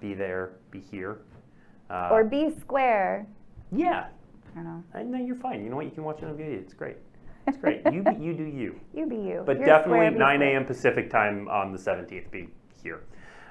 Be 0.00 0.12
there, 0.12 0.52
be 0.70 0.80
here. 0.80 1.18
Uh, 1.88 2.10
or 2.12 2.24
B 2.24 2.50
Square. 2.60 3.26
yeah, 3.72 4.08
I 4.52 4.56
don't 4.56 4.64
know. 4.64 4.84
I 4.92 5.02
know 5.02 5.18
you're 5.18 5.34
fine. 5.36 5.64
You 5.64 5.70
know 5.70 5.76
what? 5.76 5.86
You 5.86 5.92
can 5.92 6.04
watch 6.04 6.18
it 6.18 6.26
on 6.26 6.36
video. 6.36 6.58
It's 6.58 6.74
great. 6.74 6.96
It's 7.46 7.56
great. 7.56 7.80
you, 7.92 8.02
be- 8.02 8.22
you 8.22 8.34
do 8.34 8.44
you. 8.44 8.78
You 8.94 9.06
be 9.06 9.16
you. 9.16 9.42
But 9.46 9.58
You're 9.58 9.66
definitely 9.66 10.08
square, 10.08 10.10
9 10.10 10.42
a.m. 10.42 10.64
Pacific 10.66 11.08
time 11.08 11.48
on 11.48 11.72
the 11.72 11.78
17th. 11.78 12.30
Be 12.30 12.48
here. 12.82 13.04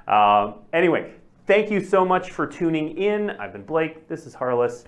Um, 0.07 0.55
anyway, 0.73 1.13
thank 1.45 1.71
you 1.71 1.81
so 1.81 2.05
much 2.05 2.31
for 2.31 2.45
tuning 2.47 2.97
in. 2.97 3.31
I've 3.31 3.53
been 3.53 3.65
Blake. 3.65 4.07
This 4.07 4.25
is 4.25 4.33
Harless. 4.33 4.85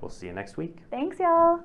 We'll 0.00 0.10
see 0.10 0.26
you 0.26 0.32
next 0.32 0.56
week. 0.56 0.78
Thanks, 0.90 1.18
y'all. 1.18 1.60